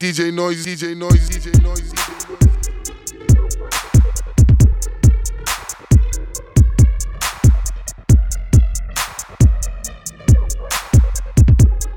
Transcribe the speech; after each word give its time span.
DJ 0.00 0.32
Noise, 0.32 0.64
DJ 0.64 0.96
Noise, 0.96 1.28
DJ 1.28 1.60
Noise, 1.60 1.92
DJ 1.92 2.22
Noise. 2.28 2.46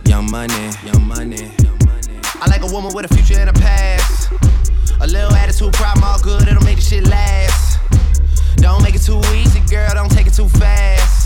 Young 0.08 0.32
money, 0.32 0.72
young 0.84 1.08
money, 1.08 1.52
young 1.62 1.78
money. 1.86 2.20
I 2.42 2.48
like 2.48 2.64
a 2.64 2.74
woman 2.74 2.92
with 2.96 3.06
a 3.06 3.16
future 3.16 3.40
and 3.40 3.52
a 3.52 3.54
past. 3.54 4.32
A 5.02 5.06
little 5.06 5.32
attitude, 5.34 5.72
problem 5.74 6.04
all 6.04 6.20
good, 6.22 6.48
it'll 6.48 6.64
make 6.64 6.78
the 6.78 6.82
shit 6.82 7.08
last. 7.08 7.78
Don't 8.56 8.82
make 8.82 8.96
it 8.96 9.04
too 9.04 9.22
easy, 9.36 9.60
girl, 9.70 9.94
don't 9.94 10.10
take 10.10 10.26
it 10.26 10.34
too 10.34 10.50
fast. 10.50 11.21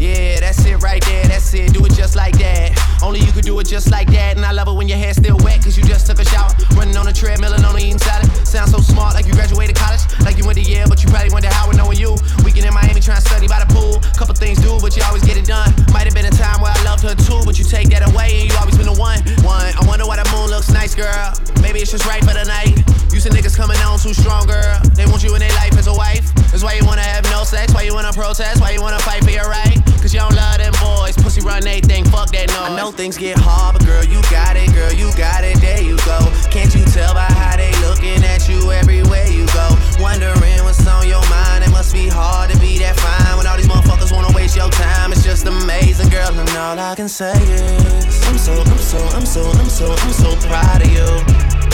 Yeah, 0.00 0.40
that's 0.40 0.64
it 0.64 0.80
right 0.80 1.04
there, 1.04 1.28
that's 1.28 1.52
it, 1.52 1.74
do 1.76 1.84
it 1.84 1.92
just 1.92 2.16
like 2.16 2.32
that. 2.40 2.72
Only 3.04 3.20
you 3.20 3.32
could 3.36 3.44
do 3.44 3.60
it 3.60 3.68
just 3.68 3.92
like 3.92 4.08
that, 4.16 4.32
and 4.34 4.46
I 4.48 4.52
love 4.52 4.64
it 4.68 4.72
when 4.72 4.88
your 4.88 4.96
hair's 4.96 5.20
still 5.20 5.36
wet, 5.44 5.60
cause 5.60 5.76
you 5.76 5.84
just 5.84 6.08
took 6.08 6.16
a 6.16 6.24
shower. 6.24 6.48
Running 6.72 6.96
on 6.96 7.04
a 7.08 7.12
treadmill 7.12 7.52
and 7.52 7.60
only 7.68 7.84
eating 7.84 8.00
salad. 8.00 8.24
Sound 8.48 8.72
so 8.72 8.80
smart, 8.80 9.12
like 9.12 9.28
you 9.28 9.36
graduated 9.36 9.76
college, 9.76 10.00
like 10.24 10.40
you 10.40 10.48
went 10.48 10.56
to 10.56 10.64
Yale, 10.64 10.88
but 10.88 11.04
you 11.04 11.08
probably 11.12 11.28
went 11.28 11.44
to 11.44 11.52
Howard 11.52 11.76
knowing 11.76 12.00
you. 12.00 12.16
Weekend 12.48 12.64
in 12.64 12.72
Miami 12.72 13.04
trying 13.04 13.20
to 13.20 13.26
study 13.28 13.44
by 13.44 13.60
the 13.60 13.68
pool. 13.76 14.00
Couple 14.16 14.32
things 14.32 14.56
do, 14.64 14.80
but 14.80 14.96
you 14.96 15.04
always 15.04 15.20
get 15.20 15.36
it 15.36 15.44
done. 15.44 15.68
Might 15.92 16.08
have 16.08 16.16
been 16.16 16.24
a 16.24 16.32
time 16.32 16.64
where 16.64 16.72
I 16.72 16.80
loved 16.80 17.04
her 17.04 17.12
too, 17.12 17.44
but 17.44 17.60
you 17.60 17.68
take 17.68 17.92
that 17.92 18.00
away, 18.00 18.40
and 18.40 18.48
you 18.48 18.56
always 18.56 18.80
been 18.80 18.88
the 18.88 18.96
one. 18.96 19.20
One, 19.44 19.68
I 19.68 19.84
wonder 19.84 20.08
why 20.08 20.16
the 20.16 20.24
moon 20.32 20.48
looks 20.48 20.72
nice, 20.72 20.96
girl. 20.96 21.28
Maybe 21.60 21.84
it's 21.84 21.92
just 21.92 22.08
right 22.08 22.24
for 22.24 22.32
the 22.32 22.48
night. 22.48 22.72
You 23.12 23.20
some 23.20 23.36
niggas 23.36 23.52
coming 23.52 23.76
on 23.84 24.00
too 24.00 24.16
strong, 24.16 24.48
girl. 24.48 24.80
They 24.96 25.04
want 25.04 25.20
you 25.20 25.36
in 25.36 25.44
their 25.44 25.52
life 25.60 25.76
as 25.76 25.92
a 25.92 25.94
wife. 25.94 26.24
That's 26.48 26.64
why 26.64 26.80
you 26.80 26.88
wanna 26.88 27.04
have 27.04 27.28
no 27.28 27.44
sex, 27.44 27.74
why 27.76 27.84
you 27.84 27.92
wanna 27.92 28.16
protest, 28.16 28.64
why 28.64 28.72
you 28.72 28.80
wanna 28.80 29.00
fight 29.04 29.20
for 29.28 29.30
your 29.30 29.44
right. 29.44 29.89
Cause 29.98 30.14
you 30.14 30.20
don't 30.20 30.34
love 30.34 30.58
them 30.58 30.72
boys. 30.80 31.16
Pussy 31.16 31.40
run 31.40 31.62
they 31.62 31.80
thing, 31.80 32.04
fuck 32.04 32.30
that 32.32 32.48
noise. 32.48 32.70
I 32.70 32.76
know 32.76 32.90
things 32.90 33.18
get 33.18 33.38
hard, 33.38 33.76
but 33.76 33.86
girl, 33.86 34.04
you 34.04 34.22
got 34.30 34.56
it, 34.56 34.72
girl, 34.72 34.92
you 34.92 35.10
got 35.16 35.44
it, 35.44 35.60
there 35.60 35.82
you 35.82 35.96
go. 36.06 36.18
Can't 36.50 36.74
you 36.74 36.84
tell 36.86 37.14
by 37.14 37.26
how 37.26 37.56
they 37.56 37.72
looking 37.82 38.22
at 38.24 38.48
you 38.48 38.70
everywhere 38.70 39.26
you 39.26 39.46
go? 39.52 39.66
Wondering 39.98 40.62
what's 40.64 40.86
on 40.86 41.06
your 41.06 41.22
mind. 41.28 41.64
It 41.64 41.70
must 41.70 41.92
be 41.92 42.08
hard 42.08 42.50
to 42.50 42.58
be 42.58 42.78
that 42.78 42.98
fine 42.98 43.36
when 43.36 43.46
all 43.46 43.56
these 43.56 43.68
motherfuckers 43.68 44.12
wanna 44.12 44.34
waste 44.34 44.56
your 44.56 44.70
time. 44.70 45.12
It's 45.12 45.24
just 45.24 45.46
amazing, 45.46 46.08
girl, 46.08 46.28
and 46.32 46.48
all 46.56 46.78
I 46.78 46.94
can 46.94 47.08
say 47.08 47.34
is 47.34 48.20
I'm 48.28 48.38
so, 48.38 48.52
I'm 48.62 48.78
so, 48.78 48.98
I'm 49.16 49.26
so, 49.26 49.42
I'm 49.50 49.68
so, 49.68 49.92
I'm 49.92 50.12
so 50.12 50.30
proud 50.46 50.82
of 50.82 50.90
you. 50.90 51.08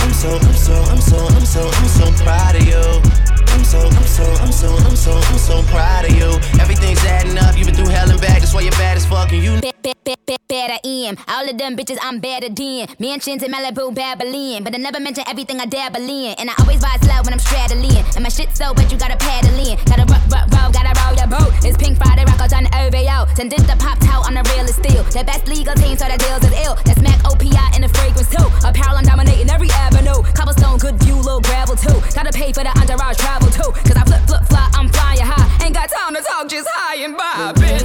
I'm 0.03 0.12
so, 0.12 0.39
I'm 0.39 0.55
so, 0.55 0.75
I'm 0.91 1.01
so, 1.01 1.19
I'm 1.19 1.45
so, 1.45 1.69
I'm 1.69 1.89
so 1.89 2.25
proud 2.25 2.56
of 2.56 2.64
you. 2.67 3.26
I'm 3.57 3.65
so, 3.65 3.81
I'm 3.81 4.05
so, 4.05 4.23
I'm 4.45 4.53
so, 4.53 4.69
I'm 4.69 4.97
so, 4.97 5.12
I'm 5.17 5.39
so 5.39 5.62
proud 5.73 6.05
of 6.05 6.12
you. 6.12 6.29
Everything's 6.61 7.03
adding 7.07 7.39
up. 7.39 7.57
You've 7.57 7.67
been 7.67 7.75
through 7.75 7.89
hell 7.89 8.11
and 8.11 8.21
back. 8.21 8.41
That's 8.41 8.53
why 8.53 8.61
you're 8.61 8.73
bad 8.73 8.98
as 8.98 9.07
fuck, 9.07 9.33
and 9.33 9.43
you. 9.43 9.59
Be- 9.63 9.73
be- 9.83 9.95
be- 10.05 10.15
be- 10.27 10.37
better 10.47 10.77
in. 10.85 11.17
All 11.27 11.48
of 11.48 11.57
them 11.57 11.75
bitches 11.75 11.97
I'm 12.03 12.21
better 12.21 12.51
than. 12.51 12.87
Mansions 12.98 13.43
in 13.43 13.51
Malibu, 13.51 13.95
Babylon. 13.95 14.63
But 14.63 14.75
I 14.75 14.79
never 14.79 15.01
mention 15.01 15.25
everything 15.27 15.59
I 15.59 15.65
dabble 15.65 16.05
in. 16.05 16.35
And 16.39 16.51
I 16.51 16.55
always 16.61 16.83
ride 16.83 17.03
slow 17.03 17.23
when 17.25 17.33
I'm 17.33 17.39
straddling. 17.39 18.05
And 18.15 18.23
my 18.23 18.29
shit 18.29 18.55
so 18.55 18.75
wet, 18.75 18.93
you 18.93 18.98
gotta 18.98 19.17
paddle 19.17 19.57
in. 19.59 19.79
Gotta 19.87 20.05
rock, 20.05 20.23
rock, 20.29 20.53
roll, 20.53 20.70
gotta 20.70 20.93
roll 21.01 21.17
your 21.17 21.27
boat. 21.27 21.53
It's 21.65 21.79
Pink 21.79 21.97
Friday, 21.97 22.27
out 22.47 22.53
on 22.57 22.65
the 22.65 22.73
OVO. 22.79 23.35
Send 23.35 23.53
it 23.53 23.61
the 23.67 23.77
pop 23.79 23.98
out 24.07 24.27
on 24.27 24.35
the 24.35 24.43
real 24.55 24.67
steel. 24.69 25.03
The 25.11 25.25
best 25.25 25.47
legal 25.48 25.75
team, 25.75 25.97
so 25.97 26.07
the 26.07 26.19
deals 26.19 26.45
is 26.47 26.55
ill. 26.65 26.77
That's 26.85 27.01
Mac 27.03 27.19
OPI 27.27 27.77
in 27.77 27.83
the 27.83 27.91
fragrance 27.91 28.31
too. 28.31 28.47
Apparel, 28.63 28.97
I'm 28.98 29.05
dominating 29.05 29.51
every 29.51 29.70
avenue. 29.70 30.23
Cobblestone, 30.35 30.79
good 30.79 30.97
view, 31.03 31.17
little 31.17 31.41
gravel 31.41 31.77
too. 31.77 31.98
Gotta 32.15 32.33
pay 32.33 32.53
for 32.53 32.63
the 32.63 32.70
entourage 32.79 33.19
travel 33.19 33.45
Cause 33.55 33.97
I 33.97 34.05
flip, 34.05 34.22
flip, 34.27 34.44
fly, 34.44 34.69
I'm 34.75 34.89
flying 34.89 35.20
high. 35.20 35.64
Ain't 35.64 35.75
got 35.75 35.89
time 35.91 36.14
to 36.14 36.22
talk, 36.22 36.48
just 36.48 36.69
hi 36.72 36.97
and 37.05 37.16
bye, 37.16 37.52
bitch. 37.55 37.83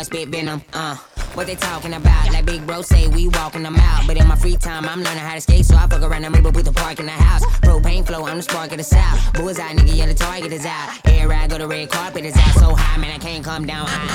boy 0.00 0.04
spit 0.04 0.28
venom. 0.28 0.62
Uh. 0.72 0.96
What 1.34 1.46
they 1.46 1.54
talking 1.54 1.94
about? 1.94 2.32
Like 2.32 2.44
big 2.44 2.66
bro 2.66 2.82
say, 2.82 3.06
we 3.06 3.28
walking 3.28 3.62
them 3.62 3.76
out. 3.76 4.06
But 4.06 4.16
in 4.16 4.26
my 4.26 4.34
free 4.34 4.56
time, 4.56 4.88
I'm 4.88 5.02
learning 5.02 5.22
how 5.22 5.34
to 5.34 5.40
skate, 5.40 5.64
so 5.64 5.76
I 5.76 5.86
fuck 5.86 6.02
around 6.02 6.24
and 6.24 6.34
maybe 6.34 6.50
with 6.50 6.64
the 6.64 6.72
park 6.72 6.98
in 6.98 7.06
the 7.06 7.12
house. 7.12 7.44
Propane 7.60 8.04
flow, 8.04 8.26
I'm 8.26 8.38
the 8.38 8.42
spark 8.42 8.72
of 8.72 8.78
the 8.78 8.84
south. 8.84 9.32
Bullseye, 9.34 9.74
nigga, 9.74 9.96
yeah, 9.96 10.06
the 10.06 10.14
target 10.14 10.52
is 10.52 10.66
out. 10.66 10.98
Air 11.04 11.28
ride, 11.28 11.50
go 11.50 11.58
the 11.58 11.68
red 11.68 11.88
carpet 11.90 12.24
is 12.24 12.36
out. 12.36 12.54
So 12.54 12.74
high, 12.74 12.98
man, 12.98 13.12
I 13.12 13.18
can't 13.18 13.44
come 13.44 13.64
down. 13.64 13.86
I'm 13.88 14.08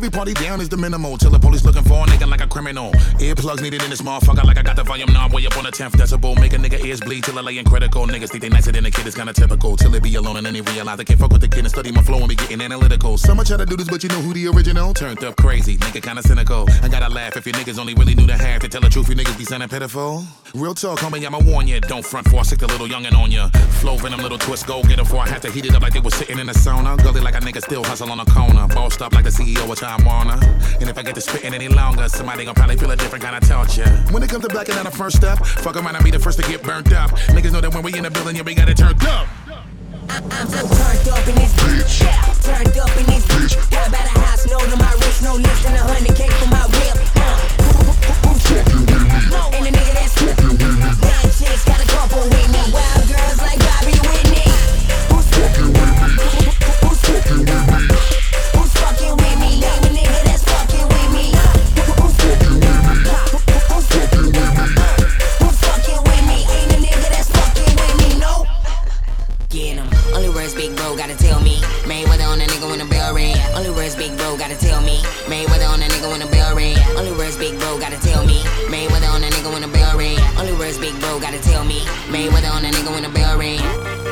every 0.00 0.10
party 0.10 0.32
down 0.32 0.62
is 0.62 0.68
the 0.70 0.78
minimal. 0.78 1.18
Till 1.18 1.30
the 1.30 1.38
police 1.38 1.62
looking 1.62 1.82
for 1.82 2.02
a 2.02 2.06
nigga 2.06 2.26
like 2.26 2.40
a 2.40 2.46
criminal. 2.46 2.90
Earplugs 3.20 3.60
needed 3.60 3.82
in 3.82 3.90
this 3.90 4.00
motherfucker 4.00 4.44
like 4.44 4.56
I 4.56 4.62
got 4.62 4.76
the 4.76 4.82
volume 4.82 5.12
knob 5.12 5.34
way 5.34 5.44
up 5.44 5.58
on 5.58 5.64
the 5.64 5.70
10th 5.70 5.92
decibel. 5.92 6.40
Make 6.40 6.54
a 6.54 6.56
nigga 6.56 6.82
ears 6.82 7.02
bleed 7.02 7.24
till 7.24 7.38
I 7.38 7.42
lay 7.42 7.58
in 7.58 7.66
critical. 7.66 8.06
Niggas 8.06 8.30
think 8.30 8.40
they 8.40 8.48
nicer 8.48 8.72
than 8.72 8.86
a 8.86 8.90
kid, 8.90 9.06
it's 9.06 9.14
kinda 9.14 9.34
typical. 9.34 9.76
Till 9.76 9.90
they 9.90 10.00
be 10.00 10.14
alone 10.14 10.38
and 10.38 10.46
then 10.46 10.54
they 10.54 10.62
realize 10.62 10.96
they 10.96 11.04
can't 11.04 11.20
fuck 11.20 11.32
with 11.32 11.42
the 11.42 11.48
kid 11.48 11.64
and 11.66 11.68
study 11.68 11.92
my 11.92 12.00
flow 12.00 12.16
and 12.16 12.30
be 12.30 12.34
getting 12.34 12.62
analytical. 12.62 13.18
Some 13.18 13.44
try 13.44 13.58
to 13.58 13.66
do 13.66 13.76
this, 13.76 13.88
but 13.88 14.02
you 14.02 14.08
know 14.08 14.22
who 14.22 14.32
the 14.32 14.48
original? 14.48 14.94
Turned 14.94 15.22
up 15.22 15.36
crazy, 15.36 15.76
nigga 15.76 16.02
kinda 16.02 16.22
cynical. 16.22 16.66
I 16.82 16.88
gotta 16.88 17.12
laugh 17.12 17.36
if 17.36 17.44
your 17.44 17.54
niggas 17.56 17.78
only 17.78 17.92
really 17.92 18.14
knew 18.14 18.26
the 18.26 18.38
half. 18.38 18.60
To 18.60 18.68
tell 18.68 18.80
the 18.80 18.88
truth, 18.88 19.10
you 19.10 19.16
niggas 19.16 19.36
be 19.36 19.44
sounding 19.44 19.68
pitiful. 19.68 20.24
Real 20.54 20.74
talk, 20.74 21.00
homie, 21.00 21.26
I'ma 21.26 21.40
warn 21.40 21.68
ya. 21.68 21.78
Don't 21.80 22.06
front 22.06 22.26
for 22.30 22.40
I 22.40 22.42
sick 22.42 22.60
the 22.60 22.68
little 22.68 22.88
youngin' 22.88 23.14
on 23.14 23.30
ya. 23.30 23.50
Flow 23.80 23.96
venom, 23.96 24.20
little 24.20 24.38
twist, 24.38 24.66
go 24.66 24.82
get 24.82 24.98
'em 24.98 25.04
before 25.04 25.20
I 25.20 25.28
have 25.28 25.42
to 25.42 25.50
heat 25.50 25.66
it 25.66 25.74
up 25.74 25.82
like 25.82 25.92
they 25.92 26.00
was 26.00 26.14
sitting 26.14 26.38
in 26.38 26.48
a 26.48 26.54
sauna. 26.54 26.96
Gully 27.02 27.20
like 27.20 27.34
a 27.34 27.40
nigga 27.40 27.60
still 27.60 27.84
hustle 27.84 28.10
on 28.10 28.18
a 28.18 28.24
corner. 28.24 28.66
Bossed 28.68 29.02
up 29.02 29.12
like 29.14 29.24
the 29.24 29.30
CEO 29.30 29.70
of 29.70 29.78
Time 29.90 30.04
Warner. 30.04 30.38
And 30.78 30.88
if 30.88 30.96
I 30.98 31.02
get 31.02 31.16
to 31.16 31.20
spitting 31.20 31.52
any 31.52 31.66
longer, 31.66 32.08
somebody 32.08 32.44
gon' 32.44 32.54
probably 32.54 32.76
feel 32.76 32.92
a 32.92 32.96
different 32.96 33.24
kind 33.24 33.34
of 33.34 33.42
torture. 33.48 33.90
When 34.14 34.22
it 34.22 34.30
comes 34.30 34.46
to 34.46 34.48
blacking 34.48 34.76
out 34.76 34.84
the 34.84 34.90
first 34.92 35.16
step, 35.16 35.44
fuck 35.44 35.74
around 35.74 35.96
and 35.96 36.04
be 36.04 36.12
the 36.12 36.18
first 36.20 36.38
to 36.38 36.46
get 36.46 36.62
burnt 36.62 36.92
up. 36.92 37.10
Niggas 37.34 37.50
know 37.50 37.60
that 37.60 37.74
when 37.74 37.82
we 37.82 37.92
in 37.98 38.04
the 38.04 38.10
building, 38.10 38.36
yeah, 38.36 38.42
we 38.42 38.54
got 38.54 38.68
it 38.68 38.76
turned 38.76 39.02
up. 39.02 39.26
I'm 39.50 40.46
so 40.46 40.62
turned 40.62 41.08
up 41.10 41.26
in 41.26 41.34
this 41.34 41.52
bitch. 41.58 42.06
Yeah, 42.06 42.22
turned 42.38 42.78
up 42.78 42.94
in 43.02 43.06
this 43.06 43.26
bitch. 43.26 43.58
Got 43.70 43.88
about 43.88 44.06
a 44.06 44.18
house, 44.20 44.46
no 44.46 44.58
to 44.62 44.76
my 44.78 44.92
wrist, 45.02 45.24
no 45.26 45.34
less 45.34 45.58
than 45.64 45.74
a 45.74 45.82
hundred 45.82 46.14
K 46.14 46.30
for 46.38 46.46
my 46.54 46.62
whip. 46.70 46.94
Uh? 47.18 47.50
Ain't 49.50 49.66
a 49.66 49.74
nigga 49.74 49.94
that's 49.98 50.14
fucking 50.14 50.54
with 50.54 50.70
me. 50.70 50.86
Young 51.02 51.26
chicks 51.34 51.64
got 51.66 51.82
a 51.82 51.86
couple 51.90 52.22
with 52.30 52.46
me. 52.54 52.62
Wild 52.70 53.10
girls 53.10 53.42
like 53.42 53.58
Bobby 53.58 53.98
Whitney. 54.06 54.46
Who's 55.10 55.26
fucking 55.34 55.74
with 55.74 55.98
me? 56.14 56.30
Who's 56.78 57.00
fucking 57.02 57.42
with 57.42 58.14
me? 58.14 58.19
Gotta 74.50 74.66
tell 74.66 74.82
me. 74.82 74.98
Mayweather 75.26 75.68
on 75.68 75.80
a 75.80 75.84
nigga 75.84 76.10
when 76.10 76.18
the 76.18 76.26
bell 76.26 76.56
ring. 76.56 76.76
Only 76.96 77.12
words 77.12 77.36
big 77.36 77.58
bro 77.60 77.78
gotta 77.78 78.00
tell 78.00 78.26
me. 78.26 78.40
Mayweather 78.66 79.08
on 79.14 79.22
a 79.22 79.28
nigga 79.28 79.52
when 79.52 79.62
the 79.62 79.68
bell 79.68 79.96
ring. 79.96 80.18
Only 80.38 80.52
words 80.54 80.76
big 80.78 80.98
bro 81.00 81.20
gotta 81.20 81.38
tell 81.38 81.64
me. 81.64 81.80
Mayweather 82.08 82.50
on 82.50 82.64
a 82.64 82.68
nigga 82.68 82.90
when 82.90 83.04
the 83.04 83.10
bell 83.10 83.38
ring. 83.38 83.79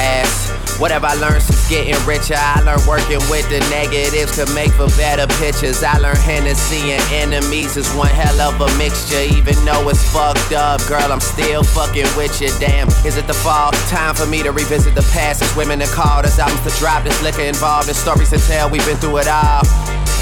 asked. 0.00 0.80
have 0.88 1.04
I 1.04 1.14
learned 1.14 1.42
since 1.42 1.68
getting 1.68 1.94
richer, 2.06 2.34
I 2.36 2.60
learned 2.64 2.86
working 2.88 3.20
with 3.28 3.44
the 3.52 3.60
negatives 3.68 4.32
could 4.32 4.48
make 4.54 4.72
for 4.72 4.88
better 4.96 5.28
pictures. 5.36 5.82
I 5.82 5.98
learned 5.98 6.18
Hennessy 6.18 6.96
and 6.96 7.04
enemies 7.12 7.76
is 7.76 7.88
one 7.92 8.08
hell 8.08 8.40
of 8.40 8.60
a 8.60 8.68
mixture. 8.78 9.20
Even 9.36 9.54
though 9.64 9.88
it's 9.88 10.02
fucked 10.10 10.52
up, 10.52 10.80
girl, 10.88 11.12
I'm 11.12 11.20
still 11.20 11.62
fucking 11.62 12.08
with 12.16 12.40
you. 12.40 12.48
Damn, 12.58 12.88
is 13.04 13.16
it 13.16 13.26
the 13.26 13.34
fall? 13.34 13.72
Time 13.92 14.14
for 14.14 14.26
me 14.26 14.42
to 14.42 14.52
revisit 14.52 14.94
the 14.94 15.06
past. 15.12 15.42
It's 15.42 15.54
women 15.54 15.78
that 15.80 15.92
called 15.92 16.24
us 16.24 16.38
albums 16.38 16.64
to 16.64 16.72
drop. 16.80 17.04
There's 17.04 17.22
liquor 17.22 17.42
involved, 17.42 17.88
there's 17.88 17.98
stories 17.98 18.30
to 18.30 18.38
tell. 18.38 18.70
We've 18.70 18.84
been 18.86 18.96
through 18.96 19.18
it 19.18 19.28
all. 19.28 19.62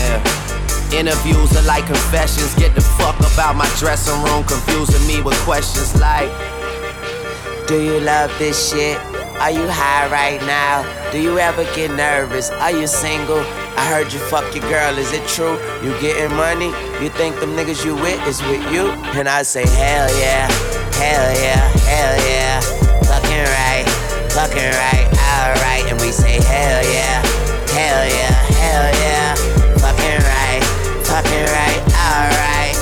Yeah. 0.02 0.48
Interviews 0.92 1.54
are 1.56 1.62
like 1.62 1.86
confessions. 1.86 2.54
Get 2.54 2.74
the 2.74 2.80
fuck 2.80 3.18
about 3.20 3.56
my 3.56 3.68
dressing 3.78 4.20
room, 4.24 4.42
confusing 4.44 5.06
me 5.06 5.20
with 5.22 5.36
questions 5.44 5.94
like 6.00 6.30
Do 7.68 7.80
you 7.80 8.00
love 8.00 8.32
this 8.38 8.70
shit? 8.70 8.98
Are 9.40 9.52
you 9.52 9.68
high 9.70 10.10
right 10.10 10.40
now? 10.42 10.82
Do 11.12 11.20
you 11.22 11.38
ever 11.38 11.62
get 11.74 11.92
nervous? 11.92 12.50
Are 12.50 12.72
you 12.72 12.88
single? 12.88 13.38
I 13.78 13.86
heard 13.86 14.12
you 14.12 14.18
fuck 14.18 14.52
your 14.52 14.68
girl, 14.68 14.98
is 14.98 15.12
it 15.12 15.26
true? 15.28 15.54
You 15.80 15.94
getting 16.00 16.36
money? 16.36 16.74
You 17.00 17.08
think 17.08 17.38
them 17.38 17.54
niggas 17.54 17.84
you 17.84 17.94
with 17.94 18.18
is 18.26 18.42
with 18.42 18.66
you? 18.72 18.90
And 19.14 19.28
I 19.28 19.44
say, 19.44 19.62
hell 19.62 20.10
yeah, 20.18 20.50
hell 20.98 21.30
yeah, 21.38 21.62
hell 21.86 22.16
yeah. 22.26 22.60
Fucking 23.06 23.46
right, 23.46 23.86
fucking 24.34 24.74
right, 24.74 25.06
alright. 25.06 25.86
And 25.86 26.00
we 26.00 26.10
say, 26.10 26.42
hell 26.42 26.82
yeah, 26.90 27.22
hell 27.70 28.04
yeah, 28.10 28.34
hell 28.58 28.90
yeah. 29.06 29.34
Fucking 29.78 30.18
right, 30.26 30.62
fucking 31.06 31.46
right, 31.54 31.82
alright. 31.94 32.76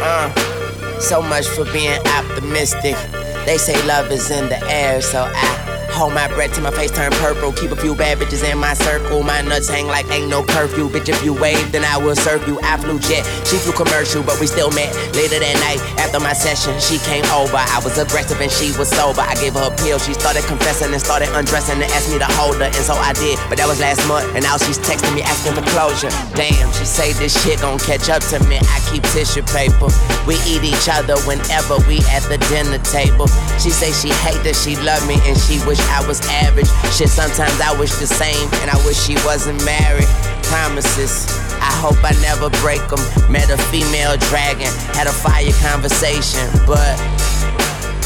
Uh, 0.00 1.00
so 1.00 1.20
much 1.20 1.46
for 1.48 1.64
being 1.66 2.00
optimistic. 2.16 2.96
They 3.44 3.58
say 3.58 3.76
love 3.86 4.10
is 4.10 4.30
in 4.30 4.48
the 4.48 4.58
air, 4.68 5.00
so 5.00 5.30
I 5.32 5.65
Hold 5.96 6.12
my 6.12 6.28
breath 6.28 6.52
till 6.52 6.62
my 6.62 6.70
face 6.70 6.92
turn 6.92 7.10
purple. 7.24 7.56
Keep 7.56 7.72
a 7.72 7.76
few 7.76 7.96
bad 7.96 8.18
bitches 8.18 8.44
in 8.44 8.58
my 8.58 8.74
circle. 8.74 9.22
My 9.22 9.40
nuts 9.40 9.66
hang 9.66 9.86
like 9.86 10.04
ain't 10.12 10.28
no 10.28 10.44
curfew. 10.44 10.92
Bitch, 10.92 11.08
if 11.08 11.24
you 11.24 11.32
wave, 11.32 11.72
then 11.72 11.88
I 11.88 11.96
will 11.96 12.14
serve 12.14 12.46
you. 12.46 12.60
I 12.60 12.76
flew 12.76 13.00
jet, 13.00 13.24
she 13.48 13.56
flew 13.56 13.72
commercial, 13.72 14.20
but 14.22 14.36
we 14.36 14.46
still 14.46 14.68
met. 14.76 14.92
Later 15.16 15.40
that 15.40 15.56
night, 15.64 15.80
after 15.96 16.20
my 16.20 16.36
session, 16.36 16.76
she 16.84 17.00
came 17.08 17.24
over. 17.32 17.56
I 17.56 17.80
was 17.80 17.96
aggressive 17.96 18.36
and 18.44 18.52
she 18.52 18.76
was 18.76 18.92
sober. 18.92 19.24
I 19.24 19.40
gave 19.40 19.56
her 19.56 19.72
a 19.72 19.76
pill. 19.80 19.96
She 19.96 20.12
started 20.12 20.44
confessing 20.44 20.92
and 20.92 21.00
started 21.00 21.32
undressing 21.32 21.80
and 21.80 21.88
asked 21.96 22.12
me 22.12 22.20
to 22.20 22.28
hold 22.36 22.60
her. 22.60 22.68
And 22.68 22.84
so 22.84 22.92
I 22.92 23.16
did, 23.16 23.40
but 23.48 23.56
that 23.56 23.64
was 23.64 23.80
last 23.80 24.04
month. 24.04 24.28
And 24.36 24.44
now 24.44 24.60
she's 24.60 24.76
texting 24.76 25.16
me 25.16 25.24
asking 25.24 25.56
for 25.56 25.64
closure. 25.72 26.12
Damn, 26.36 26.76
she 26.76 26.84
say 26.84 27.16
this 27.16 27.32
shit 27.32 27.64
gon' 27.64 27.80
catch 27.80 28.12
up 28.12 28.20
to 28.36 28.36
me. 28.52 28.60
I 28.68 28.84
keep 28.92 29.00
tissue 29.16 29.48
paper. 29.48 29.88
We 30.28 30.36
eat 30.44 30.60
each 30.60 30.92
other 30.92 31.16
whenever 31.24 31.80
we 31.88 32.04
at 32.12 32.20
the 32.28 32.36
dinner 32.52 32.84
table. 32.84 33.32
She 33.56 33.72
say 33.72 33.96
she 33.96 34.12
hate 34.20 34.44
that 34.44 34.60
she 34.60 34.76
love 34.84 35.00
me 35.08 35.16
and 35.24 35.40
she 35.40 35.56
wish 35.64 35.80
I 35.90 36.04
was 36.06 36.20
average. 36.28 36.68
Shit, 36.92 37.08
sometimes 37.08 37.60
I 37.60 37.76
wish 37.78 37.92
the 37.96 38.06
same, 38.06 38.48
and 38.62 38.70
I 38.70 38.76
wish 38.86 38.96
she 38.96 39.14
wasn't 39.24 39.62
married. 39.64 40.08
Promises, 40.46 41.26
I 41.58 41.72
hope 41.82 41.98
I 42.04 42.14
never 42.22 42.50
break 42.62 42.82
them. 42.88 43.02
Met 43.30 43.50
a 43.50 43.58
female 43.70 44.16
dragon, 44.30 44.70
had 44.94 45.06
a 45.06 45.12
fire 45.12 45.52
conversation, 45.60 46.46
but 46.66 46.94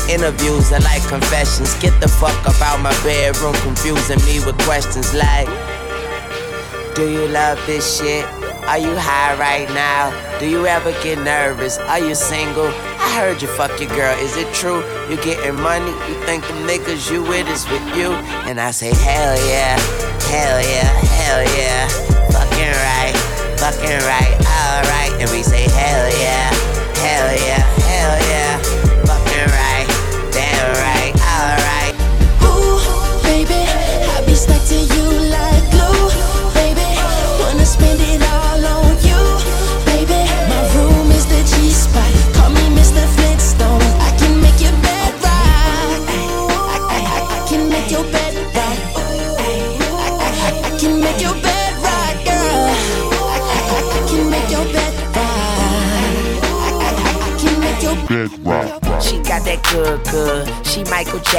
interviews 0.09 0.73
are 0.73 0.81
like 0.81 1.03
confessions. 1.09 1.75
Get 1.79 1.99
the 2.01 2.09
fuck 2.09 2.37
up 2.49 2.61
out 2.63 2.81
my 2.81 2.95
bedroom, 3.03 3.55
confusing 3.63 4.21
me 4.25 4.41
with 4.45 4.59
questions 4.65 5.13
like 5.15 5.49
Do 6.95 7.09
you 7.11 7.29
love 7.29 7.59
this 7.67 7.99
shit? 7.99 8.40
Are 8.71 8.79
you 8.79 8.95
high 8.95 9.35
right 9.35 9.69
now? 9.71 10.15
Do 10.39 10.49
you 10.49 10.65
ever 10.65 10.93
get 11.03 11.19
nervous? 11.19 11.77
Are 11.77 11.99
you 11.99 12.15
single? 12.15 12.69
I 12.69 13.11
heard 13.19 13.43
you 13.43 13.49
fuck 13.49 13.81
your 13.81 13.91
girl. 13.91 14.17
Is 14.21 14.37
it 14.37 14.47
true? 14.55 14.79
You 15.11 15.17
getting 15.17 15.61
money? 15.61 15.91
You 16.07 16.15
think 16.23 16.47
the 16.47 16.55
niggas 16.71 17.11
you 17.11 17.25
with 17.25 17.49
is 17.49 17.69
with 17.69 17.83
you? 17.97 18.13
And 18.47 18.61
I 18.61 18.71
say, 18.71 18.95
hell 18.95 19.35
yeah, 19.51 19.75
hell 20.31 20.63
yeah, 20.63 20.87
hell 21.19 21.43
yeah. 21.59 21.89
Fucking 22.31 22.75
right, 22.87 23.15
fucking 23.59 24.07
right, 24.07 24.39
alright. 24.39 25.21
And 25.21 25.29
we 25.33 25.43
say, 25.43 25.67
hell 25.75 26.09
yeah, 26.23 26.55
hell 27.03 27.35
yeah, 27.35 27.59
hell 27.59 27.75
yeah. 27.75 27.80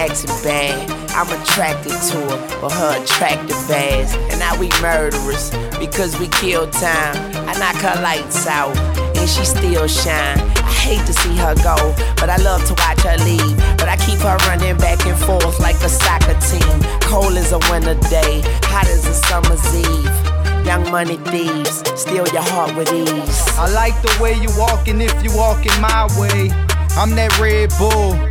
Jackson 0.07 0.29
bad. 0.43 0.89
I'm 1.11 1.29
attracted 1.29 1.91
to 1.91 2.17
her 2.25 2.47
for 2.57 2.71
her 2.71 3.03
attractive 3.03 3.69
ass. 3.69 4.15
And 4.31 4.39
now 4.39 4.57
we 4.59 4.67
murderers 4.81 5.51
because 5.77 6.17
we 6.19 6.27
kill 6.29 6.67
time. 6.71 7.15
I 7.47 7.53
knock 7.61 7.75
her 7.85 8.01
lights 8.01 8.47
out 8.47 8.75
and 9.15 9.29
she 9.29 9.45
still 9.45 9.87
shine. 9.87 10.39
I 10.57 10.73
hate 10.73 11.05
to 11.05 11.13
see 11.13 11.35
her 11.37 11.53
go, 11.61 11.75
but 12.17 12.31
I 12.31 12.37
love 12.37 12.65
to 12.65 12.73
watch 12.81 13.01
her 13.01 13.17
leave. 13.23 13.55
But 13.77 13.89
I 13.89 13.97
keep 13.97 14.17
her 14.25 14.37
running 14.49 14.75
back 14.77 15.05
and 15.05 15.17
forth 15.19 15.59
like 15.59 15.79
a 15.83 15.89
soccer 15.89 16.33
team. 16.49 16.81
Cold 17.01 17.37
as 17.37 17.51
a 17.51 17.59
winter 17.69 17.93
day, 18.09 18.41
hot 18.73 18.87
as 18.87 19.05
a 19.05 19.13
summer's 19.13 19.63
eve. 19.75 20.65
Young 20.65 20.89
money 20.89 21.17
thieves, 21.29 21.83
steal 21.93 22.25
your 22.33 22.41
heart 22.41 22.75
with 22.75 22.91
ease. 22.91 23.47
I 23.53 23.69
like 23.69 24.01
the 24.01 24.17
way 24.19 24.33
you 24.33 24.49
walking 24.57 24.99
if 24.99 25.13
you 25.23 25.29
walking 25.37 25.79
my 25.79 26.09
way. 26.17 26.49
I'm 26.97 27.13
that 27.13 27.37
Red 27.39 27.69
Bull. 27.77 28.30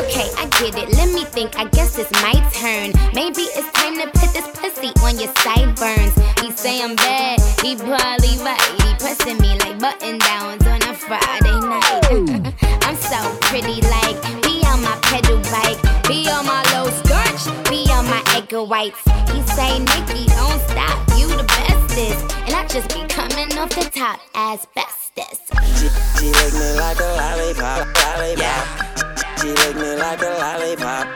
Okay, 0.01 0.27
I 0.37 0.45
get 0.59 0.75
it. 0.77 0.89
Let 0.95 1.09
me 1.13 1.25
think. 1.25 1.57
I 1.57 1.65
guess 1.65 1.97
it's 1.97 2.11
my 2.21 2.35
turn. 2.53 2.93
Maybe 3.13 3.43
it's 3.57 3.71
time 3.71 3.97
to 3.97 4.07
put 4.19 4.29
this 4.33 4.47
pussy 4.59 4.91
on 5.03 5.17
your 5.19 5.33
sideburns. 5.41 6.15
He 6.41 6.51
say 6.51 6.81
I'm 6.83 6.95
bad. 6.95 7.39
He 7.61 7.75
probably 7.75 8.37
right. 8.45 8.61
He 8.83 8.93
pressing 8.95 9.39
me 9.39 9.57
like 9.59 9.79
button 9.79 10.19
downs 10.19 10.65
on 10.67 10.81
a 10.83 10.93
Friday 10.93 11.59
night. 11.59 12.53
I'm 12.91 12.97
so 12.97 13.37
pretty, 13.47 13.79
like 13.87 14.21
be 14.43 14.61
on 14.67 14.81
my 14.83 14.99
pedal 15.03 15.39
bike, 15.47 15.79
be 16.09 16.29
on 16.29 16.45
my 16.45 16.61
low 16.73 16.89
starch, 16.89 17.47
be 17.69 17.89
on 17.89 18.03
my 18.03 18.21
egg 18.35 18.51
whites. 18.51 18.99
He 19.31 19.41
say, 19.55 19.79
Nikki, 19.79 20.25
don't 20.35 20.59
stop. 20.67 20.99
You 21.17 21.29
the 21.29 21.45
bestest, 21.47 22.35
and 22.47 22.53
I 22.53 22.67
just 22.67 22.89
be 22.89 23.07
coming 23.07 23.57
off 23.57 23.69
the 23.69 23.89
top 23.95 24.19
as 24.35 24.67
bestest. 24.75 25.53
She, 25.79 25.87
she 26.19 26.31
lick 26.35 26.53
me 26.53 26.73
like 26.75 26.99
a 26.99 27.07
lollipop, 27.15 27.87
lollipop. 27.95 28.37
Yeah. 28.37 29.35
She 29.39 29.47
lick 29.47 29.75
me 29.77 29.95
like 29.95 30.21
a 30.21 30.31
lollipop. 30.43 31.07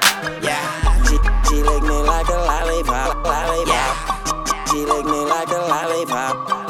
Yeah. 0.42 1.04
She, 1.04 1.18
she 1.50 1.62
lick 1.62 1.84
me 1.84 2.00
like 2.08 2.30
a 2.30 2.40
lollipop, 2.40 3.22
lollipop. 3.26 3.68
Yeah. 3.68 4.64
She 4.72 4.86
lick 4.86 5.06
me 5.06 5.26
like 5.26 5.50
a 5.50 5.60
lollipop. 5.68 6.65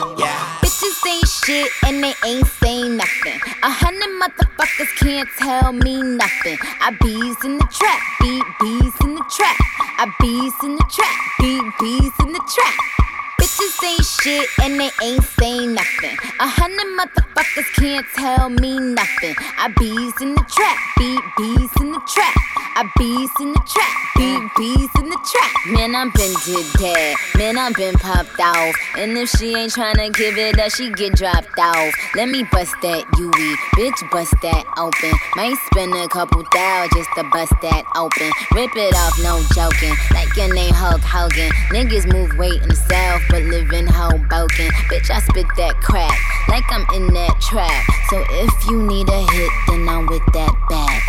Shit 1.45 1.69
and 1.85 2.03
they 2.03 2.13
ain't 2.25 2.47
saying 2.47 2.97
nothing. 2.97 3.39
A 3.61 3.69
hundred 3.69 4.09
motherfuckers 4.17 4.89
can't 4.97 5.29
tell 5.37 5.73
me 5.73 6.01
nothing. 6.01 6.57
I 6.81 6.89
bees 6.99 7.37
in 7.45 7.59
the 7.59 7.67
trap, 7.69 8.01
beat 8.19 8.43
bees 8.59 8.93
in 9.05 9.13
the 9.13 9.23
trap. 9.29 9.55
I 10.01 10.09
bees 10.19 10.53
in 10.63 10.75
the 10.75 10.85
trap, 10.89 11.15
beat 11.37 11.61
bees 11.79 12.13
in 12.25 12.33
the 12.33 12.41
trap. 12.49 13.14
Bitches 13.45 13.83
ain't 13.85 14.03
shit 14.03 14.49
and 14.63 14.79
they 14.79 14.89
ain't 15.03 15.23
saying 15.39 15.75
nothing. 15.75 16.17
A 16.39 16.47
hundred 16.47 16.89
motherfuckers 16.97 17.71
can't 17.75 18.05
tell 18.15 18.49
me 18.49 18.79
nothing. 18.79 19.35
I 19.59 19.67
bees 19.77 20.19
in 20.19 20.33
the 20.33 20.43
trap, 20.49 20.77
beat 20.97 21.21
bees 21.37 21.69
in 21.79 21.91
the 21.91 22.01
trap. 22.09 22.33
I 22.77 22.89
bees 22.97 23.29
in 23.39 23.53
the 23.53 23.61
trap, 23.69 23.93
beat 24.17 24.49
bees 24.57 24.89
in 24.99 25.09
the 25.09 25.19
trap. 25.31 25.51
Man, 25.67 25.95
I'm 25.95 26.09
been 26.11 26.33
did 26.43 26.65
that. 26.81 27.15
Man, 27.37 27.57
I'm 27.57 27.71
been 27.73 27.93
popped 27.95 28.39
off. 28.41 28.75
And 28.97 29.15
if 29.15 29.29
she 29.29 29.55
ain't 29.55 29.71
tryna 29.71 30.11
give 30.11 30.37
it 30.37 30.59
up, 30.59 30.71
she 30.71 30.91
get 30.91 31.13
dropped 31.13 31.57
off. 31.57 31.93
Let 32.15 32.27
me 32.27 32.43
bust 32.51 32.73
that 32.81 33.05
UE, 33.15 33.55
bitch, 33.77 34.11
bust 34.11 34.33
that 34.41 34.65
open. 34.75 35.13
Might 35.37 35.55
spend 35.71 35.93
a 35.93 36.09
couple 36.09 36.43
thou 36.51 36.87
just 36.91 37.09
to 37.15 37.23
bust 37.31 37.53
that 37.61 37.85
open. 37.95 38.27
Rip 38.51 38.75
it 38.75 38.95
off, 38.97 39.15
no 39.21 39.39
joking. 39.53 39.93
Like 40.11 40.35
your 40.35 40.51
name 40.53 40.73
Hulk 40.73 40.99
Hogan. 40.99 41.51
Niggas 41.69 42.11
move 42.11 42.35
weight 42.37 42.59
in 42.61 42.69
the 42.69 42.75
south, 42.75 43.21
but 43.35 43.43
live 43.51 43.73
in 43.73 43.85
Hoboken. 43.85 44.71
Bitch, 44.87 45.11
I 45.11 45.19
spit 45.19 45.45
that 45.57 45.75
crack 45.81 46.15
like 46.47 46.63
I'm 46.71 46.87
in 46.95 47.13
that 47.13 47.35
trap. 47.41 47.83
So 48.07 48.23
if 48.31 48.53
you 48.69 48.81
need 48.81 49.09
a 49.09 49.19
hit, 49.27 49.51
then 49.67 49.89
I'm 49.89 50.05
with 50.07 50.23
that 50.31 50.55
bag. 50.71 51.01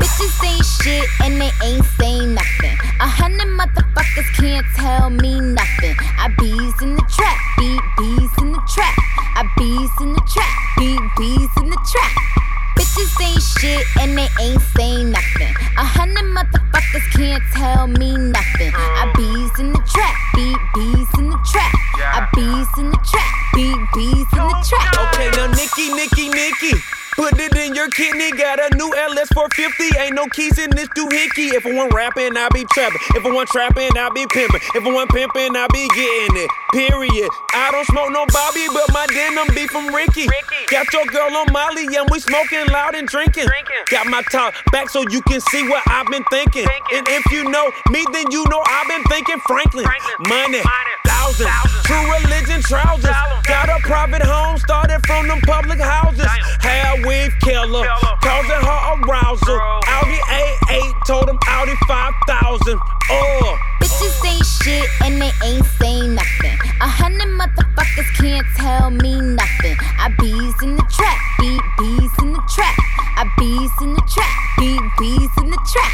Bitches 0.00 0.32
ain't 0.48 0.64
shit 0.64 1.04
and 1.20 1.36
they 1.36 1.52
ain't 1.60 1.84
saying 2.00 2.32
nothing. 2.32 2.72
A 3.04 3.08
hundred 3.08 3.52
motherfuckers 3.52 4.30
can't 4.40 4.64
tell 4.76 5.10
me 5.10 5.40
nothing. 5.40 5.96
I 6.16 6.32
bees 6.40 6.72
in 6.80 6.96
the 6.96 7.04
trap, 7.12 7.36
beat 7.60 7.84
bees 8.00 8.32
in 8.40 8.52
the 8.52 8.62
trap. 8.72 8.96
I 9.36 9.44
bees 9.60 9.92
in 10.00 10.16
the 10.16 10.24
trap, 10.24 10.52
beat 10.80 11.04
bees 11.20 11.52
in 11.60 11.68
the 11.68 11.80
trap. 11.84 12.57
Bitches 12.78 13.10
ain't 13.20 13.42
shit 13.42 13.84
and 14.00 14.16
they 14.16 14.28
ain't 14.40 14.62
saying 14.76 15.10
nothing. 15.10 15.52
A 15.76 15.84
hundred 15.84 16.24
motherfuckers 16.30 17.06
can't 17.12 17.42
tell 17.52 17.88
me 17.88 18.16
nothing. 18.16 18.72
I 18.74 19.10
bees 19.16 19.58
in 19.58 19.72
the 19.72 19.82
trap, 19.82 20.14
beat 20.34 20.58
bees 20.74 21.10
in 21.18 21.30
the 21.30 21.38
trap. 21.50 21.74
I 21.98 22.28
bees 22.34 22.70
in 22.78 22.90
the 22.90 23.00
trap, 23.02 23.32
beat 23.54 23.80
bees 23.94 24.28
in 24.30 24.44
the 24.46 24.58
trap. 24.62 24.94
Okay, 25.10 25.30
now 25.34 25.50
Nikki, 25.50 25.92
Nikki, 25.92 26.28
Nikki. 26.28 26.97
Put 27.18 27.34
it 27.40 27.50
in 27.58 27.74
your 27.74 27.90
kidney, 27.90 28.30
got 28.30 28.62
a 28.62 28.76
new 28.76 28.94
LS 28.94 29.26
450. 29.34 29.98
Ain't 29.98 30.14
no 30.14 30.26
keys 30.30 30.56
in 30.56 30.70
this 30.70 30.86
doohickey. 30.94 31.50
If 31.50 31.66
I 31.66 31.74
want 31.74 31.92
rapping, 31.92 32.36
I 32.36 32.48
be 32.54 32.62
trapping. 32.70 33.02
If 33.18 33.26
I 33.26 33.32
want 33.34 33.48
trapping, 33.48 33.90
I 33.98 34.08
be 34.14 34.24
pimping. 34.30 34.60
If 34.72 34.86
I 34.86 34.92
want 34.92 35.10
pimping, 35.10 35.56
I 35.56 35.66
be 35.74 35.90
getting 35.98 36.46
it. 36.46 36.50
Period. 36.70 37.28
I 37.50 37.72
don't 37.74 37.86
smoke 37.90 38.14
no 38.14 38.22
Bobby, 38.30 38.70
but 38.70 38.94
my 38.94 39.04
denim 39.10 39.50
be 39.50 39.66
from 39.66 39.92
Ricky. 39.92 40.30
Got 40.70 40.92
your 40.94 41.06
girl 41.06 41.34
on 41.42 41.50
Molly, 41.50 41.90
and 41.90 42.06
we 42.08 42.20
smoking 42.20 42.64
loud 42.70 42.94
and 42.94 43.08
drinking. 43.08 43.50
Got 43.90 44.06
my 44.06 44.22
top 44.30 44.54
back 44.70 44.88
so 44.88 45.02
you 45.10 45.20
can 45.22 45.40
see 45.50 45.66
what 45.68 45.82
I've 45.90 46.06
been 46.06 46.24
thinking. 46.30 46.68
And 46.94 47.02
if 47.08 47.26
you 47.32 47.50
know 47.50 47.66
me, 47.90 48.06
then 48.12 48.30
you 48.30 48.44
know 48.46 48.62
I've 48.62 48.86
been 48.86 49.02
thinking 49.10 49.40
Franklin. 49.42 49.90
Money, 50.28 50.62
thousands, 51.02 51.50
true 51.82 52.04
religion 52.22 52.62
trousers. 52.62 53.10
Got 53.42 53.74
a 53.74 53.82
private 53.82 54.22
home, 54.22 54.56
started 54.58 55.04
from 55.04 55.26
them 55.26 55.40
public 55.40 55.80
houses. 55.80 56.30
Hair 56.60 57.07
weave 57.08 57.32
killer, 57.40 57.88
causing 58.20 58.62
her 58.68 58.80
arousal. 59.00 59.58
Audi 59.88 60.20
A8 60.28 61.06
told 61.06 61.28
him 61.28 61.38
Audi 61.48 61.72
5000. 61.88 62.78
Oh. 63.10 63.56
Uh. 63.56 63.56
Bitches 63.80 64.26
ain't 64.28 64.44
shit 64.44 64.88
and 65.02 65.22
they 65.22 65.32
ain't 65.42 65.64
saying 65.80 66.14
nothing. 66.14 66.56
A 66.82 66.88
hundred 66.88 67.32
motherfuckers 67.40 68.10
can't 68.20 68.46
tell 68.56 68.90
me 68.90 69.18
nothing. 69.20 69.76
I 69.96 70.12
bees 70.20 70.54
in 70.62 70.76
the 70.76 70.84
trap, 70.92 71.18
beat 71.40 71.62
bees 71.78 72.12
in 72.20 72.32
the 72.34 72.42
trap. 72.52 72.76
I 73.16 73.24
bees 73.38 73.72
in 73.80 73.94
the 73.94 74.04
trap, 74.12 74.34
beat 74.58 74.84
bees 74.98 75.32
in 75.40 75.50
the 75.50 75.60
trap. 75.72 75.92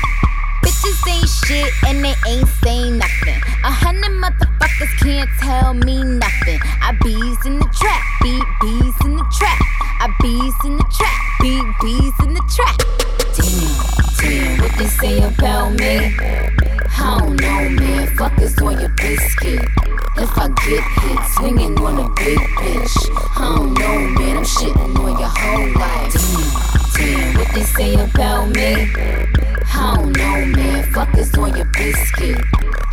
Bitches 0.65 0.99
ain't 1.07 1.29
shit 1.29 1.73
and 1.87 2.05
they 2.05 2.15
ain't 2.27 2.49
saying 2.65 2.99
nothing. 2.99 3.39
A 3.63 3.71
hundred 3.71 4.11
motherfuckers 4.19 4.93
can't 4.99 5.31
tell 5.39 5.75
me 5.75 6.03
nothing. 6.03 6.59
I 6.83 6.97
bees 7.05 7.39
in 7.47 7.59
the 7.59 7.69
trap, 7.79 8.03
beat 8.23 8.45
bees 8.61 8.97
in 9.05 9.17
the 9.17 9.25
trap. 9.39 9.84
In 10.65 10.79
the 10.79 10.85
trap, 10.85 11.21
beat 11.43 11.63
bees 11.83 12.15
in 12.25 12.33
the 12.33 12.41
trap. 12.49 12.79
Damn, 13.37 13.77
damn, 14.17 14.63
what 14.63 14.79
they 14.79 14.87
say 14.87 15.19
about 15.23 15.73
me? 15.75 16.17
I 16.97 17.19
don't 17.19 17.37
know, 17.39 17.69
man. 17.69 18.09
Fuckers 18.17 18.57
on 18.65 18.81
your 18.81 18.89
biscuit. 18.97 19.61
If 20.17 20.39
I 20.39 20.49
get 20.49 20.83
hit, 20.83 21.19
swinging 21.37 21.79
on 21.81 21.99
a 21.99 22.09
big 22.15 22.39
bitch. 22.39 22.97
I 23.37 23.57
don't 23.57 23.75
know, 23.75 23.99
man. 24.19 24.39
I'm 24.39 24.45
shitting 24.45 24.99
on 24.99 25.19
your 25.19 25.29
whole 25.29 25.69
life. 25.75 26.15
Damn, 26.95 27.35
damn, 27.35 27.39
what 27.39 27.55
they 27.55 27.63
say 27.65 27.95
about 27.97 28.49
me? 28.49 28.91
I 29.75 29.95
don't 29.97 30.17
know, 30.17 30.47
man. 30.57 30.85
Fuckers 30.95 31.37
on 31.37 31.55
your 31.55 31.67
biscuit. 31.67 32.39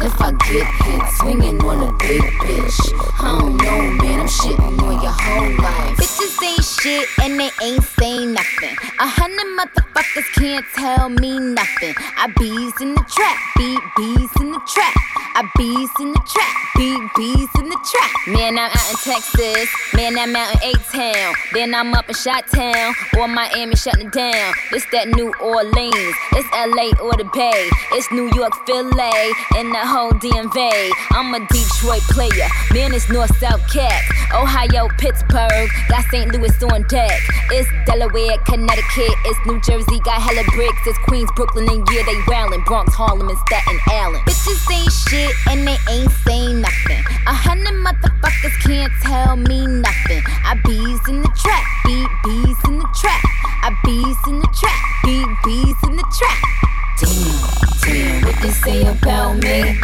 If 0.01 0.19
I 0.19 0.31
get 0.31 0.67
hit, 0.83 1.01
swinging 1.19 1.61
on 1.63 1.87
a 1.87 1.97
big 1.99 2.21
bitch. 2.21 2.79
I 3.17 3.39
don't 3.39 3.55
know, 3.55 4.03
man. 4.03 4.19
I'm 4.19 4.27
shitting 4.27 4.81
on 4.81 5.01
your 5.01 5.11
whole 5.11 5.63
life. 5.63 6.20
Ain't 6.43 6.65
shit 6.65 7.07
and 7.21 7.39
they 7.39 7.49
ain't 7.61 7.83
saying 7.83 8.33
nothing. 8.33 8.75
A 8.99 9.05
hundred 9.05 9.45
motherfuckers 9.53 10.25
can't 10.33 10.65
tell 10.73 11.09
me 11.09 11.37
nothing. 11.37 11.93
I 12.17 12.33
bees 12.37 12.73
in 12.81 12.95
the 12.95 13.05
trap, 13.05 13.37
beat 13.57 13.79
bees 13.95 14.31
in 14.41 14.51
the 14.51 14.61
trap. 14.65 14.95
I 15.33 15.47
bees 15.55 15.89
in 15.99 16.11
the 16.11 16.21
trap, 16.25 16.53
beat 16.75 17.01
bees 17.15 17.49
in 17.61 17.69
the 17.69 17.77
trap. 17.85 18.11
Man, 18.27 18.57
I'm 18.57 18.71
out 18.73 18.89
in 18.89 18.97
Texas. 18.97 19.69
Man, 19.93 20.17
I'm 20.17 20.35
out 20.35 20.55
in 20.55 20.75
A-Town. 20.75 21.33
Then 21.53 21.75
I'm 21.75 21.93
up 21.93 22.09
in 22.09 22.15
Shot-Town 22.15 22.95
or 23.17 23.27
Miami 23.27 23.75
shutting 23.75 24.09
down. 24.09 24.53
It's 24.73 24.85
that 24.91 25.09
New 25.09 25.31
Orleans. 25.39 26.15
It's 26.33 26.49
LA 26.57 26.89
or 27.05 27.13
the 27.13 27.29
Bay. 27.33 27.69
It's 27.93 28.11
New 28.11 28.29
York, 28.33 28.53
Philly, 28.65 29.33
and 29.57 29.69
the 29.69 29.85
whole 29.85 30.11
DMV. 30.11 30.89
I'm 31.11 31.33
a 31.33 31.39
Detroit 31.47 32.01
player. 32.09 32.49
Man, 32.73 32.93
it's 32.93 33.09
North 33.09 33.35
South 33.37 33.61
Cat. 33.71 34.01
Ohio, 34.33 34.87
Pittsburgh. 34.97 35.69
Got 35.87 36.05
St. 36.11 36.30
Louis 36.31 36.63
on 36.63 36.83
deck. 36.87 37.11
It's 37.51 37.67
Delaware, 37.85 38.37
Connecticut. 38.45 39.15
It's 39.25 39.39
New 39.45 39.59
Jersey. 39.61 39.99
Got 39.99 40.21
hella 40.21 40.43
bricks. 40.55 40.79
It's 40.85 40.97
Queens, 40.99 41.29
Brooklyn, 41.35 41.67
and 41.69 41.85
yeah, 41.91 42.03
they 42.05 42.15
wildin'. 42.29 42.63
Bronx, 42.65 42.93
Harlem, 42.93 43.27
and 43.27 43.37
Staten 43.47 43.79
Island. 43.87 44.23
Bitches 44.25 44.63
ain't 44.71 44.91
shit 44.91 45.35
and 45.49 45.67
they 45.67 45.77
ain't 45.91 46.11
saying 46.23 46.61
nothing. 46.61 47.03
A 47.27 47.35
hundred 47.35 47.75
motherfuckers 47.83 48.55
can't 48.63 48.93
tell 49.01 49.35
me 49.35 49.67
nothing. 49.67 50.23
I 50.45 50.55
bees 50.63 51.01
in 51.09 51.21
the 51.21 51.31
trap, 51.35 51.63
beat 51.85 52.07
bees 52.23 52.57
in 52.67 52.79
the 52.79 52.87
trap. 52.95 53.21
I 53.63 53.75
bees 53.83 54.17
in 54.27 54.39
the 54.39 54.47
trap, 54.55 54.79
beat 55.03 55.27
bees 55.43 55.75
in 55.89 55.95
the 55.97 56.07
trap. 56.17 56.80
Damn, 57.01 57.81
damn, 57.81 58.21
what 58.25 58.35
they 58.43 58.51
say 58.51 58.85
about 58.85 59.37
me? 59.37 59.79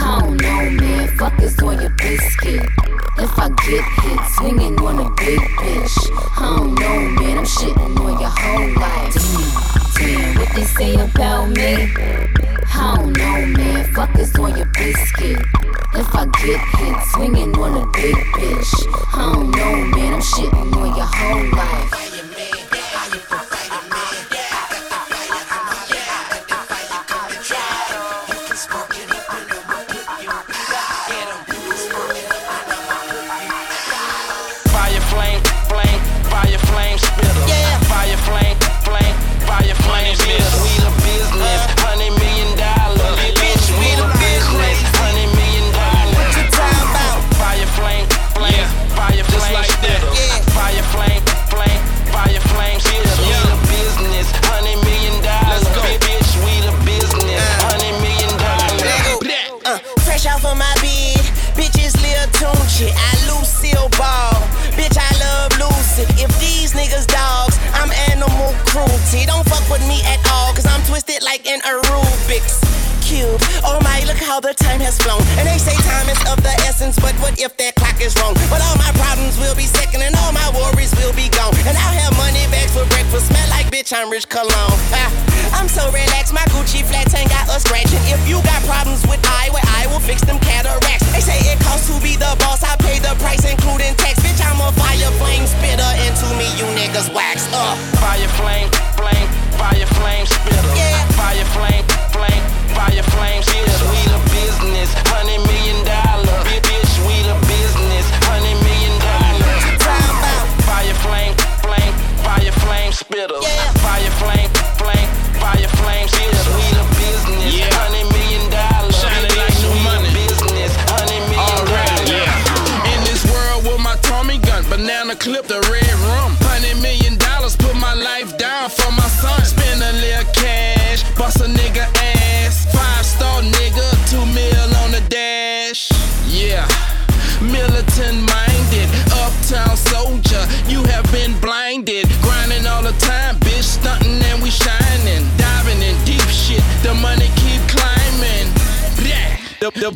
I 0.00 0.18
don't 0.20 0.40
know, 0.40 0.70
man. 0.70 1.08
Fuckers 1.18 1.60
on 1.66 1.80
your 1.80 1.90
biscuit. 1.90 2.62
If 3.18 3.36
I 3.36 3.48
get 3.48 3.82
hit, 3.82 4.20
swinging 4.36 4.78
on 4.78 5.00
a 5.00 5.10
big 5.16 5.40
bitch. 5.58 5.96
I 6.36 6.56
don't 6.56 6.74
know, 6.74 6.98
man. 7.20 7.38
I'm 7.38 7.44
shitting 7.44 7.98
on 7.98 8.20
your 8.20 8.30
whole 8.30 8.70
life. 8.80 9.14
Damn, 9.96 10.16
damn, 10.16 10.38
what 10.38 10.54
they 10.54 10.64
say 10.64 10.94
about 10.94 11.48
me? 11.48 11.92
I 12.70 12.94
don't 12.96 13.12
know, 13.16 13.46
man. 13.58 13.84
Fuckers 13.92 14.38
on 14.38 14.56
your 14.56 14.66
biscuit. 14.66 15.40
If 15.94 16.14
I 16.14 16.26
get 16.26 16.60
hit, 16.78 16.96
swinging 17.12 17.56
on 17.56 17.82
a 17.82 17.90
big 17.90 18.14
bitch. 18.14 18.72
I 19.12 19.32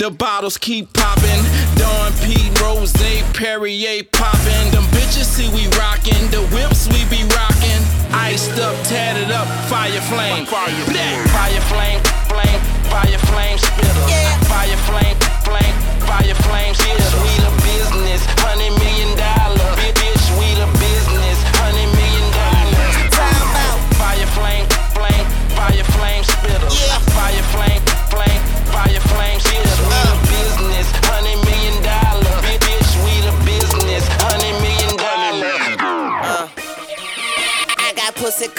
The, 0.02 0.08
the, 0.08 0.10
the 0.10 0.18
bottles 0.18 0.58
keep 0.58 0.92
popping. 0.94 1.46
Dawn 1.78 2.10
Pete, 2.26 2.50
Rose, 2.60 2.92
Perrier 3.38 4.02
popping. 4.10 4.70
Them 4.74 4.82
bitches 4.90 5.30
see 5.30 5.46
we 5.54 5.70
rockin'. 5.78 6.26
The 6.34 6.42
whips 6.50 6.88
we 6.88 7.06
be 7.06 7.22
rockin'. 7.30 7.82
Iced 8.10 8.58
up, 8.58 8.74
tatted 8.82 9.30
up, 9.30 9.46
fire 9.70 10.00
flame. 10.10 10.44
Fire 10.46 10.72
flame. 10.90 11.22
Fire 11.30 11.62
flame, 11.70 12.00
flame, 12.26 12.60
fire 12.90 13.18
flame 13.30 13.58
spitter. 13.58 14.06
Yeah. 14.10 14.38
Fire 14.50 14.80
flame, 14.90 15.16
flame, 15.46 15.74
fire 16.02 16.34
flame 16.50 16.74
spitter. 16.74 17.22
We 17.22 17.34
the 17.38 17.52
business, 17.62 18.26
hundred 18.42 18.81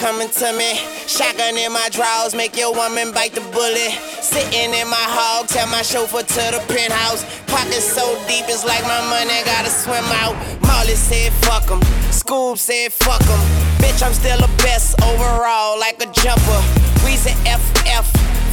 coming 0.03 0.27
to 0.27 0.51
me. 0.59 0.75
Shotgun 1.07 1.55
in 1.55 1.71
my 1.71 1.87
drawers, 1.89 2.35
make 2.35 2.57
your 2.57 2.73
woman 2.75 3.13
bite 3.13 3.31
the 3.31 3.39
bullet. 3.55 3.95
Sitting 4.19 4.75
in 4.75 4.87
my 4.91 4.99
hog, 5.15 5.47
tell 5.47 5.67
my 5.67 5.81
chauffeur 5.81 6.27
to 6.27 6.43
the 6.51 6.59
penthouse. 6.67 7.23
Pockets 7.47 7.87
so 7.87 8.03
deep, 8.27 8.43
it's 8.51 8.65
like 8.65 8.83
my 8.83 8.99
money 9.07 9.39
gotta 9.47 9.71
swim 9.71 10.03
out. 10.19 10.35
Molly 10.67 10.99
said 10.99 11.31
fuck 11.47 11.71
'em, 11.71 11.79
Scoob 12.11 12.57
said 12.59 12.91
fuck 12.91 13.23
'em. 13.23 13.39
Bitch, 13.79 14.03
I'm 14.03 14.13
still 14.13 14.39
the 14.43 14.51
best 14.59 14.99
overall, 15.03 15.79
like 15.79 16.03
a 16.03 16.07
jumper. 16.11 16.61
Weezy 17.07 17.31
FF, 17.47 18.05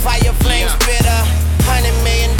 fire 0.07 0.35
flame 0.47 0.71
Yeah. 0.71 0.79
spitter. 0.79 1.21
Hundred 1.67 1.95
million 2.07 2.31
dollars, 2.37 2.40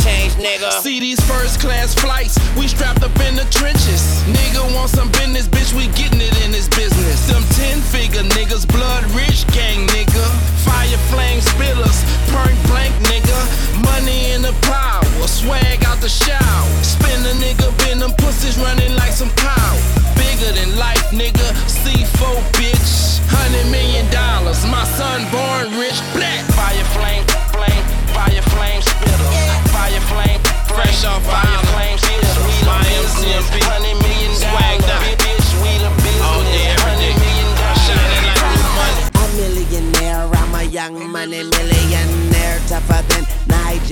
change, 0.00 0.34
nigga. 0.34 0.70
See 0.80 1.00
these 1.00 1.20
first 1.28 1.60
class 1.60 1.94
flights, 1.94 2.38
we 2.56 2.68
strapped 2.68 3.02
up 3.02 3.14
in 3.28 3.36
the 3.36 3.44
trenches. 3.50 4.22
Nigga 4.26 4.62
want 4.74 4.90
some 4.90 5.10
business, 5.12 5.48
bitch, 5.48 5.74
we 5.74 5.88
getting 5.98 6.20
it 6.20 6.34
in 6.44 6.50
this 6.52 6.68
business. 6.68 7.26
Them 7.28 7.42
10 7.60 7.80
figure 7.80 8.22
niggas, 8.36 8.66
blood 8.68 9.04
rich 9.12 9.46
gang 9.52 9.86
nigga. 9.88 10.24
Fire 10.64 11.00
flame 11.10 11.40
spitters, 11.40 11.98
point 12.32 12.58
blank 12.68 12.94
nigga. 13.06 13.38
Money 13.84 14.32
in 14.32 14.42
the 14.42 14.54
power, 14.62 15.04
swag 15.26 15.84
out 15.84 16.00
the 16.00 16.08
shower. 16.08 16.68
Spin 16.82 17.20
a 17.26 17.34
nigga, 17.42 17.68
been 17.84 17.98
them 17.98 18.12
pussies 18.18 18.58
running 18.58 18.94
like 18.96 19.12
some 19.12 19.30
cow. 19.36 19.72
Bigger 20.16 20.52
than 20.52 20.76
life, 20.78 21.10
nigga. 21.10 21.46
C4 21.66 22.38
bitch. 22.56 23.20
Hundred 23.28 23.70
million 23.70 24.04
dollars, 24.12 24.64
my 24.66 24.84
son 24.96 25.24
born 25.32 25.78
rich. 25.80 25.98
Black 26.12 26.44
Fire 26.52 26.84
flame, 26.92 27.24
Fresh 31.02 31.10
flame, 31.10 31.14
off 31.14 31.24
fire 31.26 31.42
island. 31.42 31.68
flame 31.74 31.98
spitter. 31.98 32.42
We 32.46 32.56
the 32.62 32.74
business, 32.86 33.46
MCMP. 33.50 33.62
hundred 33.66 33.96
million 34.02 34.32
Swagged 34.38 34.86
dollar. 34.86 35.02
out. 35.02 35.18
Bitch, 35.18 35.48
we 35.62 35.72
the 35.82 35.90
business, 36.02 36.22
All 36.22 36.42
day, 36.46 36.66
every 36.70 36.82
hundred 36.86 37.14
day. 37.14 37.22
million 37.22 37.50
dollar. 37.58 37.78
Shining 37.82 38.24
like 38.26 38.42
new 38.54 38.68
money. 38.78 39.04
A 39.12 39.24
millionaire, 39.36 40.24
I'm 40.30 40.54
a 40.54 40.62
young 40.64 40.94
money 41.10 41.42
millionaire, 41.42 42.58
tougher 42.68 43.02
than 43.10 43.24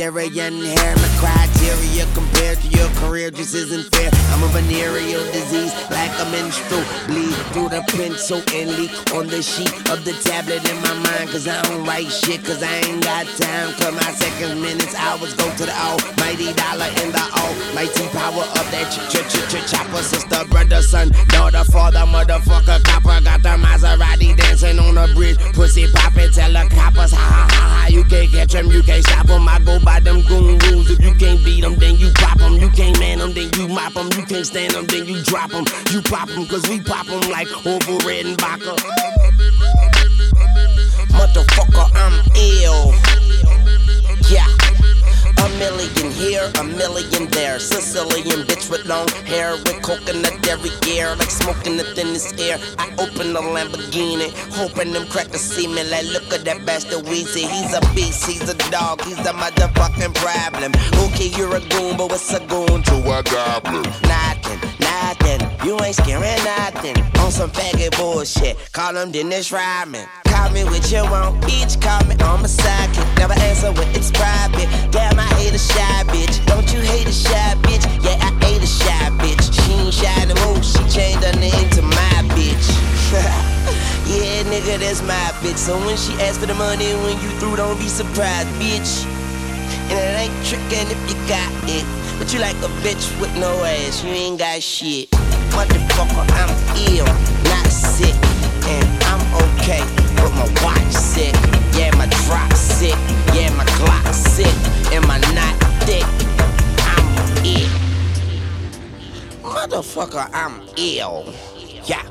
Nigerian 0.01 0.65
hair. 0.65 0.97
My 0.97 1.13
criteria 1.21 2.07
compared 2.15 2.57
to 2.59 2.69
your 2.69 2.89
career 3.05 3.31
just 3.31 3.55
isn't 3.55 3.95
fair. 3.95 4.09
I'm 4.33 4.43
a 4.43 4.49
venereal 4.49 5.23
disease, 5.31 5.75
like 5.91 6.11
a 6.17 6.25
menstrual 6.33 6.85
bleed 7.07 7.37
through 7.53 7.69
the 7.69 7.85
pencil 7.93 8.41
and 8.55 8.71
leak 8.81 8.91
on 9.13 9.27
the 9.27 9.43
sheet 9.43 9.69
of 9.93 10.03
the 10.07 10.17
tablet 10.25 10.65
in 10.65 10.77
my 10.81 10.95
mind. 11.05 11.29
Cause 11.29 11.47
I 11.47 11.61
don't 11.65 11.85
write 11.85 12.09
shit, 12.09 12.43
cause 12.45 12.63
I 12.63 12.81
ain't 12.89 13.05
got 13.05 13.27
time. 13.37 13.75
Cause 13.77 13.93
my 13.93 14.11
seconds, 14.17 14.57
minutes, 14.57 14.95
hours 14.95 15.35
go 15.35 15.45
to 15.45 15.65
the 15.69 15.77
almighty 15.77 16.49
dollar 16.57 16.89
in 17.05 17.13
the 17.13 17.25
almighty 17.37 18.09
power 18.17 18.49
of 18.57 18.65
that 18.73 18.89
ch 18.89 19.05
ch 19.13 19.21
ch 19.29 19.37
ch 19.53 19.71
chopper. 19.71 20.01
Sister, 20.01 20.49
brother, 20.49 20.81
son, 20.81 21.13
daughter, 21.29 21.65
father, 21.65 22.09
motherfucker, 22.09 22.83
copper. 22.85 23.21
Got 23.21 23.43
the 23.43 23.53
Maserati 23.61 24.35
dancing 24.35 24.79
on 24.79 24.95
the 24.95 25.13
bridge. 25.15 25.37
Pussy 25.53 25.93
poppin', 25.93 26.33
tell 26.33 26.51
the 26.51 26.65
coppers, 26.75 27.13
ha 27.13 27.21
ha 27.21 27.49
ha 27.53 27.85
ha. 27.85 27.87
You 27.91 28.03
can't 28.05 28.31
catch 28.33 28.55
'em, 28.55 28.71
you 28.71 28.83
can't 28.83 29.05
stop 29.05 29.29
'em. 29.29 29.47
I 29.47 29.59
go 29.59 29.79
by 29.81 29.90
them 29.99 30.23
goon 30.29 30.59
rules. 30.59 30.91
If 30.91 31.01
you 31.03 31.15
can't 31.15 31.43
beat 31.45 31.65
'em, 31.65 31.77
then 31.77 31.97
you 31.97 32.13
pop 32.15 32.41
'em. 32.41 32.55
You 32.55 32.71
can't 32.71 32.99
man 33.01 33.21
'em, 33.21 33.33
then 33.33 33.51
you 33.57 33.67
mop 33.67 33.97
'em. 33.97 34.09
You 34.17 34.25
can't 34.25 34.47
stand 34.47 34.75
'em, 34.75 34.87
then 34.87 35.07
you 35.07 35.23
drop 35.25 35.53
'em. 35.53 35.65
You 35.91 36.03
pop 36.03 36.29
'em, 36.31 36.47
cause 36.47 36.63
we 36.69 36.81
pop 36.81 37.09
'em 37.09 37.21
like 37.31 37.51
over 37.67 37.97
red 38.07 38.27
and 38.27 38.41
vodka. 38.41 38.77
Motherfucker, 41.11 41.91
I'm 41.95 42.15
ill. 42.37 42.95
Yeah. 44.31 44.60
A 45.41 45.49
million 45.59 46.11
here, 46.13 46.51
a 46.61 46.65
million 46.65 47.27
there. 47.31 47.59
Sicilian 47.59 48.47
bitch 48.47 48.71
with 48.71 48.85
long 48.87 49.09
hair, 49.25 49.53
with 49.53 49.81
coconut 49.83 50.41
dairy 50.43 50.71
gear, 50.83 51.17
like 51.17 51.31
smoking 51.31 51.77
the 51.77 51.85
thinnest 51.95 52.39
air. 52.39 52.59
I 52.79 52.89
open 52.99 53.33
the 53.33 53.41
Lamborghini, 53.41 54.31
hoping 54.53 54.93
them 54.93 55.07
crackers 55.09 55.41
see 55.41 55.67
me. 55.67 55.83
Like, 55.91 56.07
look 56.07 56.33
at 56.33 56.45
that 56.45 56.67
bastard 56.67 57.05
Weezy. 57.07 57.49
He's 57.49 57.73
a 57.75 57.81
beast, 57.95 58.27
he's 58.27 58.49
a 58.49 58.55
dog, 58.71 59.03
he's 59.03 59.19
a 59.21 59.33
motherfucking 59.33 60.15
problem. 60.15 60.73
Okay, 61.05 61.29
you're 61.37 61.57
a 61.57 61.61
goon, 61.61 61.97
but 61.97 62.11
what's 62.11 62.33
a 62.33 62.41
goon 62.47 62.83
to 62.83 62.97
a 63.09 63.23
goblin? 63.23 63.83
Nothing, 64.05 64.61
nothing. 64.79 65.41
You 65.67 65.81
ain't 65.81 65.97
scaring 65.97 66.45
nothing. 66.45 66.97
On 67.21 67.31
some 67.31 67.51
faggot 67.51 67.97
bullshit. 67.97 68.57
Call 68.73 68.97
him 68.97 69.11
Dennis 69.11 69.51
Rodman. 69.51 70.07
Call 70.41 70.49
me 70.53 70.65
what 70.65 70.91
you 70.91 71.05
want, 71.05 71.37
bitch. 71.45 71.77
Call 71.83 72.01
me 72.09 72.17
on 72.25 72.41
my 72.41 72.49
sidekick. 72.49 73.05
Never 73.19 73.35
answer 73.45 73.73
when 73.77 73.87
it's 73.93 74.11
private. 74.11 74.65
Damn, 74.91 75.21
I 75.21 75.29
hate 75.37 75.53
a 75.53 75.59
shy 75.59 76.01
bitch. 76.09 76.41
Don't 76.47 76.65
you 76.73 76.81
hate 76.81 77.07
a 77.07 77.13
shy 77.13 77.53
bitch? 77.61 77.85
Yeah, 78.01 78.17
I 78.25 78.33
hate 78.41 78.63
a 78.63 78.67
shy 78.67 79.05
bitch. 79.21 79.53
She 79.53 79.73
ain't 79.77 79.93
shy 79.93 80.25
no 80.25 80.35
more. 80.41 80.63
She 80.63 80.81
changed 80.89 81.23
her 81.29 81.37
name 81.39 81.69
to 81.77 81.83
my 81.83 82.25
bitch. 82.33 82.67
yeah, 84.09 84.41
nigga, 84.49 84.81
that's 84.81 85.03
my 85.03 85.29
bitch. 85.45 85.59
So 85.59 85.77
when 85.85 85.99
she 85.99 86.15
asks 86.25 86.39
for 86.39 86.47
the 86.47 86.55
money, 86.55 86.89
when 87.05 87.21
you 87.21 87.29
through, 87.37 87.57
don't 87.57 87.79
be 87.79 87.89
surprised, 87.89 88.49
bitch. 88.57 89.05
And 89.93 90.01
it 90.01 90.25
ain't 90.25 90.33
trickin' 90.49 90.89
if 90.89 91.01
you 91.05 91.21
got 91.29 91.53
it. 91.69 91.85
But 92.19 92.33
you 92.33 92.41
like 92.41 92.57
a 92.65 92.73
bitch 92.81 93.05
with 93.21 93.37
no 93.37 93.63
ass, 93.63 94.03
you 94.03 94.09
ain't 94.09 94.39
got 94.39 94.63
shit. 94.63 95.11
Motherfucker, 95.53 96.25
I'm 96.33 96.49
ill, 96.89 97.05
not 97.45 97.67
sick. 97.67 98.17
And 98.65 98.87
I'm 99.05 99.21
okay, 99.45 100.00
but 100.21 100.33
my 100.35 100.63
watch 100.63 100.93
sick. 100.93 101.35
Yeah, 101.77 101.95
my 101.97 102.07
drop 102.27 102.53
sick. 102.53 102.97
Yeah, 103.35 103.51
my 103.57 103.65
clock 103.65 104.13
sick. 104.13 104.55
And 104.93 105.07
my 105.07 105.19
knot 105.35 105.57
thick. 105.85 106.05
I'm 106.93 107.07
it. 107.45 107.71
Motherfucker, 109.43 110.29
I'm 110.33 110.63
ill. 110.77 111.33
Yeah. 111.85 112.03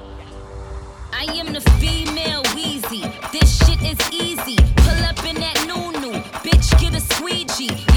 I 1.13 1.26
am 1.39 1.54
the 1.54 1.62
female 1.80 2.43
Weezy. 2.56 3.04
This 3.32 3.65
shit 3.65 3.82
is 3.82 4.00
easy. 4.12 4.58
Pull 4.78 5.04
up 5.06 5.24
in 5.26 5.36
that 5.36 5.58
new 5.67 5.91
new. 6.02 6.19
Bitch, 6.43 6.69
get 6.80 6.95
a 6.95 7.02
squeegee. 7.02 7.88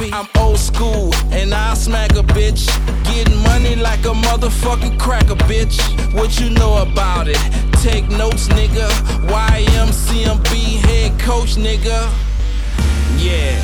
I'm 0.00 0.28
old 0.38 0.58
school 0.58 1.12
and 1.32 1.52
I 1.52 1.74
smack 1.74 2.12
a 2.12 2.22
bitch. 2.22 2.66
Getting 3.04 3.36
money 3.42 3.74
like 3.74 4.00
a 4.00 4.14
motherfucking 4.14 4.98
cracker, 4.98 5.34
bitch. 5.50 5.76
What 6.14 6.40
you 6.40 6.50
know 6.50 6.82
about 6.82 7.26
it? 7.26 7.38
Take 7.82 8.08
notes, 8.08 8.46
nigga. 8.48 8.88
YMCMB 9.26 10.78
head 10.86 11.18
coach, 11.18 11.56
nigga. 11.56 12.08
Yeah. 13.18 13.58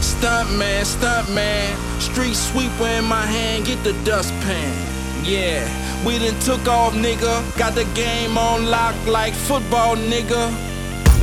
Stunt 0.00 0.56
man, 0.56 0.84
stunt 0.84 1.28
man. 1.34 1.76
Street 2.00 2.34
sweeper 2.34 2.86
in 2.86 3.04
my 3.04 3.26
hand, 3.26 3.66
get 3.66 3.82
the 3.82 3.92
dustpan. 4.04 4.72
Yeah, 5.24 5.62
we 6.06 6.18
done 6.18 6.38
took 6.40 6.66
off, 6.68 6.94
nigga. 6.94 7.58
Got 7.58 7.74
the 7.74 7.84
game 7.94 8.38
on 8.38 8.70
lock 8.70 8.94
like 9.06 9.34
football, 9.34 9.96
nigga. 9.96 10.50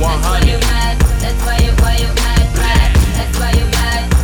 That's 0.00 0.16
why 0.16 0.28
you 0.28 0.42
why 0.52 0.54
mad 0.56 0.56
mad. 0.56 0.56
That's 0.56 0.68
why 0.68 0.76
you 0.80 0.84
mad. 0.96 1.00
That's 1.20 1.44
why 1.44 1.58
you 1.58 1.72
why 1.80 1.96
you 1.96 2.08
mad 2.14 2.46
mad. 2.56 2.96
That's 3.16 3.38
why 3.38 3.52
you 3.52 3.64
mad. 3.66 4.19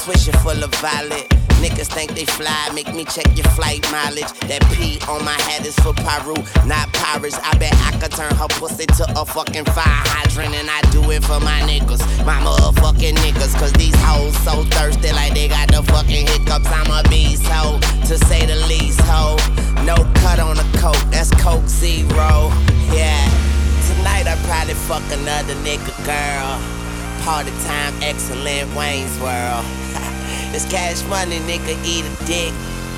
Swishing 0.00 0.34
full 0.40 0.62
of 0.64 0.74
violet. 0.76 1.19
They 2.20 2.26
fly, 2.26 2.68
make 2.74 2.92
me 2.92 3.06
check 3.06 3.34
your 3.34 3.48
flight 3.56 3.80
mileage. 3.90 4.28
That 4.44 4.60
P 4.76 5.00
on 5.08 5.24
my 5.24 5.40
hat 5.48 5.64
is 5.64 5.72
for 5.80 5.96
Peru, 5.96 6.36
not 6.68 6.92
pirates. 6.92 7.40
I 7.40 7.56
bet 7.56 7.72
I 7.80 7.96
could 7.96 8.12
turn 8.12 8.28
her 8.36 8.46
pussy 8.60 8.84
to 8.84 9.08
a 9.16 9.24
fucking 9.24 9.64
fire 9.72 10.04
hydrant, 10.04 10.52
and 10.52 10.68
I 10.68 10.82
do 10.92 11.00
it 11.12 11.24
for 11.24 11.40
my 11.40 11.64
niggas, 11.64 12.04
my 12.28 12.36
motherfucking 12.44 13.16
niggas. 13.24 13.56
Cause 13.56 13.72
these 13.72 13.96
hoes 14.04 14.36
so 14.44 14.64
thirsty, 14.76 15.10
like 15.16 15.32
they 15.32 15.48
got 15.48 15.72
the 15.72 15.80
fucking 15.88 16.28
hiccups. 16.28 16.68
I'm 16.68 16.92
a 16.92 17.00
beast 17.08 17.40
hoe, 17.48 17.80
to 18.04 18.18
say 18.28 18.44
the 18.44 18.56
least 18.68 19.00
hoe. 19.08 19.40
No 19.88 19.96
cut 20.20 20.40
on 20.40 20.60
the 20.60 20.68
coke, 20.76 21.00
that's 21.08 21.32
Coke 21.40 21.64
Zero. 21.72 22.52
Yeah, 22.92 23.24
tonight 23.96 24.28
I 24.28 24.36
probably 24.44 24.76
fuck 24.76 25.08
another 25.08 25.56
nigga 25.64 25.96
girl. 26.04 26.60
Party 27.24 27.52
time, 27.64 27.96
excellent 28.04 28.68
Wayne's 28.76 29.16
World. 29.24 29.64
This 30.52 30.68
cash 30.70 31.04
money, 31.06 31.38
nigga, 31.40 31.78
eat 31.84 32.04
a 32.04 32.24
dick. 32.26 32.52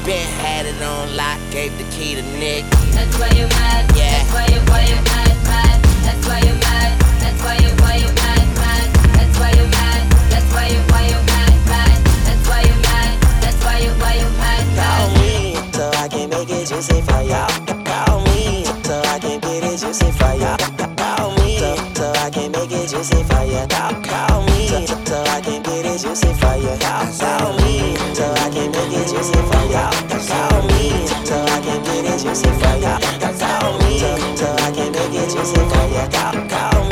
Ben 0.05 0.27
had 0.41 0.67
it 0.67 0.81
on 0.83 1.15
lock, 1.17 1.38
gave 1.51 1.77
the 1.79 1.85
key 1.95 2.15
to 2.17 2.23
Nick. 2.38 2.65
That's 2.91 3.17
why 3.19 3.29
you 3.29 3.47
mad. 3.47 3.87
Yeah. 3.97 4.11
That's 4.11 4.33
why 4.33 4.47
you 4.51 4.61
why 4.67 4.83
you 4.83 4.97
mad 4.97 5.37
mad. 5.47 5.79
That's 6.03 6.27
why 6.27 6.41
you 6.41 6.55
mad. 6.59 6.91
That's 7.21 7.41
why 7.43 7.57
you 7.62 7.71
why 7.79 7.97
you 8.03 8.11
mad 8.19 8.47
mad. 8.59 8.88
That's 9.15 9.38
why 9.38 9.51
you 9.53 9.67
mad. 9.69 10.03
That's 10.33 10.49
why 10.53 10.67
you 10.67 10.81
why 10.91 11.07
you 11.07 11.21
mad 11.31 11.55
mad. 11.71 11.99
That's 12.27 12.49
why 12.49 12.61
you 12.62 12.77
mad. 12.83 13.12
That's 13.43 13.61
why 13.65 13.79
you 13.79 13.93
why 14.03 14.15
you 14.15 14.29
mad 14.41 14.65
Call 14.81 15.09
me 15.23 15.55
so 15.73 15.91
I 15.95 16.09
can 16.09 16.31
make 16.31 16.51
it 16.51 16.69
juicy 16.69 17.01
for 17.03 17.23
y'all. 17.23 17.53
Call 17.85 18.25
me 18.33 18.65
so 18.83 19.01
I 19.07 19.19
can 19.21 19.38
get 19.41 19.62
it 19.62 19.79
juicy 19.79 20.11
for 20.12 20.35
y'all. 20.35 20.91
It 22.83 22.90
juicy 22.90 23.23
for 23.25 23.45
you. 23.45 23.64
Call, 23.68 23.95
call 24.03 24.42
me 24.47 24.66
so, 24.66 24.85
so 25.05 25.23
I 25.23 25.40
can 25.40 25.62
get 25.62 25.87
it 25.87 26.01
juicy 26.01 26.33
for 26.35 26.57
you. 26.57 26.75
Call, 26.81 27.07
call 27.21 27.53
me 27.62 27.97
so 28.14 28.27
I 28.27 28.51
can 28.51 28.71
make 28.73 28.92
it 28.92 29.09
juicy 29.09 29.40
for 29.51 29.64
y'all. 29.71 29.92
Call 30.11 30.62
me 30.68 31.07
so 31.25 31.37
I 31.42 31.61
can 31.62 31.81
get 31.85 32.05
it 32.05 32.18
juicy 32.23 32.51
for 32.61 32.75
y'all. 32.83 33.01
Call 33.38 33.79
me 33.85 33.99
so, 33.99 34.37
so 34.37 34.49
I 34.66 34.71
can 34.73 34.92
make 34.92 35.14
it 35.14 35.31
juicy 35.31 35.62
you. 35.95 36.05
Call, 36.11 36.49
call 36.49 36.85
me 36.88 36.91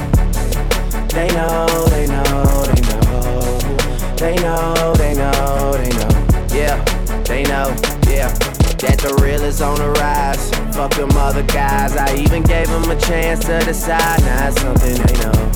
They 1.11 1.27
know, 1.27 1.67
they 1.89 2.07
know, 2.07 2.63
they 2.63 2.81
know. 2.81 3.59
They 4.15 4.35
know, 4.37 4.93
they 4.95 5.13
know, 5.13 5.73
they 5.73 5.89
know. 5.89 6.09
Yeah, 6.55 6.81
they 7.25 7.43
know, 7.43 7.75
yeah. 8.07 8.31
That 8.79 8.97
the 9.03 9.19
real 9.21 9.41
is 9.43 9.61
on 9.61 9.77
the 9.77 9.89
rise. 9.99 10.49
Fuck 10.73 10.93
them 10.95 11.11
other 11.17 11.43
guys. 11.43 11.97
I 11.97 12.15
even 12.15 12.43
gave 12.43 12.69
them 12.69 12.89
a 12.89 12.95
chance 12.97 13.43
to 13.45 13.59
decide. 13.59 14.21
Now 14.21 14.47
it's 14.47 14.61
something 14.61 14.95
they 14.95 15.17
know. 15.21 15.51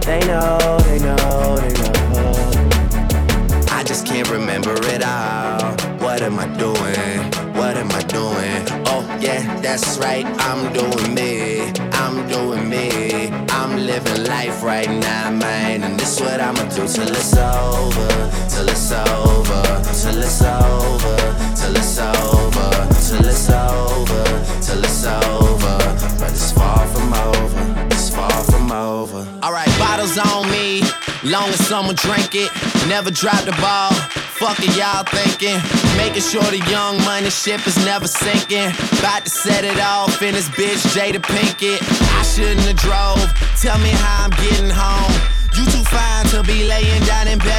They 0.00 0.20
know, 0.26 0.78
they 0.80 0.98
know, 0.98 1.56
they 1.58 1.72
know. 1.74 3.68
I 3.70 3.84
just 3.84 4.06
can't 4.06 4.30
remember 4.30 4.74
it 4.86 5.02
all. 5.04 5.72
What 5.98 6.22
am 6.22 6.38
I 6.38 6.46
doing? 6.56 7.43
What 7.74 7.86
am 7.86 7.90
I 7.90 8.02
doing? 8.02 8.84
Oh, 8.86 9.18
yeah, 9.20 9.42
that's 9.60 9.98
right. 9.98 10.24
I'm 10.24 10.72
doing 10.72 11.12
me. 11.12 11.72
I'm 11.90 12.28
doing 12.28 12.68
me. 12.68 13.30
I'm 13.50 13.84
living 13.84 14.26
life 14.28 14.62
right 14.62 14.88
now, 14.88 15.32
man. 15.32 15.82
And 15.82 15.98
this 15.98 16.20
what 16.20 16.40
I'ma 16.40 16.62
do 16.68 16.86
till 16.86 17.10
it's 17.10 17.36
over. 17.36 18.08
Till 18.48 18.68
it's 18.68 18.92
over. 18.92 19.62
Till 19.90 20.22
it's 20.22 20.40
over. 20.40 21.16
Till 21.58 21.74
it's 21.74 21.98
over. 21.98 22.70
Till 23.02 23.26
it's 23.26 23.50
over. 23.50 24.24
Till 24.62 24.84
it's 24.84 25.04
over. 25.04 25.78
But 26.20 26.30
it's 26.30 26.52
far 26.52 26.86
from 26.86 27.12
over. 27.12 27.86
It's 27.90 28.08
far 28.08 28.44
from 28.44 28.70
over. 28.70 29.26
Alright, 29.42 29.66
bottles 29.80 30.16
on 30.16 30.48
me. 30.48 30.82
Long 31.24 31.48
as 31.48 31.66
someone 31.66 31.96
drink 31.96 32.36
it. 32.36 32.52
Never 32.86 33.10
drop 33.10 33.42
the 33.44 33.52
ball. 33.60 34.23
Fuck 34.44 34.60
it, 34.60 34.76
y'all 34.76 35.04
thinking. 35.04 35.56
Making 35.96 36.20
sure 36.20 36.44
the 36.52 36.60
young 36.68 36.98
money 37.08 37.30
ship 37.30 37.66
is 37.66 37.82
never 37.82 38.06
sinking. 38.06 38.68
About 39.00 39.24
to 39.24 39.30
set 39.30 39.64
it 39.64 39.80
off 39.80 40.20
in 40.20 40.34
this 40.34 40.50
bitch, 40.50 40.84
Jada 40.92 41.16
Pinkett. 41.16 41.80
I 42.20 42.22
shouldn't 42.22 42.60
have 42.68 42.76
drove. 42.76 43.24
Tell 43.56 43.78
me 43.78 43.88
how 43.88 44.24
I'm 44.24 44.34
getting 44.44 44.68
home. 44.68 45.16
You 45.56 45.64
too 45.72 45.84
fine 45.88 46.26
to 46.34 46.42
be 46.42 46.68
laying 46.68 47.02
down 47.04 47.28
in 47.28 47.38
bed 47.38 47.53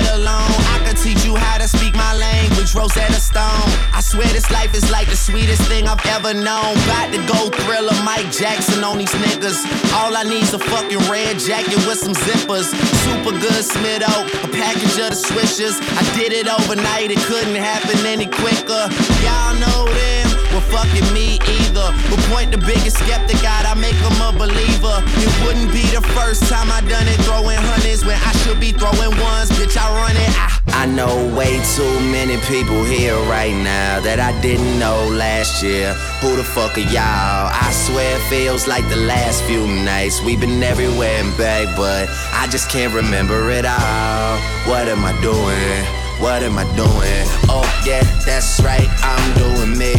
language, 2.96 3.12
Rosetta 3.12 3.20
Stone. 3.20 3.70
I 3.94 4.02
swear 4.02 4.28
this 4.28 4.50
life 4.52 4.74
is 4.74 4.90
like 4.92 5.08
the 5.08 5.16
sweetest 5.16 5.62
thing 5.64 5.88
I've 5.88 6.04
ever 6.06 6.34
known. 6.34 6.76
About 6.86 7.12
to 7.14 7.20
go 7.28 7.50
thriller 7.50 7.96
Mike 8.04 8.32
Jackson 8.32 8.84
on 8.84 8.98
these 8.98 9.12
niggas. 9.12 9.60
All 9.94 10.16
I 10.16 10.24
need's 10.24 10.54
a 10.54 10.60
fucking 10.60 11.00
red 11.10 11.40
jacket 11.40 11.78
with 11.88 12.00
some 12.00 12.14
zippers. 12.14 12.72
Super 13.04 13.32
good 13.32 13.64
Smitto, 13.64 14.12
a 14.44 14.48
package 14.52 14.98
of 15.00 15.12
the 15.12 15.20
swishers. 15.20 15.80
I 15.82 16.04
did 16.18 16.34
it 16.34 16.48
overnight, 16.48 17.12
it 17.12 17.20
couldn't 17.20 17.56
happen 17.56 18.06
any 18.06 18.28
quicker. 18.28 18.90
Y'all 19.24 19.56
know 19.56 19.86
them. 19.86 20.26
Well, 20.52 20.64
fucking 20.72 21.14
me 21.14 21.40
either. 21.60 21.92
But 22.10 22.20
point 22.32 22.52
the 22.52 22.58
biggest 22.58 22.98
skeptic 22.98 23.44
out, 23.44 23.66
I 23.66 23.74
make 23.76 23.96
him 23.96 24.16
a 24.24 24.32
believer. 24.32 25.04
It 25.20 25.32
wouldn't 25.44 25.72
be 25.72 25.84
the 25.92 26.02
first 26.16 26.44
time 26.48 26.72
I 26.72 26.80
done 26.82 27.08
it, 27.08 27.20
throwing 27.28 27.58
hundreds 27.60 28.06
when 28.06 28.16
I 28.16 28.32
should 28.44 28.60
be 28.60 28.72
throwing 28.72 29.12
ones. 29.20 29.52
Bitch, 29.52 29.76
I 29.76 29.92
run 29.92 30.16
it. 30.16 30.32
I, 30.40 30.55
I 30.76 30.86
know 30.86 31.34
way 31.34 31.56
too 31.74 32.00
many 32.12 32.36
people 32.52 32.84
here 32.84 33.16
right 33.32 33.56
now 33.56 34.02
that 34.02 34.20
I 34.20 34.40
didn't 34.42 34.78
know 34.78 35.08
last 35.08 35.64
year. 35.64 35.94
Who 36.22 36.36
the 36.36 36.44
fuck 36.44 36.78
are 36.78 36.82
y'all? 36.82 37.48
I 37.48 37.72
swear 37.72 38.18
it 38.18 38.22
feels 38.30 38.68
like 38.68 38.88
the 38.90 38.98
last 39.08 39.42
few 39.46 39.66
nights. 39.66 40.22
We've 40.22 40.40
been 40.40 40.62
everywhere 40.62 41.24
and 41.24 41.36
back, 41.38 41.76
but 41.78 42.10
I 42.34 42.48
just 42.52 42.70
can't 42.70 42.94
remember 42.94 43.50
it 43.52 43.66
all. 43.66 44.38
What 44.68 44.92
am 44.92 45.06
I 45.06 45.16
doing? 45.24 46.06
What 46.20 46.44
am 46.44 46.60
I 46.60 46.68
doing? 46.76 47.24
Oh, 47.48 47.66
yeah, 47.88 48.04
that's 48.26 48.62
right, 48.62 48.88
I'm 49.00 49.26
doing 49.40 49.80
me. 49.80 49.96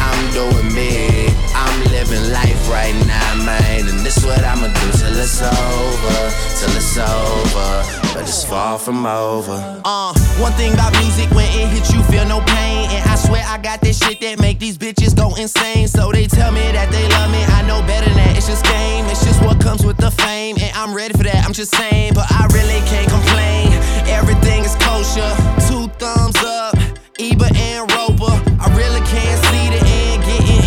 I'm 0.00 0.20
doing 0.32 0.74
me. 0.74 1.28
I'm 1.54 1.78
living 1.92 2.32
life 2.32 2.68
right 2.68 2.96
now, 3.06 3.44
man. 3.44 3.88
And 3.88 4.00
this 4.00 4.24
what 4.24 4.42
I'ma 4.42 4.68
do 4.68 4.86
till 4.96 5.16
it's 5.16 5.40
over. 5.40 6.18
Till 6.56 6.72
it's 6.74 6.96
over. 6.98 8.05
But 8.16 8.22
it's 8.22 8.44
far 8.44 8.78
from 8.78 9.04
over. 9.04 9.82
Uh, 9.84 10.14
one 10.40 10.52
thing 10.52 10.72
about 10.72 10.90
music, 11.04 11.28
when 11.32 11.44
it 11.52 11.68
hits 11.68 11.92
you, 11.92 12.02
feel 12.04 12.24
no 12.24 12.40
pain. 12.40 12.88
And 12.88 13.04
I 13.10 13.14
swear 13.14 13.44
I 13.46 13.58
got 13.58 13.82
this 13.82 13.98
shit 13.98 14.22
that 14.22 14.40
make 14.40 14.58
these 14.58 14.78
bitches 14.78 15.14
go 15.14 15.34
insane. 15.34 15.86
So 15.86 16.10
they 16.12 16.26
tell 16.26 16.50
me 16.50 16.62
that 16.72 16.90
they 16.90 17.06
love 17.10 17.30
me. 17.30 17.44
I 17.44 17.60
know 17.68 17.82
better 17.82 18.06
than 18.08 18.16
that. 18.16 18.34
It's 18.34 18.46
just 18.46 18.64
game. 18.64 19.04
It's 19.12 19.22
just 19.22 19.44
what 19.44 19.60
comes 19.60 19.84
with 19.84 19.98
the 19.98 20.10
fame. 20.10 20.56
And 20.58 20.74
I'm 20.74 20.94
ready 20.96 21.12
for 21.12 21.24
that. 21.24 21.44
I'm 21.44 21.52
just 21.52 21.74
saying. 21.76 22.14
But 22.14 22.24
I 22.32 22.48
really 22.56 22.80
can't 22.88 23.10
complain. 23.10 23.68
Everything 24.08 24.64
is 24.64 24.74
kosher. 24.80 25.28
Two 25.68 25.92
thumbs 26.00 26.40
up. 26.40 26.72
Ebert 27.20 27.54
and 27.54 27.84
Roeper. 27.92 28.32
I 28.64 28.72
really 28.80 29.04
can't 29.04 29.38
see 29.44 29.76
the 29.76 29.84
end 29.84 30.24
getting 30.24 30.65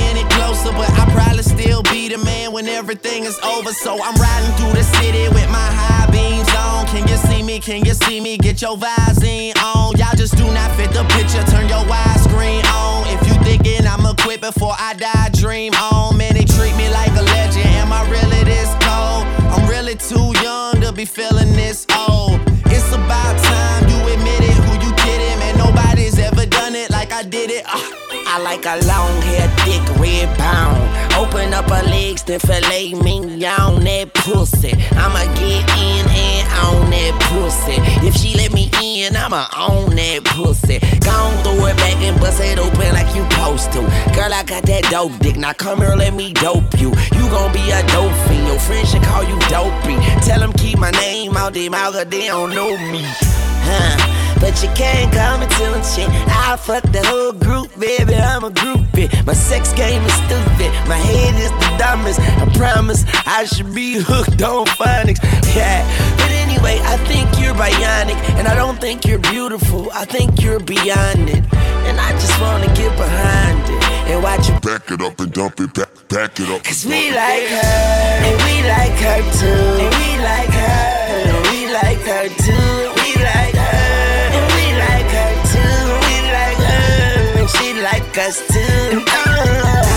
closer. 0.59 0.77
But 0.77 0.91
I 0.99 1.11
probably 1.11 1.43
still 1.43 1.83
be 1.83 2.09
the 2.09 2.17
man 2.17 2.51
when 2.51 2.67
everything 2.67 3.23
is 3.23 3.37
over. 3.39 3.71
So 3.71 4.01
I'm 4.01 4.15
riding 4.15 4.51
through 4.57 4.73
the 4.73 4.83
city 4.83 5.27
with 5.29 5.49
my 5.49 5.69
high 5.71 6.09
beams 6.11 6.49
on. 6.55 6.85
Can 6.87 7.07
you 7.07 7.17
see 7.17 7.43
me? 7.43 7.59
Can 7.59 7.85
you 7.85 7.93
see 7.93 8.19
me? 8.19 8.37
Get 8.37 8.61
your 8.61 8.77
Visine 8.77 9.55
on. 9.63 9.97
Y'all 9.97 10.15
just 10.15 10.35
do 10.37 10.45
not 10.51 10.71
fit 10.75 10.91
the 10.91 11.03
picture. 11.15 11.43
Turn 11.51 11.67
your 11.67 11.83
widescreen 11.85 12.63
on. 12.73 13.07
If 13.07 13.27
you 13.27 13.35
thinking 13.43 13.85
I'ma 13.87 14.13
quit 14.19 14.41
before 14.41 14.75
I 14.77 14.93
die, 14.93 15.29
dream 15.33 15.73
on. 15.73 16.17
Man, 16.17 16.33
they 16.33 16.45
treat 16.45 16.75
me 16.75 16.89
like 16.89 17.11
a 17.11 17.23
legend. 17.23 17.65
Am 17.81 17.91
I 17.91 18.01
really 18.09 18.43
this 18.43 18.69
cold? 18.85 19.25
I'm 19.53 19.67
really 19.69 19.95
too 19.95 20.33
young 20.43 20.81
to 20.81 20.91
be 20.91 21.05
feeling 21.05 21.53
this 21.53 21.85
old. 21.97 22.48
Like 28.49 28.65
a 28.65 28.83
long 28.87 29.21
hair, 29.21 29.47
thick 29.61 29.85
red 29.99 30.27
pound. 30.35 30.81
Open 31.13 31.53
up 31.53 31.69
her 31.69 31.83
legs, 31.83 32.23
then 32.23 32.39
fillet 32.39 32.95
me 32.95 33.45
on 33.45 33.83
that 33.83 34.11
pussy. 34.15 34.73
I'ma 34.97 35.23
get 35.37 35.69
in 35.77 36.05
and 36.09 36.45
on 36.65 36.89
that 36.89 37.13
pussy. 37.29 37.77
If 38.07 38.15
she 38.15 38.33
let 38.35 38.51
me 38.51 38.71
in, 38.81 39.15
I'ma 39.15 39.45
own 39.55 39.95
that 39.95 40.23
pussy. 40.25 40.79
Gon' 41.05 41.43
throw 41.43 41.67
it 41.67 41.77
back 41.77 41.97
and 42.01 42.19
bust 42.19 42.41
it 42.41 42.57
open 42.57 42.91
like 42.97 43.13
you 43.15 43.23
supposed 43.29 43.71
to. 43.73 43.81
Girl, 44.17 44.33
I 44.33 44.41
got 44.43 44.63
that 44.63 44.83
dope 44.89 45.15
dick. 45.19 45.37
Now 45.37 45.53
come 45.53 45.77
here, 45.79 45.95
let 45.95 46.15
me 46.15 46.33
dope 46.33 46.73
you. 46.81 46.89
You 47.13 47.25
gon' 47.29 47.53
be 47.53 47.61
a 47.69 47.85
dope 47.93 48.17
fiend. 48.25 48.47
Your 48.47 48.59
friends 48.59 48.89
should 48.89 49.03
call 49.03 49.23
you 49.23 49.37
dopey. 49.53 49.97
Tell 50.25 50.39
them 50.39 50.53
keep 50.53 50.79
my 50.79 50.89
name 50.91 51.37
out 51.37 51.53
their 51.53 51.69
mouth, 51.69 51.93
they 52.09 52.25
don't 52.25 52.49
know 52.55 52.71
me. 52.91 53.03
Huh? 53.69 54.09
But 54.39 54.63
you 54.63 54.69
can't 54.73 55.11
come 55.11 55.41
and 55.41 55.51
tell 55.51 55.73
shit. 55.83 56.09
I 56.27 56.55
fuck 56.57 56.83
the 56.83 57.03
whole 57.05 57.33
group, 57.33 57.69
baby. 57.77 58.15
I'm 58.15 58.43
a 58.43 58.49
groupie. 58.49 59.09
My 59.25 59.33
sex 59.33 59.73
game 59.73 60.01
is 60.03 60.13
stupid. 60.13 60.71
My 60.87 60.97
head 60.97 61.35
is 61.35 61.51
the 61.51 61.69
dumbest. 61.77 62.19
I 62.21 62.45
promise 62.55 63.03
I 63.25 63.45
should 63.45 63.73
be 63.75 63.95
hooked 63.99 64.41
on 64.41 64.65
phonics. 64.65 65.19
Yeah. 65.55 65.83
But 66.17 66.31
anyway, 66.31 66.79
I 66.83 66.95
think 67.09 67.27
you're 67.41 67.53
bionic. 67.53 68.17
And 68.39 68.47
I 68.47 68.55
don't 68.55 68.79
think 68.79 69.05
you're 69.05 69.19
beautiful. 69.19 69.91
I 69.91 70.05
think 70.05 70.41
you're 70.41 70.59
beyond 70.61 71.29
it. 71.29 71.43
And 71.87 71.99
I 71.99 72.11
just 72.13 72.39
wanna 72.39 72.67
get 72.75 72.95
behind 72.95 73.59
it. 73.69 73.83
And 74.09 74.23
watch 74.23 74.47
you 74.49 74.59
Back 74.61 74.89
it 74.89 75.01
up 75.01 75.19
and 75.19 75.31
dump 75.31 75.59
it, 75.59 75.73
back, 75.73 75.89
back 76.07 76.39
it 76.39 76.49
up. 76.49 76.63
Cause 76.63 76.85
we 76.85 77.11
like 77.11 77.45
her, 77.45 78.25
and 78.25 78.35
we 78.45 78.55
like 78.67 78.97
her 79.05 79.21
too. 79.37 79.63
And 79.83 79.93
we 79.99 80.09
like 80.23 80.49
her, 80.49 80.89
and 81.27 81.37
we 81.51 81.71
like 81.71 82.01
her 82.07 82.27
too. 82.43 82.68
I 88.29 88.35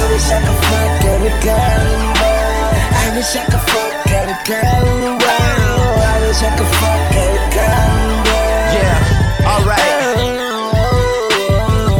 wish 0.08 0.24
I 0.32 0.40
could 0.40 0.56
fuck 0.64 1.04
every 1.04 1.28
girl 1.44 1.84
in 1.84 2.00
the 2.00 2.16
world. 2.16 2.72
I 2.96 3.12
wish 3.14 3.36
I 3.36 3.44
could 3.44 3.60
fuck 3.60 4.08
every 4.08 4.32
girl 4.48 4.88
in 4.88 5.00
the 5.04 5.12
world. 5.20 6.00
I 6.00 6.16
wish 6.26 6.40
I 6.40 6.48
could 6.56 6.72
fuck 6.80 7.12
every 7.12 7.44
girl 7.52 7.92
in 7.92 8.08
the 8.08 8.16
world. 8.24 8.72
Yeah, 8.72 9.52
alright. 9.52 10.16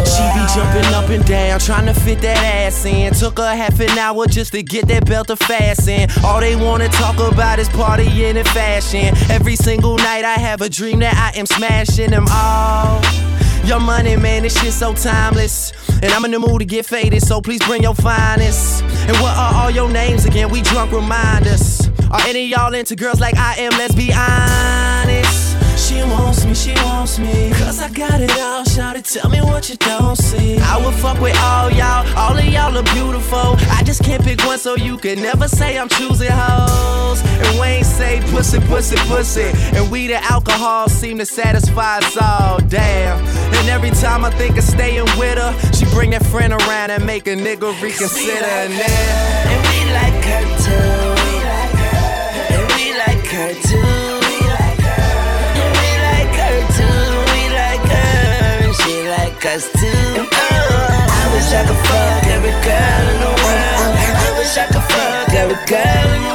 She 0.09 0.25
be 0.33 0.43
jumping 0.55 0.89
up 0.95 1.11
and 1.11 1.23
down, 1.27 1.61
trying 1.61 1.85
to 1.85 1.93
fit 1.93 2.23
that 2.23 2.39
ass 2.39 2.83
in. 2.87 3.13
Took 3.13 3.37
her 3.37 3.55
half 3.55 3.79
an 3.81 3.99
hour 3.99 4.27
just 4.27 4.53
to 4.53 4.63
get 4.63 4.89
that 4.89 5.05
belt 5.05 5.27
to 5.27 5.37
fasten. 5.37 6.09
All 6.25 6.41
they 6.41 6.57
wanna 6.57 6.89
talk 6.89 7.19
about 7.19 7.59
is 7.59 7.69
partying 7.69 8.37
and 8.37 8.49
fashion. 8.49 9.15
Every 9.31 9.57
single 9.57 9.99
night 9.99 10.25
I 10.25 10.37
have 10.37 10.63
a 10.63 10.71
dream 10.71 11.01
that 11.01 11.15
I 11.15 11.39
am 11.39 11.45
smashing 11.45 12.13
them 12.13 12.27
all. 12.31 13.03
Your 13.65 13.81
money, 13.81 14.17
man, 14.17 14.43
this 14.43 14.61
shit 14.61 14.73
so 14.73 14.93
timeless. 14.95 15.73
And 16.03 16.13
I'm 16.13 16.25
in 16.25 16.33
the 16.33 16.39
mood 16.39 16.61
to 16.61 16.65
get 16.65 16.85
faded, 16.85 17.23
so 17.23 17.41
please 17.41 17.61
bring 17.67 17.83
your 17.83 17.95
finest. 17.95 18.83
And 18.83 19.17
what 19.19 19.37
are 19.37 19.55
all 19.55 19.71
your 19.71 19.89
names 19.89 20.25
again? 20.25 20.51
We 20.51 20.63
drunk 20.63 20.93
reminders. 20.93 21.89
Are 22.11 22.21
Any 22.27 22.47
y'all 22.47 22.75
into 22.75 22.97
girls 22.97 23.21
like 23.21 23.37
I 23.37 23.55
am, 23.57 23.71
let's 23.73 23.95
be 23.95 24.13
honest. 24.13 25.52
She 26.03 26.09
wants 26.09 26.45
me, 26.45 26.55
she 26.55 26.75
wants 26.85 27.19
me. 27.21 27.51
Cause 27.51 27.81
I 27.81 27.89
got 27.89 28.21
it 28.21 28.37
all, 28.41 28.65
shout 28.65 28.97
it, 28.97 29.05
tell 29.05 29.31
me 29.31 29.41
what 29.41 29.71
you 29.71 29.77
don't 29.77 30.17
see. 30.17 30.59
I 30.59 30.85
would 30.85 30.95
fuck 30.95 31.21
with 31.21 31.37
all 31.39 31.71
y'all, 31.71 32.05
all 32.19 32.37
of 32.37 32.45
y'all 32.45 32.77
are 32.77 32.95
beautiful. 32.95 33.55
I 33.71 33.85
just 33.85 34.03
can't 34.03 34.23
pick 34.25 34.45
one, 34.45 34.59
so 34.59 34.75
you 34.75 34.99
can 34.99 35.23
never 35.23 35.47
say 35.47 35.79
I'm 35.79 35.89
choosing 35.89 36.31
hoes. 36.33 37.23
And 37.25 37.61
Wayne 37.61 37.85
say 37.85 38.21
pussy, 38.33 38.59
pussy, 38.67 38.97
pussy. 39.07 39.53
And 39.77 39.93
we 39.93 40.09
the 40.09 40.21
alcohol 40.25 40.89
seem 40.89 41.19
to 41.19 41.27
satisfy 41.27 41.99
us 41.99 42.17
all, 42.17 42.59
damn. 42.59 43.25
And 43.55 43.69
every 43.69 43.91
time 43.91 44.25
I 44.25 44.31
think 44.31 44.59
of 44.59 44.65
staying 44.65 45.07
with 45.17 45.39
her, 45.39 45.53
she 45.73 45.85
bring 45.95 46.11
that 46.11 46.27
friend 46.27 46.53
around 46.53 46.91
and 46.91 47.07
make 47.07 47.29
a 47.29 47.37
nigga 47.37 47.81
reconsider. 47.81 48.45
And 48.45 48.73
And 48.73 49.61
we 49.71 49.79
like 49.95 50.25
her 50.25 50.45
too. 50.67 51.13
And 52.55 52.63
we 52.75 52.99
like 52.99 53.25
her 53.27 53.55
too. 53.69 53.92
Us 59.47 59.65
too. 59.73 59.89
I 59.89 61.31
wish 61.35 61.53
I 61.53 61.65
could 61.67 61.77
fuck 61.87 62.27
every 62.27 62.51
girl 62.63 63.05
in 63.13 63.19
the 63.21 63.33
world. 63.43 63.97
I 63.99 64.35
wish 64.39 64.57
I 64.57 64.67
could 64.67 64.83
fuck 64.83 65.35
every 65.35 65.57
girl 65.67 66.15
in 66.15 66.23
the 66.23 66.27
world. 66.27 66.32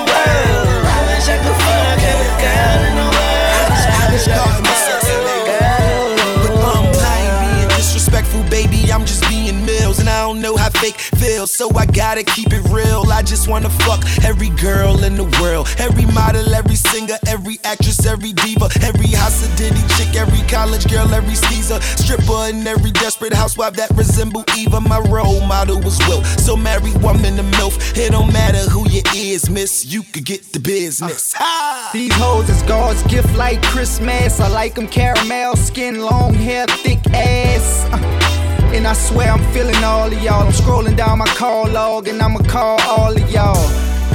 So 11.57 11.73
I 11.75 11.87
gotta 11.87 12.23
keep 12.23 12.53
it 12.53 12.61
real. 12.69 13.03
I 13.11 13.23
just 13.23 13.47
wanna 13.47 13.71
fuck 13.81 14.05
every 14.23 14.49
girl 14.49 15.03
in 15.03 15.17
the 15.17 15.23
world, 15.41 15.67
every 15.79 16.05
model, 16.05 16.53
every 16.53 16.75
singer, 16.75 17.17
every 17.25 17.57
actress, 17.63 18.05
every 18.05 18.31
diva, 18.31 18.69
every 18.83 19.07
Hasidini 19.07 19.81
chick, 19.97 20.15
every 20.15 20.47
college 20.47 20.87
girl, 20.87 21.11
every 21.15 21.33
skeezer, 21.33 21.81
stripper, 21.81 22.53
and 22.53 22.67
every 22.67 22.91
desperate 22.91 23.33
housewife 23.33 23.73
that 23.73 23.89
resemble 23.97 24.43
Eva. 24.55 24.79
My 24.79 24.99
role 24.99 25.41
model 25.47 25.79
was 25.81 25.97
Will, 26.07 26.23
so 26.45 26.55
married 26.55 27.01
woman 27.01 27.37
to 27.37 27.43
MILF. 27.57 27.97
It 27.97 28.11
don't 28.11 28.31
matter 28.31 28.69
who 28.69 28.87
you 28.89 29.01
is, 29.15 29.49
miss, 29.49 29.83
you 29.83 30.03
could 30.03 30.25
get 30.25 30.53
the 30.53 30.59
business. 30.59 31.33
Ha! 31.33 31.89
These 31.91 32.13
hoes 32.13 32.49
is 32.49 32.61
God's 32.63 33.01
gift 33.07 33.35
like 33.35 33.63
Christmas. 33.63 34.39
I 34.39 34.47
like 34.49 34.75
them 34.75 34.87
caramel 34.87 35.55
skin, 35.55 36.01
long 36.01 36.35
hair, 36.35 36.67
thick 36.67 36.99
ass. 37.15 37.89
Uh, 37.91 38.46
And 38.75 38.85
I 38.85 38.93
swear 38.93 39.31
I'm 39.31 39.43
feeling 39.53 39.83
all 39.83 40.07
of 40.07 40.21
y'all. 40.21 40.45
I'm 40.45 40.51
scrolling 40.51 40.95
down 40.95 41.17
my 41.19 41.25
call 41.25 41.67
log 41.67 42.07
and 42.07 42.21
I'ma 42.21 42.39
call 42.39 42.79
all 42.81 43.11
of 43.11 43.31
y'all. 43.31 43.55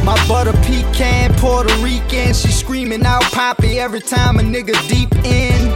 My 0.05 0.17
butter 0.27 0.53
pecan, 0.65 1.33
Puerto 1.35 1.75
Rican, 1.77 2.35
she 2.35 2.49
screaming 2.49 3.05
out 3.05 3.23
Poppy 3.33 3.79
every 3.79 4.01
time 4.01 4.38
a 4.38 4.43
nigga 4.43 4.75
deep 4.88 5.12
in. 5.25 5.71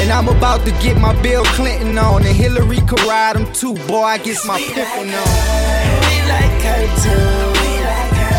And 0.00 0.10
I'm 0.12 0.28
about 0.28 0.64
to 0.64 0.70
get 0.82 0.96
my 0.98 1.12
Bill 1.22 1.44
Clinton 1.44 1.98
on, 1.98 2.24
and 2.24 2.36
Hillary 2.36 2.80
could 2.86 3.02
ride 3.02 3.36
him 3.36 3.52
too. 3.52 3.74
Boy, 3.86 4.02
I 4.02 4.18
guess 4.18 4.46
my 4.46 4.58
pimpin' 4.58 5.12
on. 5.12 5.28
We 6.06 6.16
like 6.28 6.62
her 6.68 6.86
too. 7.02 7.28
We 7.60 7.70
like 7.84 8.16
her. 8.22 8.38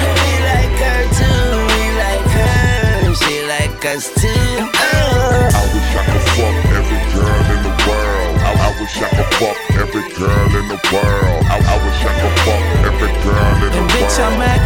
And 0.02 0.16
we 0.20 0.32
like 0.50 0.76
her 0.82 1.00
too. 1.20 1.46
We 1.70 1.82
like 2.04 2.28
her. 2.36 3.14
She 3.14 3.34
like 3.46 3.84
us 3.86 4.12
too. 4.20 4.41
Wish 8.92 9.02
I 9.02 9.08
could 9.16 9.32
fuck 9.36 9.56
every 9.80 10.02
girl 10.14 10.56
in 10.56 10.68
the 10.68 10.76
world. 10.92 11.44
I, 11.48 11.56
I 11.56 11.76
wish 11.84 12.04
I 12.04 12.12
could 12.20 12.36
fuck 12.44 12.62
every 12.84 13.12
girl 13.24 13.56
in 13.64 13.72
the 13.72 13.80
Bitch, 13.92 14.18
I'm 14.20 14.36
world. 14.36 14.40
back, 14.40 14.60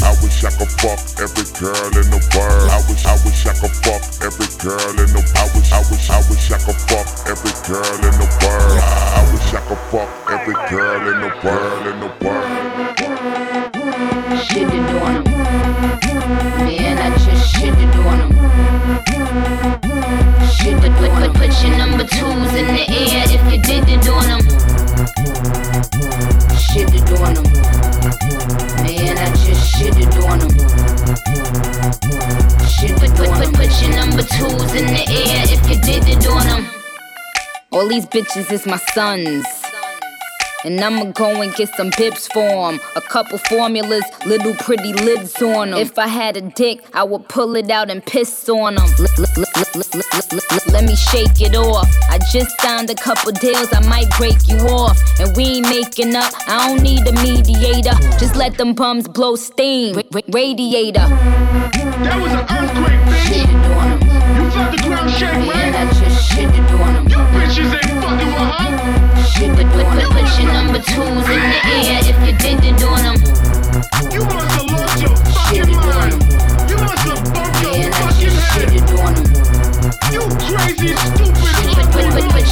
I 0.00 0.12
wish 0.22 0.44
I 0.44 0.50
could 0.56 0.72
fuck 0.80 1.00
every 1.20 1.44
girl 1.60 1.92
in 2.00 2.08
the 2.10 2.20
world. 2.36 2.70
I 2.70 2.80
wish 2.88 3.04
I 3.04 3.14
wish 3.24 3.46
I 3.46 3.52
could 3.52 3.76
fuck 3.84 4.02
every 4.24 4.48
girl 4.64 4.96
in 4.96 5.12
the 5.12 5.20
I 5.36 5.44
wish 5.52 5.72
I 5.72 5.80
wish 5.90 6.10
I 6.10 6.18
wish 6.30 6.50
I 6.50 6.58
could 6.58 6.80
fuck 6.88 7.06
every 7.28 7.52
girl 7.68 8.00
in 8.00 8.14
the 8.16 8.28
world. 8.40 8.80
I, 8.80 9.20
I 9.20 9.32
wish 9.32 9.52
I 9.52 9.60
could 9.68 9.82
fuck 9.92 10.08
every 10.30 10.56
girl 10.70 11.02
in 11.12 11.20
the 11.20 11.32
world 11.44 11.86
in 11.86 12.00
the 12.00 12.10
world. 12.24 12.50
Shit 14.40 14.68
to 14.68 14.78
do 14.88 14.96
on 15.04 15.16
'em. 15.16 15.24
Man, 16.64 16.96
I 16.98 17.16
just 17.18 17.44
shit 17.54 17.74
to 17.74 17.86
do 17.92 18.00
on 18.08 18.20
'em. 18.22 19.79
Put 21.60 21.68
your 21.68 21.76
number 21.76 22.04
twos 22.04 22.54
in 22.54 22.66
the 22.68 22.86
air 22.88 23.24
if 23.28 23.52
you 23.52 23.60
did 23.60 23.84
it 23.86 24.08
on 24.08 24.24
'em. 24.30 24.40
Shit 26.56 26.88
do 27.04 27.16
on 27.16 27.36
'em. 27.36 27.44
Man, 28.82 29.18
I 29.18 29.28
just 29.44 29.76
shit 29.76 29.92
do 29.92 30.24
on 30.24 30.40
'em. 30.40 30.48
Shit 32.66 32.96
to 32.96 33.10
put, 33.14 33.30
put, 33.36 33.52
put 33.52 33.82
your 33.82 33.94
number 33.94 34.22
twos 34.22 34.72
in 34.74 34.86
the 34.86 35.04
air 35.06 35.44
if 35.52 35.68
you 35.68 35.78
did 35.82 36.08
it 36.08 36.26
on 36.28 36.46
'em. 36.46 36.66
All 37.72 37.86
these 37.86 38.06
bitches 38.06 38.50
is 38.50 38.64
my 38.64 38.78
sons. 38.94 39.44
And 40.64 40.78
I'ma 40.82 41.04
go 41.12 41.42
and 41.42 41.54
get 41.54 41.68
some 41.76 41.90
bips 41.90 42.26
for 42.32 42.68
'em. 42.68 42.80
A 42.96 43.02
couple 43.02 43.38
formulas, 43.38 44.04
little 44.24 44.54
pretty 44.54 44.94
lids 44.94 45.42
on 45.42 45.54
on 45.56 45.72
'em. 45.74 45.78
If 45.78 45.98
I 45.98 46.06
had 46.06 46.38
a 46.38 46.42
dick, 46.42 46.80
I 46.94 47.02
would 47.02 47.28
pull 47.28 47.54
it 47.54 47.70
out 47.70 47.90
and 47.90 48.02
piss 48.04 48.48
on 48.48 48.78
on 48.78 48.84
'em. 48.84 49.06
Let 50.70 50.84
me 50.84 50.94
shake 50.96 51.40
it 51.40 51.54
off. 51.56 51.88
I 52.10 52.18
just 52.32 52.50
signed 52.60 52.90
a 52.90 52.94
couple 52.94 53.32
deals, 53.32 53.72
I 53.72 53.80
might 53.88 54.08
break 54.18 54.48
you 54.48 54.56
off. 54.68 54.98
And 55.18 55.34
we 55.36 55.44
ain't 55.44 55.68
making 55.68 56.14
up, 56.14 56.32
I 56.46 56.68
don't 56.68 56.82
need 56.82 57.06
a 57.08 57.12
mediator. 57.12 57.94
Just 58.18 58.36
let 58.36 58.56
them 58.58 58.74
bums 58.74 59.08
blow 59.08 59.36
steam. 59.36 59.96
Ra- 59.96 60.02
ra- 60.12 60.20
radiator. 60.28 61.06
That 62.04 62.20
was 62.20 62.32
an 62.32 62.40
earthquake, 62.40 63.00
bitch. 63.08 63.26
Shit 63.26 63.46
to 63.46 63.52
do 63.64 63.72
on 63.72 63.92
'em. 63.92 64.00
You 64.36 64.50
felt 64.50 64.70
the 64.72 64.78
ground 64.86 65.10
shake, 65.10 65.32
right? 65.32 65.46
Man, 65.48 65.74
I 65.74 65.92
just 65.92 66.28
shit 66.28 66.48
to 66.48 66.60
do. 66.68 66.76
You 67.12 67.20
bitches 67.34 67.72
ain't 67.80 67.96
fucking 68.02 68.32
with 68.36 68.50
her. 68.60 69.24
Shit 69.32 69.56
to 69.56 69.64
do 69.64 69.80
on 69.84 69.98
'em. 70.00 70.10
Put 70.12 70.28
your 70.38 70.52
number 70.52 70.78
twos 70.80 71.28
in 71.28 71.42
the 71.52 71.60
air 71.76 72.00
if 72.12 72.18
you 72.26 72.32
did 72.44 72.64
it 72.64 72.82
on 72.84 73.00
'em. 73.06 73.16
You 74.12 74.22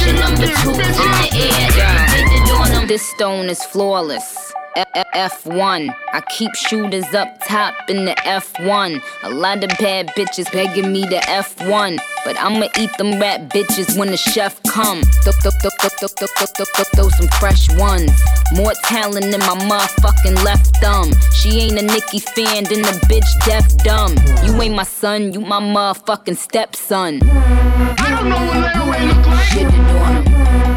Number 0.05 0.47
two 0.61 0.71
in 0.71 0.77
the 0.77 1.29
air. 1.33 2.87
This 2.87 3.07
stone 3.11 3.49
is 3.49 3.63
flawless. 3.65 4.53
F- 4.75 4.87
F- 4.95 5.31
F1. 5.43 5.93
I 6.13 6.21
keep 6.21 6.53
shooters 6.55 7.13
up 7.13 7.43
top 7.45 7.73
in 7.89 8.05
the 8.05 8.13
F1. 8.25 9.01
A 9.23 9.29
lot 9.29 9.63
of 9.63 9.69
bad 9.79 10.07
bitches 10.15 10.51
begging 10.51 10.91
me 10.91 11.07
to 11.07 11.17
F1. 11.17 11.97
But 12.25 12.39
I'ma 12.39 12.67
eat 12.77 12.91
them 12.97 13.19
rat 13.19 13.49
bitches 13.49 13.97
when 13.97 14.09
the 14.11 14.17
chef 14.17 14.61
come. 14.63 15.01
Th- 15.23 15.35
th- 15.41 15.53
th- 15.61 15.73
th- 15.79 15.93
th- 15.99 16.15
th- 16.15 16.31
th- 16.37 16.53
th- 16.55 16.69
th- 16.75 16.87
Throw 16.95 17.09
some 17.09 17.27
fresh 17.39 17.69
ones. 17.77 18.11
More 18.53 18.73
talent 18.85 19.25
than 19.31 19.39
my 19.41 19.57
motherfucking 19.69 20.43
left 20.43 20.77
thumb. 20.77 21.11
She 21.33 21.59
ain't 21.61 21.79
a 21.79 21.81
Nicki 21.83 22.19
fan, 22.19 22.63
then 22.65 22.81
the 22.81 22.99
bitch 23.09 23.29
deaf 23.45 23.65
dumb. 23.83 24.15
You 24.43 24.61
ain't 24.61 24.75
my 24.75 24.83
son, 24.83 25.33
you 25.33 25.41
my 25.41 25.59
motherfucking 25.59 26.37
stepson. 26.37 27.21
I 27.23 28.09
don't 28.09 28.29
know 28.29 28.37
what 28.37 28.57
layaway 28.57 29.07
look 29.07 29.25
like. 29.27 29.45
Shit 29.45 29.65
to 29.69 29.77
do 29.77 29.97
on 29.97 30.17
'em. 30.17 30.25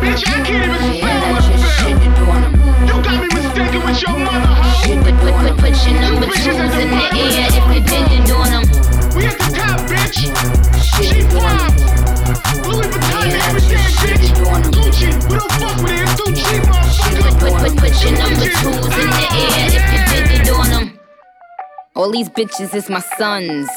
Bitch, 0.01 0.27
I 0.29 0.45
can't 0.45 0.65
even 0.65 0.99
spell 0.99 1.33
what 1.33 1.43
shit 1.43 1.97
to 2.03 2.52
do 3.55 3.63
on 3.63 3.69
'em. 3.69 3.73
You 3.73 3.73
got 3.73 3.73
me 3.73 3.73
mistaken 3.73 3.81
with 3.87 4.03
your 4.03 4.19
mother, 4.19 4.55
hoe. 4.61 5.03
Put, 5.03 5.15
put, 5.21 5.35
put, 5.35 5.55
put 5.59 5.75
your 5.87 6.01
number 6.01 6.27
twos 6.27 6.75
in 6.83 6.89
the 6.91 7.05
air 7.13 7.49
if 7.49 7.67
you 7.75 7.81
did 7.83 8.09
it 8.13 8.31
on 8.33 8.49
'em. 8.53 8.65
We 9.17 9.27
at 9.27 9.37
the 9.39 9.49
top, 9.57 9.81
bitch. 9.91 10.19
She 10.83 11.23
fly. 11.31 11.67
Louis 12.67 12.89
Vuitton, 12.93 13.29
bitch. 14.03 14.29
Gucci, 14.73 15.09
we 15.29 15.35
don't 15.37 15.53
fuck 15.53 15.77
with 15.83 15.93
it. 15.93 16.03
It's 16.03 16.15
too 16.17 16.33
cheap, 16.35 16.63
motherfucker. 16.65 17.39
Put, 17.41 17.53
put, 17.61 17.73
put 17.77 17.95
your 18.03 18.13
number 18.19 18.49
twos 18.61 18.87
in 19.03 19.09
the 19.17 19.27
air 19.43 19.69
if 19.79 19.85
you 19.93 20.01
did 20.11 20.27
it 20.41 20.53
on 20.53 20.73
'em. 20.73 20.99
All 21.95 22.11
these 22.11 22.31
bitches 22.31 22.75
is 22.75 22.89
my 22.89 23.01
sons. 23.19 23.69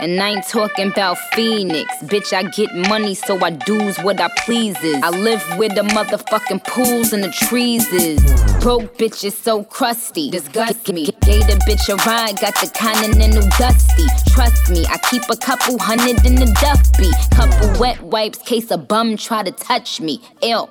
And 0.00 0.20
I 0.22 0.28
ain't 0.28 0.46
talking 0.46 0.92
about 0.92 1.18
Phoenix. 1.32 1.92
Bitch, 2.04 2.32
I 2.32 2.44
get 2.44 2.72
money, 2.88 3.16
so 3.16 3.36
I 3.44 3.50
do's 3.50 3.98
what 3.98 4.20
I 4.20 4.28
pleases. 4.44 5.02
I 5.02 5.10
live 5.10 5.42
where 5.58 5.70
the 5.70 5.82
motherfucking 5.82 6.64
pools 6.64 7.12
and 7.12 7.24
the 7.24 7.32
trees 7.32 7.92
is. 7.92 8.20
Broke 8.62 8.96
bitches 8.96 9.32
so 9.32 9.64
crusty. 9.64 10.30
Disgust 10.30 10.92
me. 10.92 11.06
Gave 11.22 11.48
the 11.48 11.60
bitch 11.66 11.88
a 11.88 11.96
ride, 12.08 12.38
got 12.40 12.54
the 12.54 12.70
continental 12.78 13.42
dusty. 13.58 14.06
Trust 14.30 14.70
me, 14.70 14.86
I 14.86 14.98
keep 15.10 15.28
a 15.30 15.36
couple 15.36 15.76
hundred 15.80 16.24
in 16.24 16.36
the 16.36 16.46
duffy. 16.60 17.10
Couple 17.34 17.80
wet 17.80 18.00
wipes, 18.00 18.38
case 18.38 18.70
a 18.70 18.78
bum 18.78 19.16
try 19.16 19.42
to 19.42 19.50
touch 19.50 20.00
me. 20.00 20.22
Ill. 20.42 20.70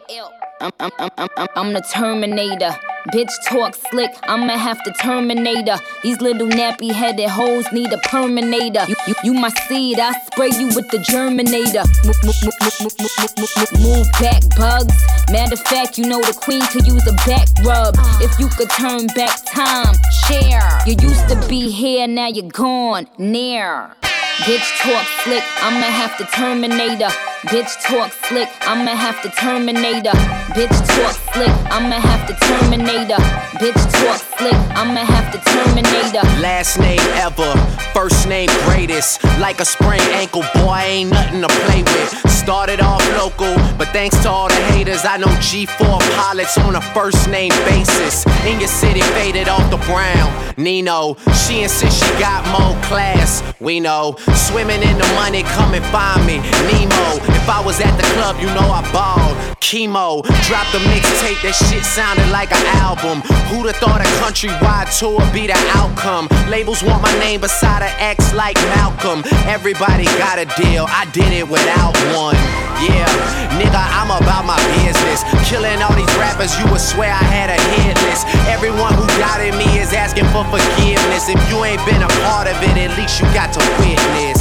I'm, 0.61 0.71
I'm, 0.79 0.91
I'm, 0.99 1.09
I'm, 1.17 1.47
I'm 1.55 1.73
the 1.73 1.81
Terminator. 1.81 2.73
Bitch 3.13 3.31
talk 3.45 3.73
slick, 3.89 4.11
I'ma 4.23 4.57
have 4.57 4.83
to 4.83 4.91
terminate 4.91 5.69
her. 5.69 5.79
These 6.03 6.19
little 6.19 6.47
nappy 6.47 6.91
headed 6.91 7.29
hoes 7.29 7.65
need 7.71 7.91
a 7.93 7.97
perminator. 7.99 8.83
You, 8.87 8.95
you, 9.07 9.15
you 9.23 9.33
my 9.33 9.49
seed, 9.67 9.97
I 9.99 10.11
spray 10.25 10.49
you 10.49 10.67
with 10.67 10.89
the 10.91 10.97
germinator. 10.97 11.87
Move, 12.03 13.81
move 13.81 14.07
back, 14.19 14.43
bugs. 14.57 14.93
Matter 15.31 15.53
of 15.53 15.59
fact, 15.61 15.97
you 15.97 16.05
know 16.05 16.19
the 16.21 16.33
queen 16.33 16.61
could 16.67 16.85
use 16.85 17.07
a 17.07 17.13
back 17.25 17.47
rub. 17.63 17.95
If 18.21 18.37
you 18.39 18.49
could 18.49 18.69
turn 18.71 19.07
back 19.15 19.39
time, 19.45 19.95
Cher. 20.25 20.81
You 20.85 20.95
used 21.01 21.29
to 21.29 21.47
be 21.47 21.71
here, 21.71 22.07
now 22.07 22.27
you're 22.27 22.49
gone, 22.49 23.07
near. 23.17 23.95
Bitch 24.39 24.81
talk 24.81 25.05
slick, 25.23 25.43
I'ma 25.61 25.87
have 25.87 26.17
to 26.17 26.25
terminate 26.25 27.01
her. 27.01 27.09
Bitch 27.47 27.81
talk 27.83 28.11
slick, 28.11 28.49
I'ma 28.61 28.95
have 28.95 29.21
to 29.23 29.29
terminate 29.29 30.05
her. 30.05 30.46
Bitch 30.57 30.87
talk 30.87 31.13
slick, 31.33 31.53
I'ma 31.69 31.99
have 32.01 32.25
to 32.25 32.33
terminate 32.33 33.11
her. 33.11 33.23
Bitch 33.61 33.77
talk 33.93 34.17
slick, 34.39 34.55
I'ma 34.73 35.05
have 35.05 35.31
to 35.31 35.37
terminate 35.51 36.15
her. 36.17 36.41
Last 36.41 36.79
name 36.79 36.99
ever, 37.13 37.53
first 37.97 38.27
name 38.27 38.47
greatest. 38.65 39.23
Like 39.39 39.59
a 39.59 39.65
sprained 39.65 40.11
ankle, 40.13 40.43
boy, 40.53 40.69
I 40.69 40.83
ain't 40.85 41.09
nothing 41.09 41.41
to 41.41 41.47
play 41.65 41.81
with. 41.81 42.09
Started 42.29 42.79
off 42.79 43.01
local, 43.17 43.55
but 43.75 43.87
thanks 43.87 44.21
to 44.21 44.29
all 44.29 44.47
the 44.47 44.61
haters, 44.69 45.03
I 45.03 45.17
know 45.17 45.33
G4 45.41 45.99
pilots 46.15 46.59
on 46.59 46.75
a 46.75 46.81
first 46.93 47.27
name 47.27 47.49
basis. 47.65 48.23
In 48.45 48.59
your 48.59 48.69
city, 48.69 49.01
faded 49.17 49.49
off 49.49 49.65
the 49.71 49.77
brown. 49.89 50.29
Nino, 50.57 51.15
she 51.41 51.63
insists 51.63 52.05
she 52.05 52.11
got 52.19 52.45
more 52.53 52.79
class. 52.83 53.41
We 53.59 53.79
know, 53.79 54.15
swimming 54.45 54.83
in 54.83 54.97
the 54.97 55.09
money, 55.15 55.41
come 55.57 55.73
and 55.73 55.85
find 55.85 56.21
me. 56.25 56.37
Nemo, 56.69 57.07
if 57.33 57.49
I 57.49 57.61
was 57.65 57.81
at 57.81 57.97
the 57.97 58.07
club, 58.13 58.37
you 58.39 58.47
know 58.53 58.69
I 58.69 58.81
balled. 58.93 59.35
Chemo, 59.59 60.21
dropped 60.47 60.73
a 60.75 60.81
mixtape, 60.87 61.41
that 61.41 61.55
shit 61.67 61.83
sounded 61.83 62.29
like 62.29 62.51
an 62.53 62.65
album. 62.77 63.19
Who'da 63.49 63.73
thought 63.73 63.99
a 63.99 64.07
countrywide 64.21 64.87
tour 64.97 65.19
be 65.33 65.47
the 65.47 65.57
outcome? 65.75 66.29
Labels 66.47 66.83
want 66.83 67.01
my 67.01 67.11
name 67.19 67.41
beside 67.41 67.86
X 67.99 68.33
like 68.33 68.55
Malcolm. 68.75 69.23
Everybody 69.47 70.05
got 70.19 70.39
a 70.39 70.45
deal, 70.59 70.85
I 70.89 71.05
did 71.11 71.31
it 71.31 71.47
without 71.47 71.95
one. 72.13 72.37
Yeah, 72.83 73.09
nigga, 73.57 73.81
I'm 73.97 74.13
about 74.13 74.45
my 74.45 74.59
business. 74.85 75.25
Killing 75.49 75.81
all 75.81 75.93
these 75.97 76.13
rappers, 76.21 76.53
you 76.59 76.65
would 76.69 76.81
swear 76.81 77.09
I 77.09 77.25
had 77.25 77.49
a 77.49 77.59
hit 77.81 77.97
list. 78.05 78.27
Everyone 78.45 78.93
who 78.93 79.05
doubted 79.17 79.57
me 79.57 79.79
is 79.79 79.93
asking 79.93 80.29
for 80.29 80.45
forgiveness. 80.45 81.29
If 81.29 81.41
you 81.49 81.63
ain't 81.65 81.83
been 81.85 82.03
a 82.03 82.11
part 82.27 82.45
of 82.45 82.55
it, 82.61 82.77
at 82.77 82.93
least 82.97 83.19
you 83.19 83.25
got 83.33 83.49
to 83.57 83.61
witness. 83.81 84.37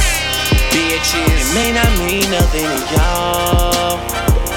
Bitches. 0.69 1.25
It 1.33 1.49
may 1.55 1.71
not 1.73 1.89
mean 2.05 2.29
nothing 2.29 2.69
to 2.69 2.81
y'all. 2.93 3.97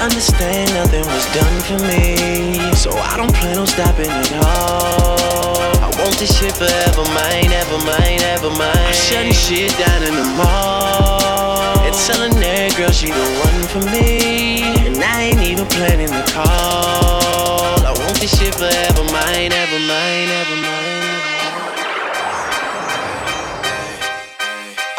Understand 0.01 0.73
nothing 0.73 1.05
was 1.05 1.25
done 1.33 1.57
for 1.65 1.79
me. 1.89 2.73
So 2.75 2.91
I 2.91 3.17
don't 3.17 3.33
plan 3.33 3.57
on 3.57 3.67
stopping 3.67 4.09
at 4.09 4.33
all. 4.45 5.70
I 6.11 6.13
want 6.13 6.27
this 6.27 6.39
shit 6.39 6.51
forever, 6.51 7.07
mine, 7.15 7.53
ever 7.55 7.77
mine, 7.87 8.19
ever 8.35 8.49
mine. 8.49 8.75
I'm 8.75 8.93
shutting 8.93 9.31
shit 9.31 9.71
down 9.79 10.03
in 10.03 10.11
the 10.11 10.27
mall. 10.35 11.79
And 11.87 11.95
telling 11.95 12.35
that 12.35 12.75
girl 12.75 12.91
she 12.91 13.07
the 13.07 13.27
one 13.39 13.63
for 13.71 13.79
me. 13.95 14.59
And 14.91 14.99
I 14.99 15.31
ain't 15.31 15.39
even 15.39 15.63
planning 15.71 16.11
the 16.11 16.25
call. 16.27 17.79
I 17.87 17.95
want 17.95 18.19
this 18.19 18.35
shit 18.35 18.51
forever, 18.51 19.07
mine, 19.07 19.55
ever 19.55 19.79
mine, 19.87 20.27
ever 20.35 20.50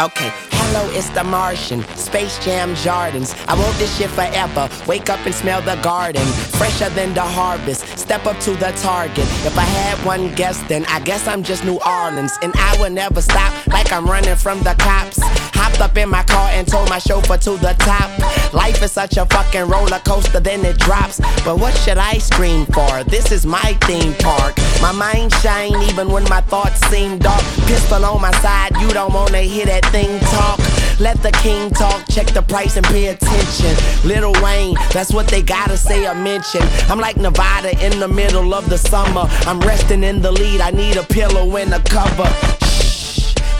Okay, 0.00 0.32
hello, 0.52 0.90
it's 0.92 1.10
the 1.10 1.22
Martian. 1.22 1.84
Space 1.96 2.42
Jam 2.44 2.74
Jordans. 2.76 3.36
I 3.46 3.54
want 3.54 3.76
this 3.78 3.96
shit 3.98 4.10
forever. 4.10 4.68
Wake 4.86 5.10
up 5.10 5.24
and 5.26 5.34
smell 5.34 5.60
the 5.60 5.76
garden. 5.82 6.26
Fresher 6.56 6.88
than 6.90 7.14
the 7.14 7.22
harvest. 7.22 7.86
Step 7.98 8.26
up 8.26 8.38
to 8.40 8.52
the 8.52 8.72
target. 8.82 9.26
If 9.44 9.56
I 9.56 9.62
had 9.62 10.04
one 10.04 10.34
guess, 10.34 10.60
then 10.64 10.84
I 10.86 10.98
guess 11.00 11.28
I'm 11.28 11.42
just 11.42 11.64
New 11.64 11.78
Orleans. 11.86 12.32
And 12.42 12.52
I 12.56 12.76
will 12.80 12.90
never 12.90 13.20
stop 13.20 13.66
like 13.68 13.92
I'm 13.92 14.06
running 14.06 14.34
from 14.34 14.60
the 14.60 14.74
cops. 14.78 15.18
Hopped 15.54 15.80
up 15.80 15.96
in 15.96 16.08
my 16.08 16.24
car 16.24 16.48
and 16.52 16.66
told 16.66 16.88
my 16.88 16.98
chauffeur 16.98 17.36
to 17.36 17.50
the 17.58 17.74
top. 17.78 18.52
Life 18.52 18.82
is 18.82 18.92
such 18.92 19.18
a 19.18 19.26
fucking 19.26 19.68
roller 19.68 20.00
coaster, 20.00 20.40
then 20.40 20.64
it 20.64 20.78
drops. 20.78 21.20
But 21.44 21.60
what 21.60 21.76
should 21.76 21.98
I 21.98 22.18
scream 22.18 22.66
for? 22.66 23.04
This 23.04 23.30
is 23.30 23.46
my 23.46 23.76
theme 23.82 24.14
park. 24.14 24.56
My 24.82 24.90
mind 24.90 25.32
shine 25.34 25.80
even 25.84 26.10
when 26.10 26.24
my 26.24 26.40
thoughts 26.40 26.80
seem 26.88 27.18
dark. 27.18 27.40
Pistol 27.66 28.04
on 28.04 28.20
my 28.20 28.32
side, 28.40 28.72
you 28.80 28.88
don't 28.88 29.14
wanna 29.14 29.42
hear 29.42 29.64
that 29.66 29.84
thing 29.86 30.18
talk. 30.18 30.58
Let 30.98 31.22
the 31.22 31.30
king 31.30 31.70
talk, 31.70 32.04
check 32.10 32.26
the 32.26 32.42
price 32.42 32.76
and 32.76 32.84
pay 32.86 33.06
attention. 33.06 33.76
Lil 34.04 34.32
Wayne, 34.42 34.74
that's 34.92 35.12
what 35.12 35.28
they 35.28 35.40
gotta 35.40 35.76
say 35.76 36.04
or 36.06 36.16
mention. 36.16 36.62
I'm 36.90 36.98
like 36.98 37.16
Nevada 37.16 37.70
in 37.84 38.00
the 38.00 38.08
middle 38.08 38.54
of 38.54 38.68
the 38.68 38.76
summer. 38.76 39.28
I'm 39.46 39.60
resting 39.60 40.02
in 40.02 40.20
the 40.20 40.32
lead, 40.32 40.60
I 40.60 40.72
need 40.72 40.96
a 40.96 41.04
pillow 41.04 41.56
and 41.56 41.72
a 41.72 41.80
cover. 41.80 42.61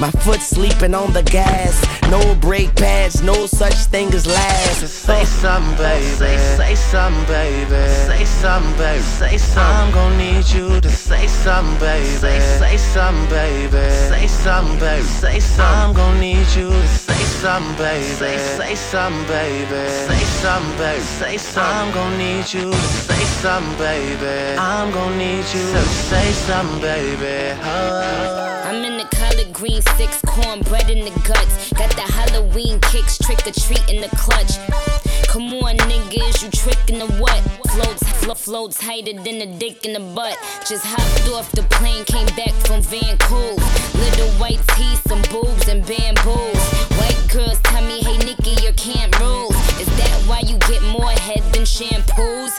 My 0.03 0.11
foot 0.11 0.41
sleeping 0.41 0.97
on 0.97 1.13
the 1.13 1.23
gas. 1.23 1.81
No 2.11 2.35
brake 2.35 2.75
pads, 2.75 3.23
no 3.23 3.47
such 3.47 3.77
thing 3.87 4.13
as 4.13 4.27
last. 4.27 4.89
Say 4.89 5.25
something, 5.25 5.77
baby. 5.77 6.05
Say, 6.17 6.37
say 6.57 6.75
something, 6.75 7.25
baby. 7.29 7.87
Say 8.11 8.25
something, 8.25 8.77
baby. 8.79 9.01
Say 9.01 9.39
something. 9.39 9.63
I'm 9.63 9.93
gonna 9.95 10.17
need 10.19 10.49
you 10.49 10.81
to 10.81 10.91
say 10.91 11.29
something, 11.29 11.79
baby. 11.79 12.05
Say, 12.19 12.41
say 12.59 12.77
something, 12.79 13.29
baby. 13.31 13.71
Say 14.11 14.27
something, 14.27 14.77
baby. 14.81 15.07
Say 15.07 15.39
something. 15.39 15.65
I'm 15.65 15.93
gonna 15.95 16.19
need 16.19 16.49
you 16.57 16.71
to 16.71 16.89
say 16.89 17.23
something, 17.39 17.77
baby. 17.77 18.05
Say, 18.05 18.39
say 18.59 18.75
something, 18.75 19.23
baby. 19.29 19.87
Say 20.09 20.25
something, 20.43 20.79
baby. 20.79 21.01
Say 21.01 21.37
something. 21.37 21.79
I'm 21.79 21.95
gonna 21.95 22.19
need 22.19 22.53
you 22.53 22.73
to 22.73 22.77
say 23.07 23.23
something, 23.39 23.79
baby. 23.79 24.59
I'm 24.59 24.91
gonna 24.91 25.17
need 25.17 25.47
you 25.55 25.63
to 25.63 25.83
say 26.11 26.33
something, 26.33 26.81
baby. 26.81 27.57
Oh. 27.63 28.62
I'm 28.73 28.83
in 28.87 28.97
the 28.97 29.05
collard 29.15 29.53
green 29.53 29.83
six 29.99 30.19
cornbread 30.23 30.89
in 30.89 31.05
the 31.05 31.11
guts. 31.29 31.71
Got 31.75 31.91
the 31.91 32.09
Halloween 32.11 32.81
kicks, 32.81 33.19
trick 33.19 33.47
or 33.47 33.53
treat 33.53 33.87
in 33.91 34.01
the 34.01 34.09
clutch. 34.17 34.57
Come 35.29 35.53
on, 35.61 35.77
niggas, 35.77 36.43
you 36.43 36.49
trickin' 36.49 36.99
the 36.99 37.07
what? 37.21 37.39
Floats, 37.69 38.03
flo- 38.25 38.35
floats 38.35 38.79
tighter 38.79 39.13
than 39.13 39.43
a 39.43 39.59
dick 39.59 39.85
in 39.85 39.93
the 39.93 40.01
butt. 40.15 40.39
Just 40.67 40.87
hopped 40.87 41.29
off 41.35 41.53
the 41.53 41.65
plane, 41.65 42.07
came 42.07 42.25
back 42.35 42.55
from 42.65 42.81
Vancouver. 42.81 43.61
Little 43.99 44.31
white 44.41 44.63
teeth, 44.73 45.03
some 45.07 45.21
boobs 45.29 45.69
and 45.69 45.85
bamboos. 45.85 46.63
White 46.97 47.29
girls 47.31 47.61
tell 47.65 47.85
me, 47.85 48.01
hey 48.01 48.17
Nicki, 48.25 48.57
your 48.63 48.73
camp 48.73 49.21
rules. 49.21 49.55
Is 49.79 49.89
that 50.01 50.17
why 50.25 50.41
you 50.49 50.57
get 50.65 50.83
more 50.85 51.11
head 51.11 51.43
than 51.53 51.65
shampoos? 51.69 52.57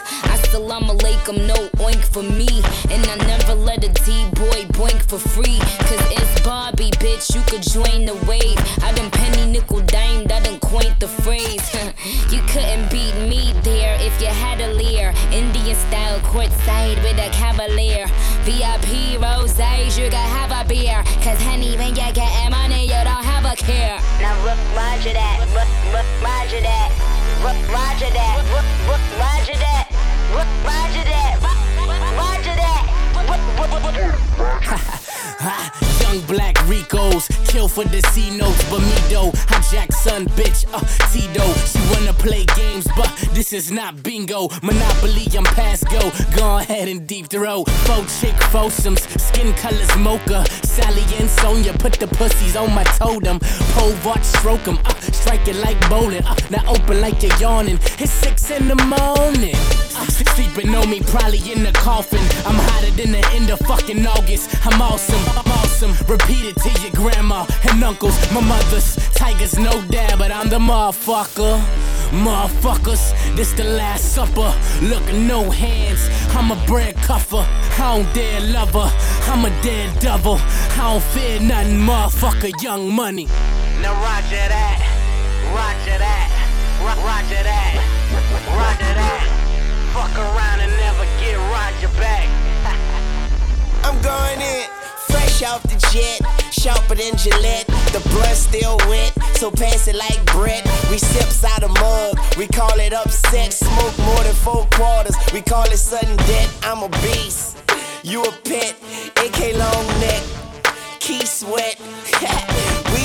Assalamu 0.54 0.94
alaikum, 0.96 1.48
no 1.48 1.56
oink 1.82 2.04
for 2.04 2.22
me. 2.22 2.46
And 2.88 3.04
I 3.10 3.16
never 3.26 3.56
let 3.56 3.82
a 3.82 3.88
D-boy 3.88 4.70
boink 4.78 5.02
for 5.02 5.18
free. 5.18 5.58
Cause 5.58 6.04
it's 6.14 6.40
Bobby, 6.42 6.92
bitch, 7.02 7.34
you 7.34 7.42
could 7.50 7.62
join 7.62 8.06
the 8.06 8.14
wave. 8.24 8.54
I 8.80 8.92
done 8.92 9.10
penny 9.10 9.50
nickel 9.50 9.80
dime, 9.80 10.30
I 10.30 10.38
done 10.38 10.60
coined 10.60 10.94
the 11.00 11.08
phrase. 11.08 11.66
you 12.30 12.40
couldn't 12.54 12.88
beat 12.88 13.16
me 13.26 13.52
there 13.66 13.98
if 13.98 14.14
you 14.22 14.28
had 14.28 14.60
a 14.60 14.72
Lear. 14.74 15.12
Indian 15.32 15.74
style 15.74 16.20
courtside 16.20 17.02
with 17.02 17.18
a 17.18 17.30
cavalier. 17.34 18.06
VIP 18.46 19.18
roses, 19.20 19.98
you 19.98 20.08
can 20.08 20.28
have 20.38 20.54
a 20.54 20.62
beer. 20.68 21.02
Cause 21.26 21.42
honey, 21.42 21.76
when 21.76 21.96
you 21.98 22.12
get 22.14 22.30
money, 22.48 22.84
you 22.84 23.02
don't 23.02 23.26
have 23.26 23.44
a 23.44 23.56
care. 23.56 23.98
Now 24.22 24.38
rook, 24.46 24.62
roger 24.78 25.14
that, 25.18 25.42
rook, 25.50 25.66
rook, 25.90 26.06
roger 26.22 26.62
that, 26.62 26.94
roger 27.42 28.10
that, 28.14 28.38
roger 29.18 29.58
that, 29.58 29.83
Young 36.00 36.20
black 36.26 36.56
Ricos, 36.66 37.28
kill 37.46 37.68
for 37.68 37.84
the 37.84 38.00
C 38.10 38.36
notes, 38.36 38.62
but 38.70 38.80
me 38.80 38.94
though, 39.08 39.30
I'm 39.48 39.62
Jackson, 39.70 40.26
bitch, 40.34 40.66
uh, 40.72 40.80
Tito. 41.12 41.44
She 41.66 41.78
wanna 41.94 42.12
play 42.14 42.44
games, 42.56 42.86
but 42.96 43.08
this 43.32 43.52
is 43.52 43.70
not 43.70 44.02
bingo. 44.02 44.48
Monopoly, 44.62 45.26
I'm 45.36 45.44
past 45.44 45.84
go. 45.88 46.10
Go 46.36 46.58
ahead 46.58 46.88
and 46.88 47.06
deep 47.06 47.28
throw. 47.28 47.62
Faux 47.86 48.20
chick, 48.20 48.34
fossums, 48.50 49.06
skin 49.20 49.52
colors 49.54 49.94
mocha. 49.96 50.44
Sally 50.66 51.04
and 51.18 51.30
Sonia 51.30 51.72
put 51.74 51.92
the 51.94 52.08
pussies 52.08 52.56
on 52.56 52.74
my 52.74 52.84
totem. 52.98 53.38
Pole 53.74 53.94
watch, 54.04 54.24
stroke 54.24 54.66
'em, 54.66 54.78
uh, 54.84 54.94
strike 55.24 55.48
it 55.48 55.56
like 55.56 55.80
bowling. 55.88 56.22
Uh, 56.24 56.36
now 56.50 56.62
open 56.68 57.00
like 57.00 57.22
you're 57.22 57.36
yawning. 57.38 57.78
It's 57.98 58.10
six 58.10 58.50
in 58.50 58.68
the 58.68 58.76
morning. 58.76 59.56
Uh, 59.96 60.06
sleeping 60.34 60.74
on 60.74 60.90
me, 60.90 61.00
probably 61.00 61.40
in 61.50 61.62
the 61.62 61.72
coffin. 61.72 62.24
I'm 62.46 62.58
hotter 62.68 62.90
than 62.90 63.12
the 63.12 63.24
end 63.32 63.48
of 63.50 63.58
fucking 63.60 64.06
August. 64.06 64.44
I'm 64.66 64.80
awesome, 64.82 65.24
I'm 65.38 65.50
awesome. 65.60 65.92
Repeat 66.06 66.44
it 66.50 66.56
to 66.64 66.70
your 66.82 66.92
grandma 66.92 67.46
and 67.70 67.82
uncles, 67.82 68.16
my 68.32 68.40
mothers. 68.40 68.96
Tigers, 69.14 69.58
no 69.58 69.72
dad, 69.88 70.18
but 70.18 70.30
I'm 70.30 70.50
the 70.50 70.58
motherfucker. 70.58 71.56
Motherfuckers, 72.26 73.04
this 73.34 73.52
the 73.54 73.64
last 73.64 74.14
supper. 74.14 74.52
Look, 74.82 75.06
no 75.14 75.50
hands. 75.50 76.02
I'm 76.36 76.50
a 76.52 76.66
bread 76.66 76.96
cuffer. 76.96 77.46
I 77.78 77.96
don't 77.96 78.14
dare 78.14 78.40
love 78.52 78.74
her. 78.74 78.90
I'm 79.32 79.44
a 79.46 79.50
dead 79.62 79.98
devil. 80.00 80.36
I 80.38 80.92
don't 80.92 81.02
fear 81.14 81.40
nothing, 81.40 81.78
motherfucker. 81.78 82.52
Young 82.62 82.92
money. 82.92 83.26
Now 83.80 83.92
roger 84.00 84.48
that, 84.48 84.83
roger 85.54 85.98
that, 86.02 86.28
ro- 86.82 86.98
roger 87.06 87.42
that, 87.42 87.78
roger 88.58 88.94
that. 88.98 89.44
Fuck 89.94 90.18
around 90.18 90.58
and 90.58 90.72
never 90.74 91.06
get 91.22 91.38
Roger 91.54 91.86
back. 91.96 92.26
I'm 93.84 93.94
going 94.02 94.40
in, 94.40 94.66
fresh 95.06 95.42
off 95.44 95.62
the 95.62 95.78
jet. 95.92 96.18
sharper 96.50 96.96
than 96.96 97.16
Gillette. 97.16 97.66
The 97.94 98.02
blood 98.10 98.34
still 98.34 98.76
wet, 98.88 99.12
so 99.36 99.52
pass 99.52 99.86
it 99.86 99.94
like 99.94 100.18
Brett. 100.32 100.64
We 100.90 100.98
sips 100.98 101.44
out 101.44 101.62
a 101.62 101.68
mug, 101.68 102.18
we 102.36 102.48
call 102.48 102.76
it 102.80 102.92
upset. 102.92 103.52
Smoke 103.52 103.96
more 104.00 104.24
than 104.24 104.34
four 104.34 104.66
quarters, 104.72 105.14
we 105.32 105.40
call 105.42 105.64
it 105.66 105.76
sudden 105.78 106.16
death. 106.26 106.50
I'm 106.64 106.82
a 106.82 106.88
beast, 106.98 107.56
you 108.02 108.20
a 108.24 108.32
pet. 108.42 108.74
AK 109.18 109.56
long 109.56 109.86
neck, 110.00 110.22
key 110.98 111.24
sweat. 111.24 111.78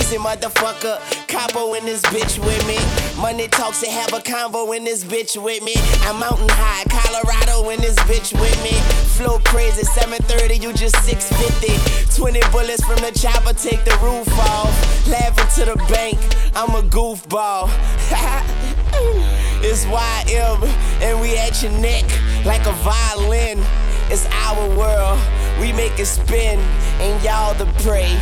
Weezy 0.09 0.17
motherfucker, 0.17 0.97
capo 1.27 1.75
in 1.75 1.85
this 1.85 2.01
bitch 2.03 2.39
with 2.39 2.67
me. 2.67 2.77
Money 3.21 3.47
talks 3.47 3.83
and 3.83 3.91
have 3.91 4.11
a 4.11 4.17
convo 4.17 4.75
in 4.75 4.83
this 4.83 5.03
bitch 5.03 5.39
with 5.41 5.61
me. 5.61 5.75
I'm 6.07 6.19
mountain 6.19 6.47
high, 6.49 6.83
Colorado 6.89 7.69
in 7.69 7.79
this 7.79 7.95
bitch 8.09 8.33
with 8.33 8.63
me. 8.63 8.71
Flow 9.13 9.37
crazy, 9.45 9.83
730, 9.83 10.57
you 10.57 10.73
just 10.73 10.95
650. 11.03 12.15
20 12.19 12.39
bullets 12.51 12.83
from 12.83 12.95
the 12.95 13.11
chopper, 13.11 13.53
take 13.53 13.85
the 13.85 13.95
roof 14.01 14.27
off. 14.49 15.07
Laughing 15.07 15.63
to 15.63 15.71
the 15.71 15.77
bank, 15.85 16.17
I'm 16.55 16.73
a 16.73 16.81
goofball. 16.81 17.69
it's 19.61 19.85
YM, 19.85 20.63
and 21.03 21.21
we 21.21 21.37
at 21.37 21.61
your 21.61 21.71
neck 21.73 22.05
like 22.45 22.65
a 22.65 22.73
violin. 22.81 23.63
It's 24.09 24.25
our 24.25 24.75
world, 24.75 25.19
we 25.59 25.73
make 25.73 25.99
it 25.99 26.05
spin, 26.05 26.59
and 26.99 27.23
y'all 27.23 27.53
the 27.53 27.65
prey. 27.83 28.17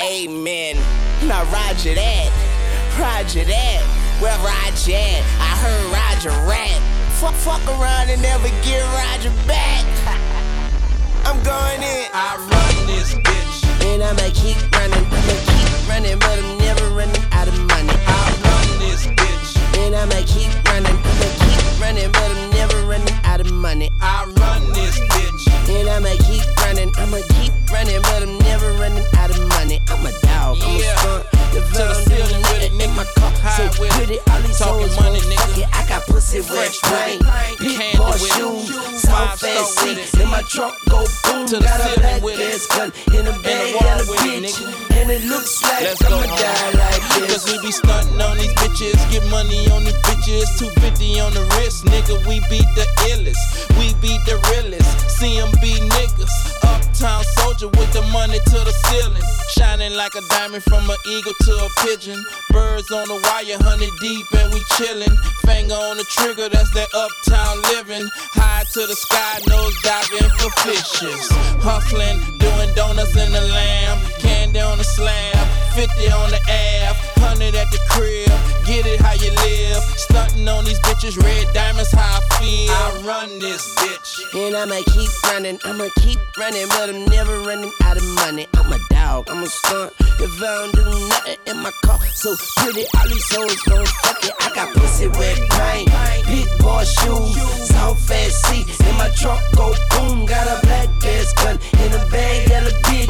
Amen. 0.00 0.76
Now 1.26 1.44
Roger 1.50 1.94
that, 1.94 2.30
Roger 2.98 3.44
that. 3.44 3.82
Where 4.20 4.36
Roger 4.38 4.94
at? 4.94 5.22
I 5.42 5.52
heard 5.58 5.84
Roger 5.90 6.30
rat. 6.46 6.80
Fuck, 7.18 7.34
fuck 7.34 7.66
around 7.66 8.10
and 8.10 8.22
never 8.22 8.48
get 8.62 8.80
Roger 8.94 9.32
back. 9.46 9.84
I'm 11.26 11.42
going 11.42 11.82
in. 11.82 12.06
I 12.12 12.36
run 12.38 12.86
this 12.86 13.14
bitch. 13.14 13.64
And 13.86 14.02
I'ma 14.02 14.30
keep 14.32 14.56
running, 14.76 15.04
I'ma 15.04 15.36
keep 15.44 15.88
running, 15.88 16.18
but 16.18 16.38
I'm 16.38 16.58
never 16.58 16.88
running 16.90 17.22
out 17.32 17.48
of 17.48 17.58
money. 17.58 17.73
Trunk, 40.48 40.74
go 40.88 41.04
boom. 41.24 41.46
To 41.48 41.56
the 41.58 41.64
got 41.64 41.80
a 41.80 42.00
black 42.00 42.22
with 42.22 42.40
it. 42.40 42.54
ass 42.54 42.66
gun 42.66 42.92
in 43.14 43.26
a 43.26 43.34
bag, 43.40 43.74
got 43.80 44.00
a 44.00 44.10
with 44.10 44.20
it, 44.24 44.44
bitch. 44.44 44.56
nigga. 44.56 45.00
And 45.00 45.10
it 45.10 45.24
looks 45.24 45.62
like 45.62 45.82
Let's 45.82 46.02
go, 46.02 46.16
I'ma 46.16 46.36
die 46.36 46.70
like 46.78 47.04
this. 47.18 47.28
Cause 47.32 47.44
we 47.52 47.60
be 47.60 47.72
stunting 47.72 48.20
on 48.20 48.36
these 48.38 48.54
bitches, 48.54 48.96
get 49.10 49.24
money 49.30 49.68
on 49.70 49.84
these 49.84 49.98
bitches. 50.08 50.48
250 50.58 51.20
on 51.20 51.34
the 51.34 51.44
wrist, 51.56 51.84
nigga, 51.84 52.20
we 52.26 52.40
beat 52.48 52.68
the 52.76 52.86
illest. 53.12 53.42
We 53.78 53.92
beat 54.00 54.20
the 54.26 54.40
realest. 54.52 54.88
CMB 55.18 55.64
niggas. 55.88 56.36
Uptown 56.62 57.24
soldier 57.36 57.68
with 57.68 57.92
the 57.92 58.02
money 58.12 58.38
to 58.38 58.58
the 58.64 58.72
ceiling. 58.88 59.22
Like 59.94 60.16
a 60.16 60.26
diamond 60.28 60.64
from 60.64 60.90
an 60.90 60.96
eagle 61.06 61.32
to 61.46 61.52
a 61.54 61.68
pigeon. 61.86 62.18
Birds 62.50 62.90
on 62.90 63.06
the 63.06 63.14
wire, 63.14 63.56
honey 63.62 63.88
deep, 64.02 64.26
and 64.42 64.52
we 64.52 64.58
chillin'. 64.74 65.14
Finger 65.46 65.78
on 65.78 65.96
the 65.98 66.04
trigger, 66.10 66.48
that's 66.50 66.68
that 66.74 66.90
uptown 66.90 67.62
living. 67.70 68.02
High 68.34 68.64
to 68.74 68.80
the 68.90 68.96
sky, 68.98 69.38
nose 69.46 69.76
diving 69.86 70.26
for 70.34 70.50
fishes. 70.66 71.30
Hustling, 71.62 72.18
doing 72.42 72.74
donuts 72.74 73.14
in 73.14 73.30
the 73.30 73.46
lamb. 73.54 74.02
Candy 74.18 74.58
on 74.58 74.78
the 74.78 74.84
slab, 74.84 75.38
50 75.78 76.10
on 76.10 76.30
the 76.34 76.42
ab, 76.50 76.96
100 77.22 77.54
at 77.54 77.70
the 77.70 77.78
crib. 77.86 78.34
Get 78.66 78.90
it 78.90 78.98
how 78.98 79.14
you 79.14 79.30
live. 79.46 79.82
Stunting 79.94 80.48
on 80.48 80.64
these 80.64 80.80
bitches, 80.80 81.22
red 81.22 81.46
diamonds, 81.54 81.92
how 81.92 82.18
I 82.18 82.20
feel. 82.42 82.74
I 82.74 82.98
run 83.06 83.38
this 83.38 83.62
bitch. 83.78 84.10
And 84.34 84.56
I'ma 84.58 84.82
keep 84.90 85.10
running, 85.30 85.58
I'ma 85.64 85.86
keep 86.02 86.18
running, 86.36 86.66
but 86.68 86.90
I'm 86.90 87.06
never 87.06 87.38
running 87.46 87.70
out 87.86 87.96
of 87.96 88.04
money. 88.26 88.48
I'm 88.58 88.72
a 88.72 88.93
dog, 89.04 89.28
I'm 89.30 89.42
a 89.42 89.46
stunt. 89.46 89.92
If 90.00 90.42
I 90.42 90.46
don't 90.46 90.74
do 90.74 90.84
nothing 91.08 91.38
in 91.46 91.56
my 91.62 91.72
car, 91.84 92.00
so 92.14 92.34
pretty, 92.56 92.84
all 92.96 93.08
these 93.08 93.28
hoes 93.34 93.60
gon' 93.68 93.86
fuck 94.02 94.24
it. 94.24 94.34
I 94.40 94.48
got 94.54 94.74
pussy 94.74 95.08
with 95.08 95.40
pain, 95.50 95.86
big 96.26 96.48
boy 96.60 96.84
shoes, 96.84 97.68
soft 97.68 98.00
fast 98.08 98.46
seat. 98.46 98.66
In 98.88 98.96
my 98.96 99.10
trunk, 99.10 99.42
go 99.56 99.74
boom, 99.90 100.26
got 100.26 100.46
a 100.46 100.56
black 100.66 100.88
ass 101.04 101.32
gun 101.34 101.58
in 101.84 101.92
a 101.92 102.02
bag, 102.10 102.48
got 102.48 102.62
a 102.62 102.74
bitch. 102.86 103.08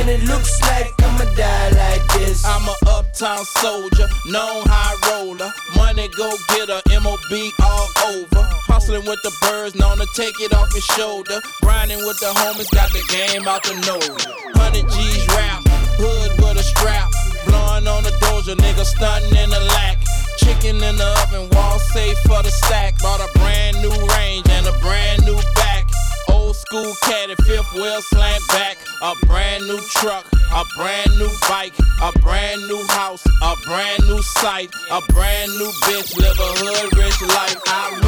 And 0.00 0.08
it 0.08 0.22
looks 0.24 0.60
like 0.62 0.92
I'ma 1.02 1.24
die 1.34 1.70
like 1.70 2.04
this. 2.14 2.44
I'm 2.44 2.66
a 2.68 2.74
uptown 2.86 3.44
soldier, 3.44 4.08
known 4.26 4.62
high 4.66 4.96
roller. 5.10 5.52
Money 5.76 6.08
go 6.16 6.30
get 6.48 6.68
getter, 6.68 7.00
MOB 7.00 7.32
all 7.62 7.88
over. 8.08 8.42
Hustling 8.68 9.04
with 9.06 9.20
the 9.22 9.32
birds, 9.42 9.74
known 9.74 9.98
to 9.98 10.06
take 10.14 10.38
it 10.40 10.52
off 10.52 10.72
his 10.72 10.84
shoulder. 10.84 11.40
Grinding 11.62 11.98
with 11.98 12.18
the 12.20 12.26
homies, 12.26 12.70
got 12.72 12.90
the 12.92 13.02
game 13.10 13.46
out 13.48 13.62
the 13.64 13.74
nose. 13.86 14.26
100 14.54 14.88
G's 14.90 15.25
rap, 15.34 15.62
hood 15.98 16.32
with 16.38 16.58
a 16.58 16.62
strap. 16.62 17.10
Blowing 17.46 17.86
on 17.86 18.02
the 18.02 18.10
doja, 18.22 18.54
nigga 18.56 18.84
stunting 18.84 19.36
in 19.36 19.50
the 19.50 19.60
lack. 19.60 19.98
Chicken 20.38 20.76
in 20.76 20.96
the 20.96 21.10
oven, 21.22 21.48
wall 21.50 21.78
safe 21.78 22.18
for 22.26 22.42
the 22.42 22.50
stack. 22.50 22.98
Bought 23.00 23.20
a 23.20 23.30
brand 23.38 23.76
new 23.82 23.94
range 24.18 24.48
and 24.50 24.66
a 24.66 24.72
brand 24.78 25.24
new 25.24 25.36
back. 25.54 25.88
Old 26.28 26.56
school 26.56 26.92
caddy, 27.02 27.34
fifth 27.46 27.72
wheel 27.74 28.00
slant 28.02 28.42
back. 28.48 28.78
A 29.02 29.14
brand 29.26 29.66
new 29.66 29.80
truck, 30.00 30.26
a 30.32 30.64
brand 30.76 31.10
new 31.18 31.30
bike, 31.48 31.74
a 32.02 32.12
brand 32.20 32.60
new 32.68 32.82
house, 32.88 33.24
a 33.42 33.54
brand 33.64 34.02
new 34.08 34.22
site, 34.22 34.70
a 34.90 35.00
brand 35.12 35.50
new 35.58 35.70
bitch. 35.84 36.16
Live 36.16 36.38
a 36.38 36.50
hood 36.60 36.96
rich 36.96 37.20
life. 37.22 37.60
I 37.66 38.05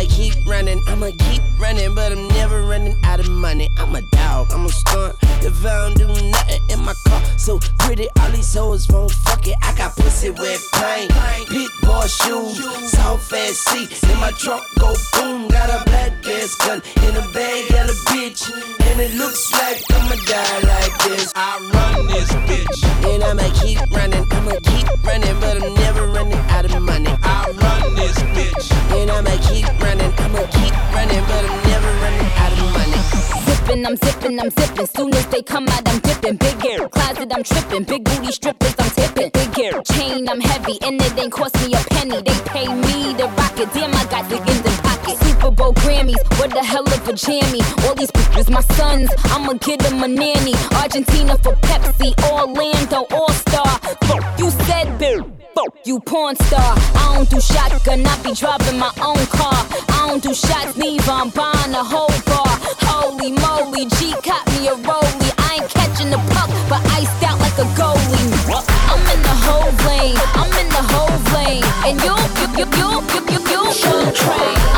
I'ma 0.00 0.08
keep 0.08 0.46
running, 0.46 0.82
I'ma 0.86 1.10
keep 1.18 1.42
running, 1.58 1.94
but 1.94 2.10
I'm 2.10 2.26
never 2.28 2.62
running 2.62 2.96
out 3.04 3.20
of 3.20 3.28
money. 3.28 3.68
I'm 3.76 3.94
a 3.94 4.00
dog, 4.00 4.50
I'm 4.50 4.64
a 4.64 4.68
stunt. 4.70 5.14
If 5.42 5.62
I 5.66 5.88
don't 5.88 5.94
do 5.94 6.06
nothing 6.30 6.62
in 6.70 6.80
my 6.82 6.94
car, 7.06 7.22
so 7.36 7.58
pretty, 7.80 8.08
all 8.18 8.30
these 8.30 8.54
hoes 8.54 8.88
won't 8.88 9.10
fuck 9.10 9.46
it. 9.46 9.56
I 9.60 9.76
got 9.76 9.94
pussy 9.96 10.30
with 10.30 10.66
pain, 10.72 11.08
big 11.50 11.68
boy 11.82 12.06
shoes, 12.06 12.90
soft 12.90 13.30
fast 13.30 13.60
seat. 13.68 14.02
In 14.10 14.18
my 14.20 14.30
trunk, 14.30 14.64
go 14.78 14.94
boom, 15.12 15.48
got 15.48 15.68
a 15.68 15.84
black 15.84 16.12
ass 16.26 16.54
gun 16.54 16.80
in 17.06 17.16
a 17.16 17.32
bag, 17.32 17.68
got 17.68 17.90
a 17.90 17.96
bitch. 18.08 18.48
And 18.88 19.00
it 19.00 19.14
looks 19.16 19.52
like 19.52 19.84
I'ma 19.90 20.16
die 20.24 20.60
like 20.60 20.98
this. 21.04 21.30
I 21.36 21.60
run 21.74 22.06
this 22.06 22.30
bitch. 22.48 23.12
And 23.12 23.22
I'ma 23.22 23.52
keep 23.60 23.78
running, 23.90 24.26
I'ma 24.32 24.56
keep 24.64 24.88
running, 25.04 25.38
but 25.40 25.62
I'm 25.62 25.74
never 25.74 26.06
running 26.06 26.40
out 26.48 26.64
of 26.64 26.80
money. 26.80 27.14
I 27.22 27.52
run 27.60 27.94
this 27.96 28.16
bitch. 28.32 28.72
And 28.98 29.10
I'ma 29.10 29.36
keep 29.48 29.66
running, 29.80 29.89
I'ma 29.98 30.46
keep 30.54 30.74
running, 30.94 31.24
but 31.26 31.44
I'm 31.50 31.62
never 31.66 31.90
running 31.98 32.30
out 32.38 32.52
of 32.52 32.70
money. 32.78 33.00
Zipping, 33.42 33.86
I'm 33.86 33.96
zipping, 33.96 34.40
I'm 34.40 34.50
zipping. 34.50 34.86
Soon 34.86 35.14
as 35.14 35.26
they 35.26 35.42
come 35.42 35.66
out, 35.66 35.88
I'm 35.88 35.98
dipping. 35.98 36.36
Big 36.36 36.64
air 36.64 36.88
closet, 36.88 37.32
I'm 37.34 37.42
tripping. 37.42 37.84
Big 37.84 38.04
booty 38.04 38.30
strippers, 38.30 38.74
I'm 38.78 38.90
tipping. 38.90 39.30
Big 39.30 39.58
air 39.58 39.82
chain, 39.82 40.28
I'm 40.28 40.40
heavy, 40.40 40.78
and 40.82 41.02
it 41.02 41.18
ain't 41.18 41.32
cost 41.32 41.56
me 41.66 41.74
a 41.74 41.78
penny. 41.90 42.22
They 42.22 42.38
pay 42.46 42.68
me 42.72 43.14
to 43.18 43.26
rock 43.34 43.58
it. 43.58 43.72
Damn, 43.74 43.92
I 43.94 44.04
got 44.04 44.28
the 44.30 44.36
in 44.36 44.62
the 44.62 44.70
pocket. 44.84 45.16
Super 45.24 45.50
Bowl 45.50 45.74
Grammys, 45.74 46.22
what 46.38 46.50
the 46.50 46.62
hell 46.62 46.86
of 46.86 47.08
a 47.08 47.12
jammy. 47.12 47.60
All 47.84 47.96
these 47.96 48.12
pictures, 48.12 48.48
my 48.48 48.60
sons, 48.78 49.10
I'ma 49.24 49.54
get 49.54 49.80
them 49.80 50.04
a 50.04 50.08
nanny. 50.08 50.54
Argentina 50.80 51.36
for 51.38 51.54
Pepsi, 51.66 52.14
Orlando 52.30 53.06
All 53.10 53.32
Star. 53.32 53.80
You 55.84 56.00
porn 56.00 56.36
star. 56.36 56.74
I 56.94 57.14
don't 57.14 57.28
do 57.28 57.40
shotgun, 57.40 58.06
I 58.06 58.22
be 58.22 58.34
driving 58.34 58.78
my 58.78 58.92
own 59.02 59.24
car. 59.26 59.60
I 59.88 60.06
don't 60.08 60.22
do 60.22 60.34
shots, 60.34 60.76
neither. 60.76 61.10
I'm 61.10 61.30
buying 61.30 61.74
a 61.74 61.84
whole 61.84 62.14
bar. 62.26 62.52
Holy 62.86 63.32
moly, 63.32 63.86
G 63.96 64.12
caught 64.22 64.46
me 64.54 64.68
a 64.68 64.74
rollie. 64.74 65.32
I 65.38 65.60
ain't 65.60 65.70
catching 65.70 66.10
the 66.10 66.18
puck, 66.32 66.50
but 66.68 66.80
iced 66.96 67.22
out 67.22 67.38
like 67.40 67.58
a 67.58 67.68
goalie. 67.78 68.70
I'm 68.90 69.02
in 69.14 69.22
the 69.22 69.36
whole 69.44 69.72
lane, 69.88 70.18
I'm 70.34 70.52
in 70.60 70.68
the 70.68 70.84
whole 70.92 71.18
lane, 71.34 71.64
and 71.86 71.96
you, 72.04 72.14
you, 72.40 72.48
you, 72.58 72.66
you, 72.78 72.90
you, 73.10 73.22
you, 73.28 73.40
you, 73.50 74.06
you 74.06 74.12
train. 74.12 74.50
I'm 74.50 74.54
in 74.54 74.64
the 74.64 74.69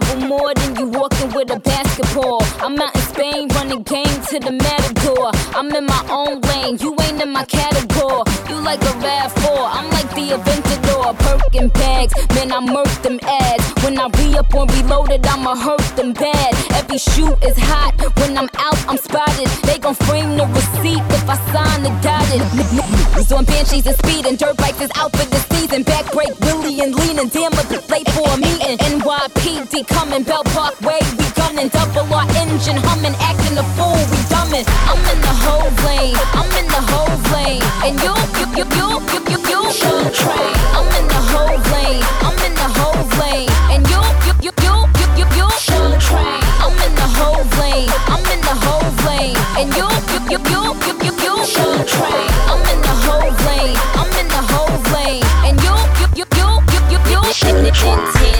travel 0.00 0.28
more 0.28 0.52
than 0.54 0.76
you 0.76 0.86
walking 0.86 1.32
with 1.32 1.50
a 1.50 1.60
basketball. 1.60 2.42
I'm 2.60 2.80
out 2.80 2.94
in 2.94 3.00
Spain 3.02 3.48
running 3.48 3.82
game 3.82 4.20
to 4.30 4.40
the 4.40 4.52
matador. 4.52 5.30
I'm 5.54 5.70
in 5.74 5.86
my 5.86 6.04
own 6.10 6.40
lane, 6.40 6.78
you 6.78 6.96
ain't 7.02 7.22
in 7.22 7.30
my 7.30 7.44
category. 7.44 8.22
You 8.48 8.60
like 8.60 8.80
a 8.82 8.92
RAV4, 9.04 9.68
I'm 9.76 9.90
like 9.90 10.10
the 10.10 10.36
Aventador. 10.36 11.16
Birkin 11.18 11.68
bags. 11.70 12.14
Man, 12.34 12.52
I 12.52 12.60
murk 12.60 12.88
them 13.02 13.18
ads. 13.22 13.64
When 13.82 13.98
I 13.98 14.08
re 14.18 14.38
up 14.38 14.54
on 14.54 14.68
reloaded, 14.68 15.26
I'ma 15.26 15.54
hurt 15.56 15.96
them 15.96 16.12
bad. 16.12 16.54
Every 16.72 16.98
shoot 16.98 17.36
is 17.44 17.56
hot. 17.58 17.89
When 18.00 18.38
I'm 18.38 18.48
out, 18.58 18.80
I'm 18.88 18.96
spotted. 18.96 19.48
They 19.64 19.78
gon' 19.78 19.94
frame 19.94 20.36
the 20.36 20.46
receipt 20.46 21.04
if 21.12 21.28
I 21.28 21.36
sign 21.52 21.82
the 21.82 21.92
dotted. 22.00 23.26
So 23.26 23.36
on 23.36 23.44
banshees 23.44 23.86
and 23.86 23.96
speed 23.96 24.26
and 24.26 24.38
dirt 24.38 24.56
bikes 24.56 24.80
is 24.80 24.90
out 24.96 25.12
for 25.12 25.26
the 25.28 25.40
season. 25.52 25.82
Back 25.82 26.10
break 26.12 26.32
Willie 26.40 26.80
and 26.80 26.94
leaning. 26.94 27.28
Damn, 27.28 27.52
but 27.52 27.68
late 27.90 28.08
for 28.10 28.28
a 28.28 28.36
meeting. 28.36 28.78
NYPD 28.78 29.86
coming, 29.88 30.22
Belt 30.22 30.46
Parkway, 30.56 31.00
we 31.18 31.26
gunning. 31.36 31.68
Double 31.68 32.08
our 32.14 32.26
engine 32.36 32.78
humming, 32.88 33.14
acting 33.20 33.58
a 33.58 33.64
fool, 33.76 34.00
we 34.10 34.18
dumbing. 34.32 34.64
I'm 34.88 35.00
in 35.12 35.20
the 35.20 35.34
whole 35.44 35.70
lane, 35.84 36.16
I'm 36.32 36.50
in 36.56 36.66
the 36.66 36.82
whole 36.90 37.16
lane. 37.34 37.62
And 37.84 37.94
you, 38.00 38.14
you, 38.40 38.46
you, 38.58 38.66
you, 38.78 38.88
you, 39.12 39.20
you, 39.28 39.38
you, 39.50 39.60
should 39.72 40.08
train. 40.14 40.56
I'm 40.72 40.88
in 40.98 41.06
the 41.08 41.22
whole 41.30 41.58
lane, 41.74 42.04
I'm 42.24 42.38
in 42.46 42.54
the 42.54 42.68
whole 42.78 43.04
lane. 43.20 43.48
And 43.48 43.48
you, 43.48 43.56
you, 43.56 43.59
And 49.60 49.68
you, 49.76 49.84
you, 49.84 50.20
you, 50.30 50.38
you, 50.48 50.62
you, 50.86 50.94
you, 51.04 51.12
you, 51.20 51.44
should 51.44 51.86
train. 51.86 52.30
I'm 52.48 52.64
in 52.72 52.80
the 52.80 52.94
whole 53.04 53.30
lane, 53.44 53.76
I'm 53.92 54.08
in 54.16 54.26
the 54.28 54.42
whole 54.50 54.72
lane. 54.94 55.22
And 55.44 55.60
you, 55.60 55.76
you, 56.00 56.08
you, 56.16 56.26
you, 56.34 56.48
you, 56.72 56.80
you, 56.88 57.26
you, 57.26 57.32
should 57.34 57.60
Intend 57.60 58.39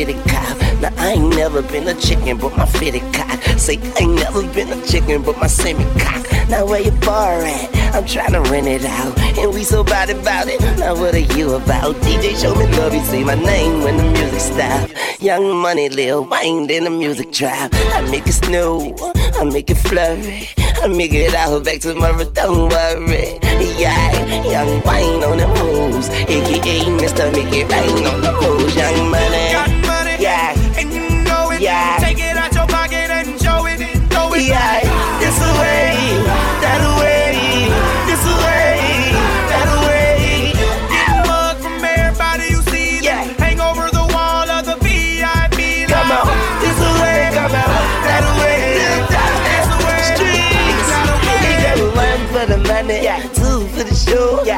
city 0.00 0.18
cop. 0.30 0.56
Now 0.80 0.92
I 0.96 1.12
ain't 1.12 1.36
never 1.36 1.60
been 1.62 1.86
a 1.88 1.94
chicken, 1.94 2.38
but 2.38 2.56
my 2.56 2.64
fitted 2.64 3.02
cock. 3.12 3.38
Say 3.58 3.76
I 3.96 4.02
ain't 4.02 4.14
never 4.14 4.42
been 4.54 4.72
a 4.72 4.86
chicken, 4.86 5.22
but 5.22 5.36
my 5.38 5.46
semi 5.46 5.84
cock. 6.00 6.24
Now 6.48 6.64
where 6.66 6.80
your 6.80 6.96
bar 7.00 7.34
at? 7.42 7.68
I'm 7.94 8.06
trying 8.06 8.32
to 8.32 8.40
rent 8.50 8.66
it 8.66 8.84
out, 8.84 9.18
and 9.38 9.52
we 9.52 9.62
so 9.62 9.84
bad 9.84 10.08
about 10.10 10.46
it. 10.48 10.60
Now 10.78 10.94
what 10.94 11.14
are 11.14 11.28
you 11.36 11.54
about? 11.54 11.96
DJ 11.96 12.40
show 12.40 12.54
me 12.54 12.66
love, 12.78 12.94
you 12.94 13.04
say 13.04 13.24
my 13.24 13.34
name 13.34 13.82
when 13.82 13.96
the 13.98 14.04
music 14.04 14.40
stop. 14.40 14.90
Young 15.20 15.56
money, 15.56 15.88
Lil 15.90 16.24
Wayne, 16.24 16.70
in 16.70 16.84
the 16.84 16.90
music 16.90 17.30
trap. 17.32 17.70
I 17.74 18.00
make 18.10 18.26
it 18.26 18.32
snow, 18.32 18.96
I 19.38 19.44
make 19.44 19.68
it 19.70 19.76
flurry. 19.76 20.48
I 20.82 20.86
make 20.86 21.12
it 21.12 21.34
out 21.34 21.64
back 21.64 21.80
tomorrow, 21.80 22.24
don't 22.24 22.70
worry. 22.70 23.38
Yeah, 23.76 24.44
young 24.44 24.80
Wayne 24.86 25.22
on 25.24 25.36
the 25.42 25.48
moves. 25.58 26.08
AKA 26.08 26.88
Mr. 27.00 27.30
Make 27.32 27.52
It 27.52 27.68
Rain 27.70 28.06
on 28.06 28.20
the 28.22 28.32
moves. 28.40 28.74
Young 28.76 29.10
money. 29.10 29.79
Throw 34.50 34.56
it 34.56 34.60
Yeah, 34.82 35.20
this 35.20 35.99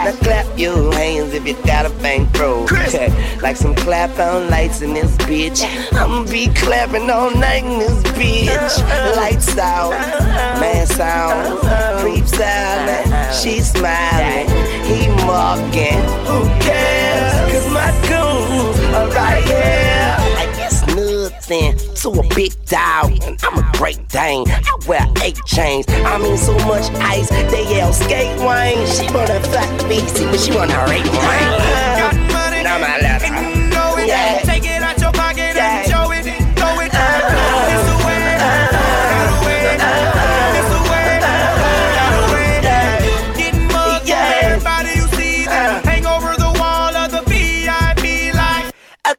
Now 0.05 0.13
clap 0.17 0.59
your 0.59 0.93
hands 0.95 1.33
if 1.33 1.47
you 1.47 1.55
got 1.65 1.87
a 1.87 1.91
bankroll. 2.03 2.63
like 3.43 3.57
some 3.57 3.75
clap 3.75 4.19
on 4.19 4.51
lights 4.51 4.83
in 4.83 4.95
this 4.95 5.17
bitch. 5.19 5.63
I'ma 5.93 6.25
be 6.29 6.49
clapping 6.55 7.09
all 7.09 7.31
night 7.31 7.65
in 7.65 7.79
this 7.79 8.03
bitch. 8.13 8.49
Uh-huh. 8.49 9.17
Lights 9.17 9.57
out, 9.59 9.93
uh-huh. 9.93 10.61
man 10.61 10.87
sound, 10.87 11.59
uh-huh. 11.59 12.01
creeps 12.01 12.41
out. 12.41 13.33
She 13.33 13.61
smiling, 13.61 14.49
he 14.85 15.07
mocking. 15.25 16.03
Who 16.27 16.45
cares? 16.61 17.53
Cause 17.53 17.73
my 17.73 17.91
goons 18.09 18.79
are 18.95 19.09
right 19.11 19.45
here. 19.45 20.17
I 20.39 20.53
guess 20.57 20.85
nothing 20.97 21.92
to 22.03 22.11
a 22.11 22.35
big 22.35 22.53
dog. 22.67 23.13
And 23.23 23.39
I'm 23.45 23.59
a 23.59 23.73
great 23.79 24.09
dane. 24.09 24.45
I 24.49 24.79
wear 24.89 25.07
eight 25.23 25.39
chains. 25.47 25.87
I 25.89 26.19
mean, 26.19 26.37
so 26.37 26.53
much 26.67 26.91
ice, 26.95 27.29
they 27.29 27.63
yell 27.71 27.93
skate 27.93 28.39
wine. 28.41 28.85
She 28.89 29.07
wanna 29.15 29.41
fuck 29.41 29.71
BC, 29.89 30.31
but 30.31 30.41
she 30.41 30.53
wanna 30.53 30.85
rape 30.89 31.07
wine. 31.07 32.65
Now 32.65 32.79
my 32.79 32.99
letter. 32.99 33.52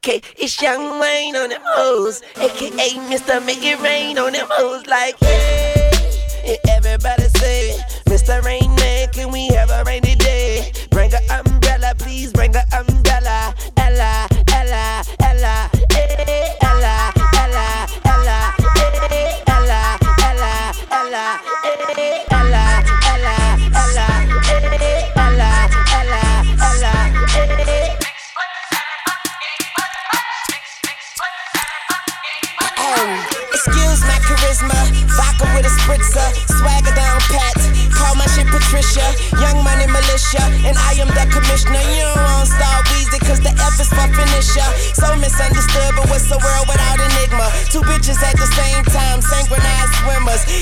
Okay, 0.04 0.20
it's 0.36 0.60
Young 0.60 1.00
Wayne 1.00 1.34
on 1.34 1.48
them 1.48 1.62
hoes, 1.64 2.20
aka 2.36 2.90
Mr. 3.08 3.42
Make 3.46 3.64
It 3.64 3.80
Rain 3.80 4.18
on 4.18 4.34
them 4.34 4.46
hoes, 4.50 4.86
like 4.86 5.18
hey. 5.18 5.90
And 6.44 6.58
everybody 6.68 7.22
say, 7.38 7.80
Mr. 8.04 8.44
Rain 8.44 8.74
Man, 8.74 9.08
can 9.14 9.32
we 9.32 9.48
have 9.54 9.70
a 9.70 9.82
rainy 9.86 10.14
day? 10.16 10.72
Bring 10.90 11.10
a 11.14 11.20
umbrella, 11.32 11.94
please 11.96 12.34
bring 12.34 12.54
a 12.54 12.64
umbrella. 12.70 12.93
Militia. 40.14 40.46
And 40.66 40.76
I 40.78 40.94
am 41.02 41.08
the 41.08 41.26
commissioner. 41.26 41.82
You 41.90 42.06
don't 42.06 42.22
want 42.22 42.46
star 42.46 42.82
Weezy 42.94 43.18
cause 43.26 43.40
the 43.40 43.50
F 43.50 43.80
is 43.82 43.90
for 43.90 44.06
finisher. 44.14 44.68
So 44.94 45.10
misunderstood, 45.18 45.90
but 45.98 46.06
what's 46.08 46.28
the 46.30 46.38
world 46.38 46.66
without 46.70 46.98
enigma? 47.02 47.50
Two 47.70 47.82
bitches 47.82 48.22
at 48.22 48.38
the 48.38 48.46
same 48.54 48.84
time. 48.94 49.20
Synchronized 49.20 49.63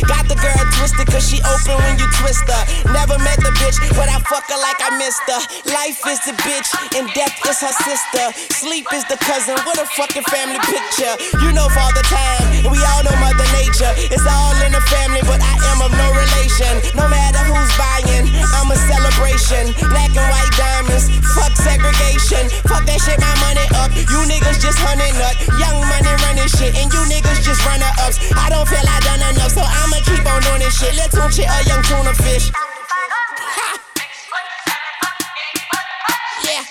Got 0.05 0.29
the 0.29 0.37
girl 0.37 0.63
twisted 0.77 1.09
cause 1.09 1.25
she 1.25 1.41
open 1.41 1.81
when 1.81 1.97
you 1.97 2.09
twist 2.21 2.45
her. 2.45 2.63
Never 2.93 3.17
met 3.25 3.41
the 3.41 3.53
bitch, 3.57 3.81
but 3.97 4.09
I 4.09 4.21
fuck 4.29 4.45
her 4.53 4.61
like 4.61 4.77
I 4.85 4.93
missed 5.01 5.25
her. 5.33 5.41
Life 5.73 6.05
is 6.13 6.21
the 6.29 6.37
bitch, 6.45 6.69
and 6.93 7.09
death 7.17 7.33
is 7.49 7.59
her 7.65 7.75
sister. 7.89 8.25
Sleep 8.53 8.85
is 8.93 9.05
the 9.09 9.17
cousin, 9.25 9.57
what 9.65 9.81
a 9.81 9.87
fucking 9.97 10.27
family 10.29 10.61
picture. 10.69 11.15
You 11.41 11.57
know 11.57 11.73
Father 11.73 12.05
Time, 12.05 12.69
we 12.69 12.77
all 12.85 13.01
know 13.01 13.17
Mother 13.17 13.49
Nature. 13.57 13.93
It's 14.13 14.27
all 14.29 14.57
in 14.61 14.77
the 14.77 14.85
family, 14.93 15.25
but 15.25 15.41
I 15.41 15.57
am 15.73 15.81
of 15.81 15.93
no 15.97 16.09
relation. 16.13 16.77
No 16.93 17.09
matter 17.09 17.41
who's 17.49 17.73
buying, 17.81 18.29
I'm 18.53 18.69
a 18.69 18.77
celebration. 18.77 19.73
Black 19.89 20.13
and 20.13 20.29
white 20.29 20.53
diamonds, 20.53 21.09
fuck 21.33 21.57
segregation. 21.57 22.53
Fuck 22.69 22.85
that 22.85 23.01
shit, 23.01 23.17
my 23.17 23.33
money 23.41 23.65
up. 23.81 23.89
You 23.97 24.21
niggas 24.29 24.61
just 24.61 24.77
hunting 24.85 25.17
up. 25.25 25.35
Young 25.57 25.81
money 25.89 26.13
running 26.29 26.51
shit, 26.61 26.77
and 26.77 26.93
you 26.93 27.03
niggas 27.09 27.41
just 27.41 27.65
runner 27.65 27.89
ups. 28.05 28.21
I 28.37 28.53
don't 28.53 28.69
feel 28.69 28.85
I 28.85 29.01
done 29.01 29.23
enough, 29.33 29.53
so 29.53 29.62
I'ma 29.65 29.99
keep 30.05 30.25
on 30.27 30.43
doing 30.43 30.61
this 30.61 30.75
shit. 30.79 30.95
Let's 30.97 31.15
tune 31.15 31.31
shit 31.31 31.47
a 31.47 31.59
young 31.69 31.83
tuna 31.83 32.15
fish. 32.15 32.51
Yeah. 36.45 36.63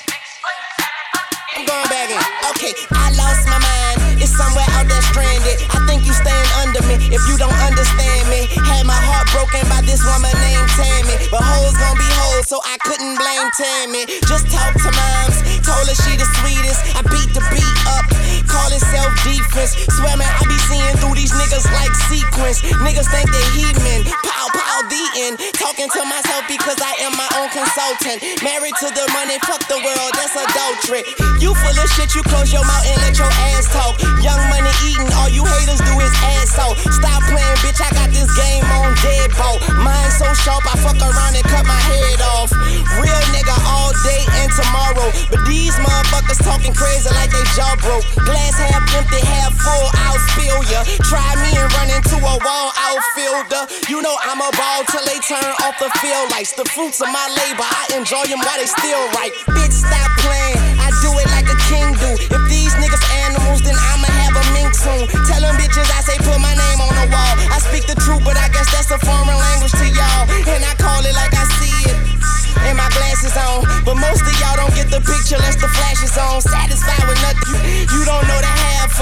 I'm 1.55 1.63
going 1.65 1.87
back 1.87 2.09
in. 2.11 2.19
Okay, 2.51 2.73
I 2.91 3.11
lost 3.15 3.47
my 3.47 3.59
mind. 3.59 4.21
It's 4.21 4.35
somewhere 4.35 4.67
out 4.77 4.87
there 4.87 5.01
stranded. 5.09 5.57
I 5.71 5.79
think 5.87 6.05
you 6.05 6.13
stand 6.13 6.47
under 6.61 6.81
me 6.85 6.95
if 7.09 7.21
you 7.27 7.37
don't 7.37 7.55
understand 7.63 8.29
me. 8.29 8.45
Had 8.67 8.85
my 8.85 8.99
heart 8.99 9.27
broken 9.33 9.63
by 9.71 9.81
this 9.81 10.03
woman 10.03 10.33
named 10.37 10.69
Tammy. 10.75 11.15
But 11.31 11.41
hoes 11.41 11.73
gon' 11.79 11.97
be 11.97 12.09
hoes, 12.19 12.47
so 12.47 12.59
I 12.63 12.77
couldn't 12.83 13.15
blame 13.15 13.49
Tammy. 13.57 14.03
Just 14.27 14.51
talk 14.51 14.75
to 14.75 14.91
moms. 14.91 15.37
Told 15.63 15.87
her 15.87 15.95
she 15.95 16.19
the 16.19 16.27
sweetest. 16.43 16.81
I 16.97 17.01
beat 17.07 17.31
the 17.33 17.43
beat 17.49 17.77
up. 17.87 18.10
Call 18.51 18.69
it 18.71 18.83
self 18.83 19.11
defense. 19.23 19.73
Swear 19.95 20.15
man, 20.19 20.27
I 20.27 20.43
be 20.43 20.59
seeing 20.67 20.95
through 20.99 21.15
these 21.15 21.31
niggas 21.31 21.65
like 21.71 21.95
sequence. 22.11 22.59
Niggas 22.83 23.07
think 23.07 23.31
they 23.31 23.47
heathen. 23.55 24.03
Pow, 24.27 24.47
pow, 24.51 24.83
the 24.91 25.03
end. 25.23 25.35
Talking 25.55 25.87
to 25.87 26.01
myself 26.03 26.43
because 26.51 26.79
I 26.83 26.93
am 27.07 27.15
my 27.15 27.29
own 27.39 27.49
consultant. 27.55 28.19
Married 28.43 28.75
to 28.83 28.87
the 28.91 29.05
money, 29.15 29.39
fuck 29.47 29.63
the 29.71 29.79
world, 29.79 30.11
that's 30.13 30.35
adultery. 30.35 31.07
You 31.39 31.55
full 31.55 31.77
of 31.79 31.87
shit, 31.95 32.11
you 32.13 32.23
close 32.27 32.51
your 32.51 32.65
mouth 32.67 32.85
and 32.85 32.99
let 33.01 33.15
your 33.15 33.31
ass 33.55 33.71
talk. 33.71 33.95
Young 34.19 34.41
money 34.51 34.71
eating, 34.83 35.09
all 35.15 35.31
you 35.31 35.47
haters 35.47 35.79
do 35.81 35.93
is 36.03 36.13
ass 36.35 36.59
out. 36.59 36.75
Stop 36.91 37.23
playing, 37.31 37.57
bitch, 37.63 37.79
I 37.79 37.89
got 37.95 38.11
this 38.11 38.29
game 38.35 38.65
on 38.77 38.91
deadbolt. 38.99 39.63
Mine 39.79 40.11
so 40.11 40.27
sharp, 40.43 40.67
I 40.67 40.75
fuck 40.83 40.99
around 40.99 41.39
and 41.39 41.47
cut 41.47 41.65
my 41.65 41.81
head 41.87 42.19
off. 42.35 42.51
Real 42.99 43.21
nigga 43.31 43.55
all 43.63 43.95
day 44.03 44.21
and 44.43 44.51
tomorrow. 44.51 45.09
But 45.31 45.41
these 45.47 45.75
motherfuckers 45.79 46.43
talking 46.43 46.73
crazy 46.73 47.09
like 47.15 47.31
they 47.31 47.45
jaw 47.55 47.75
broke. 47.79 48.05
Glass 48.41 48.57
half 48.57 48.89
empty, 48.97 49.21
half 49.21 49.53
full, 49.53 49.85
I'll 50.01 50.17
spill 50.33 50.61
ya. 50.65 50.81
Try 51.05 51.29
me 51.45 51.53
and 51.53 51.69
run 51.77 51.93
into 51.93 52.17
a 52.17 52.35
wall 52.41 52.73
outfielder. 52.73 53.69
You 53.85 54.01
know 54.01 54.17
I'm 54.17 54.41
a 54.41 54.49
ball 54.57 54.81
till 54.89 55.05
they 55.05 55.21
turn 55.21 55.45
off 55.61 55.77
the 55.77 55.93
field 56.01 56.33
lights. 56.33 56.57
The 56.57 56.65
fruits 56.73 57.05
of 57.05 57.09
my 57.13 57.27
labor, 57.37 57.61
I 57.61 57.93
enjoy 57.93 58.25
them 58.25 58.41
while 58.41 58.57
they 58.57 58.65
still 58.65 59.05
right. 59.13 59.29
Bitch, 59.53 59.77
stop 59.85 60.09
playing. 60.25 60.57
I 60.81 60.89
do 61.05 61.13
it 61.21 61.29
like 61.29 61.53
a 61.53 61.57
king 61.69 61.93
do. 62.01 62.11
If 62.17 62.41
these 62.49 62.73
niggas 62.81 63.05
animals, 63.29 63.61
then 63.61 63.77
I'ma 63.77 64.09
have 64.09 64.33
a 64.33 64.45
mink 64.57 64.73
soon. 64.73 65.05
Tell 65.29 65.41
them 65.45 65.53
bitches 65.61 65.85
I 65.93 66.01
say 66.01 66.17
put 66.25 66.41
my 66.41 66.57
name 66.57 66.81
on 66.81 66.93
the 66.97 67.07
wall. 67.13 67.33
I 67.53 67.61
speak 67.61 67.85
the 67.85 67.97
truth, 68.01 68.25
but 68.25 68.41
I 68.41 68.49
guess 68.49 68.73
that's 68.73 68.89
a 68.89 68.97
foreign 69.05 69.37
language 69.37 69.75
to 69.77 69.85
y'all. 69.85 70.25
And 70.49 70.65
I 70.65 70.73
call 70.81 71.05
it 71.05 71.13
like 71.13 71.33
I 71.37 71.45
see 71.61 71.80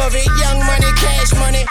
of 0.06 0.16
it. 0.16 0.28
Young 0.39 0.60
money, 0.64 0.89
cash 0.95 1.34
money. 1.36 1.66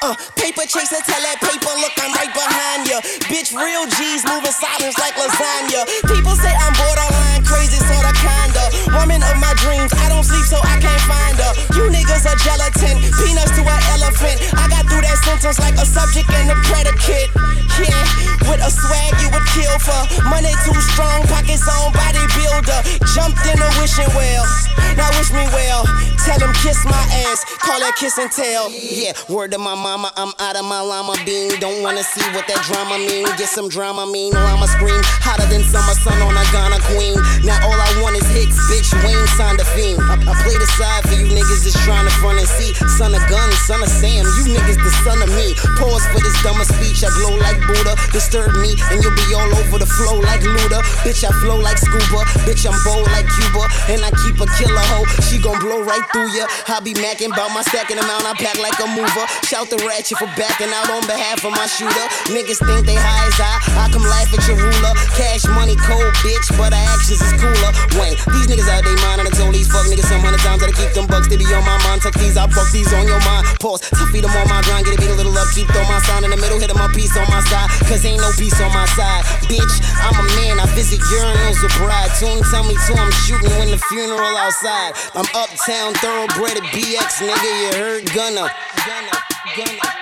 Uh, 0.00 0.14
paper 0.38 0.62
chaser, 0.62 1.02
tell 1.02 1.18
that 1.26 1.42
paper, 1.42 1.74
look, 1.82 1.90
I'm 1.98 2.14
right 2.14 2.30
behind 2.30 2.86
ya. 2.86 3.02
Bitch, 3.26 3.50
real 3.50 3.82
G's 3.98 4.22
moving 4.22 4.54
silence 4.54 4.94
like 4.94 5.18
lasagna. 5.18 5.82
People 6.06 6.38
say 6.38 6.54
I'm 6.54 6.70
borderline 6.78 7.42
crazy, 7.42 7.82
sorta 7.82 8.14
kinda. 8.14 8.94
Woman 8.94 9.26
of 9.26 9.36
my 9.42 9.50
dreams, 9.58 9.90
I 9.98 10.06
don't 10.06 10.22
sleep 10.22 10.46
so 10.46 10.62
I 10.62 10.78
can't 10.78 11.02
find 11.10 11.34
her. 11.42 11.52
You 11.74 11.90
niggas 11.90 12.30
are 12.30 12.38
gelatin, 12.38 13.02
peanuts 13.18 13.50
to 13.58 13.62
an 13.66 13.82
elephant. 13.98 14.38
I 14.54 14.70
got 14.70 14.86
through 14.86 15.02
that 15.02 15.18
sentence 15.26 15.58
like 15.58 15.74
a 15.74 15.86
subject 15.86 16.30
and 16.30 16.54
a 16.54 16.56
predicate. 16.70 17.34
Yeah, 17.82 18.06
with 18.46 18.62
a 18.62 18.70
swag 18.70 19.18
you 19.18 19.34
kill 19.58 19.78
for. 19.82 20.02
Money 20.30 20.54
too 20.62 20.78
strong, 20.94 21.26
pockets 21.26 21.66
on 21.66 21.90
bodybuilder. 21.92 22.80
Jumped 23.14 23.42
in 23.50 23.58
a 23.58 23.68
wishing 23.82 24.10
well. 24.14 24.46
Now 24.94 25.10
wish 25.18 25.32
me 25.34 25.42
well. 25.50 25.82
Tell 26.26 26.38
him 26.38 26.52
kiss 26.60 26.84
my 26.84 27.00
ass, 27.24 27.40
call 27.62 27.80
that 27.80 27.96
kiss 27.96 28.18
and 28.18 28.30
tell. 28.30 28.68
Yeah, 28.70 29.16
word 29.32 29.50
to 29.52 29.58
my 29.58 29.74
mama, 29.74 30.12
I'm 30.16 30.34
out 30.38 30.60
of 30.60 30.64
my 30.66 30.80
llama 30.82 31.16
bean. 31.24 31.56
Don't 31.58 31.82
wanna 31.82 32.04
see 32.04 32.20
what 32.36 32.44
that 32.50 32.60
drama 32.68 33.00
mean. 33.00 33.24
Get 33.40 33.48
some 33.48 33.68
drama 33.72 34.04
mean, 34.04 34.34
llama 34.34 34.68
scream. 34.68 35.00
Hotter 35.24 35.48
than 35.48 35.64
summer 35.64 35.96
sun 35.96 36.20
on 36.20 36.36
a 36.36 36.44
Ghana 36.52 36.84
queen. 36.92 37.16
Now 37.48 37.56
all 37.64 37.78
I 37.78 37.88
want 38.04 38.20
is 38.20 38.28
hits, 38.28 38.58
bitch. 38.68 38.92
Wayne 39.00 39.24
signed 39.40 39.56
a 39.56 39.66
fiend. 39.72 40.04
I, 40.04 40.20
I 40.20 40.32
play 40.44 40.58
the 40.60 40.68
side 40.76 41.08
for 41.08 41.16
you 41.16 41.32
niggas 41.32 41.64
that's 41.64 41.78
trying 41.86 42.04
to 42.04 42.12
front 42.20 42.42
and 42.42 42.50
see. 42.60 42.76
Son 43.00 43.14
of 43.16 43.24
gun, 43.32 43.48
son 43.64 43.80
of 43.80 43.88
Sam, 43.88 44.28
you 44.36 44.52
niggas 44.52 44.76
the 44.76 44.92
son 45.06 45.22
of 45.24 45.30
me. 45.32 45.56
Pause 45.80 46.04
for 46.12 46.20
this 46.20 46.36
dumber 46.44 46.68
speech. 46.68 47.00
I 47.06 47.10
glow 47.24 47.40
like 47.40 47.56
Buddha. 47.64 47.96
Disturb 48.12 48.52
me, 48.60 48.76
and 48.92 49.00
you'll 49.00 49.16
be 49.16 49.32
all 49.32 49.47
over 49.54 49.78
the 49.78 49.88
flow 49.88 50.20
like 50.20 50.42
Luda. 50.42 50.80
Bitch, 51.04 51.24
I 51.24 51.32
flow 51.40 51.58
like 51.58 51.78
scuba. 51.78 52.24
Bitch, 52.44 52.66
I'm 52.68 52.76
bold 52.84 53.06
like 53.12 53.26
Cuba. 53.38 53.64
And 53.92 54.04
I 54.04 54.10
keep 54.24 54.36
a 54.40 54.48
killer 54.58 54.86
hoe. 54.92 55.06
She 55.28 55.38
gon' 55.38 55.58
blow 55.60 55.82
right 55.82 56.04
through 56.12 56.30
ya. 56.36 56.46
I 56.68 56.80
be 56.80 56.92
macking 56.94 57.32
about 57.32 57.52
my 57.54 57.62
stacking 57.62 57.98
amount. 57.98 58.24
I 58.24 58.34
pack 58.36 58.58
like 58.58 58.76
a 58.80 58.86
mover. 58.90 59.24
Shout 59.48 59.70
the 59.70 59.78
ratchet 59.84 60.18
for 60.18 60.28
backing 60.36 60.70
out 60.72 60.90
on 60.90 61.06
behalf 61.06 61.44
of 61.44 61.52
my 61.52 61.66
shooter. 61.66 62.06
Niggas 62.28 62.60
think 62.60 62.84
they 62.84 62.98
high 62.98 63.24
as 63.28 63.38
I. 63.40 63.86
I 63.86 63.92
come 63.92 64.04
laugh 64.04 64.28
at 64.34 64.42
your 64.44 64.58
ruler. 64.58 64.92
Cash 65.16 65.46
money 65.56 65.76
cold, 65.80 66.12
bitch, 66.20 66.48
but 66.60 66.72
our 66.74 66.86
actions 66.92 67.22
is 67.22 67.32
cooler. 67.40 67.72
Wayne, 67.96 68.16
these 68.34 68.46
niggas 68.50 68.68
out 68.68 68.84
they 68.84 68.96
mind, 69.06 69.24
and 69.24 69.28
I 69.28 69.32
told 69.32 69.54
these 69.54 69.68
fuck 69.70 69.86
niggas 69.86 70.08
some 70.08 70.20
hundred 70.20 70.42
times 70.44 70.60
that 70.60 70.70
I 70.70 70.76
keep 70.76 70.92
them 70.92 71.06
bucks. 71.06 71.28
They 71.28 71.36
be 71.36 71.48
on 71.54 71.64
my 71.64 71.78
mind. 71.86 72.02
Tuck 72.02 72.14
these, 72.18 72.36
I 72.36 72.46
fuck 72.50 72.68
these 72.72 72.92
on 72.92 73.06
your 73.06 73.20
mind. 73.24 73.46
Pause, 73.60 73.88
tough 73.90 74.10
feed 74.10 74.24
them 74.24 74.34
on 74.34 74.48
my 74.48 74.60
grind. 74.66 74.84
Get 74.86 74.94
a 74.94 75.00
beat 75.00 75.10
a 75.10 75.16
little 75.16 75.36
up, 75.36 75.48
keep 75.54 75.68
throw 75.70 75.84
my 75.88 76.00
sign 76.04 76.24
in 76.24 76.30
the 76.30 76.40
middle, 76.40 76.58
hit 76.58 76.68
them 76.68 76.78
my 76.78 76.88
piece 76.92 77.16
on 77.16 77.26
my 77.30 77.40
side. 77.48 77.68
Cause 77.86 78.04
ain't 78.04 78.20
no 78.20 78.30
peace 78.36 78.58
on 78.60 78.72
my 78.72 78.86
side. 78.94 79.22
Bitch, 79.46 79.74
I'm 80.02 80.18
a 80.18 80.24
man, 80.36 80.58
I 80.58 80.66
visit 80.74 80.98
urinals 81.00 81.62
with 81.62 81.74
bride. 81.78 82.10
Tune 82.18 82.42
tell 82.50 82.64
me 82.64 82.74
to, 82.74 82.92
I'm 82.98 83.12
shooting 83.24 83.50
when 83.58 83.70
the 83.70 83.78
funeral 83.88 84.36
outside. 84.36 84.94
I'm 85.14 85.26
uptown, 85.34 85.94
thoroughbred 85.94 86.56
at 86.58 86.66
BX, 86.74 87.22
nigga, 87.22 87.50
you 87.62 87.70
heard 87.78 88.04
gunna. 88.14 88.50
Gunna, 88.86 89.14
gunna. 89.56 89.98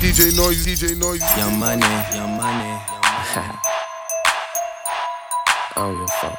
DJ 0.00 0.36
Noise, 0.36 0.64
DJ 0.64 0.96
Noise. 0.96 1.22
Young 1.36 1.58
money, 1.58 1.82
young 2.14 2.36
money. 2.36 2.80
oh, 5.76 5.92
your 5.92 6.08
fault. 6.08 6.38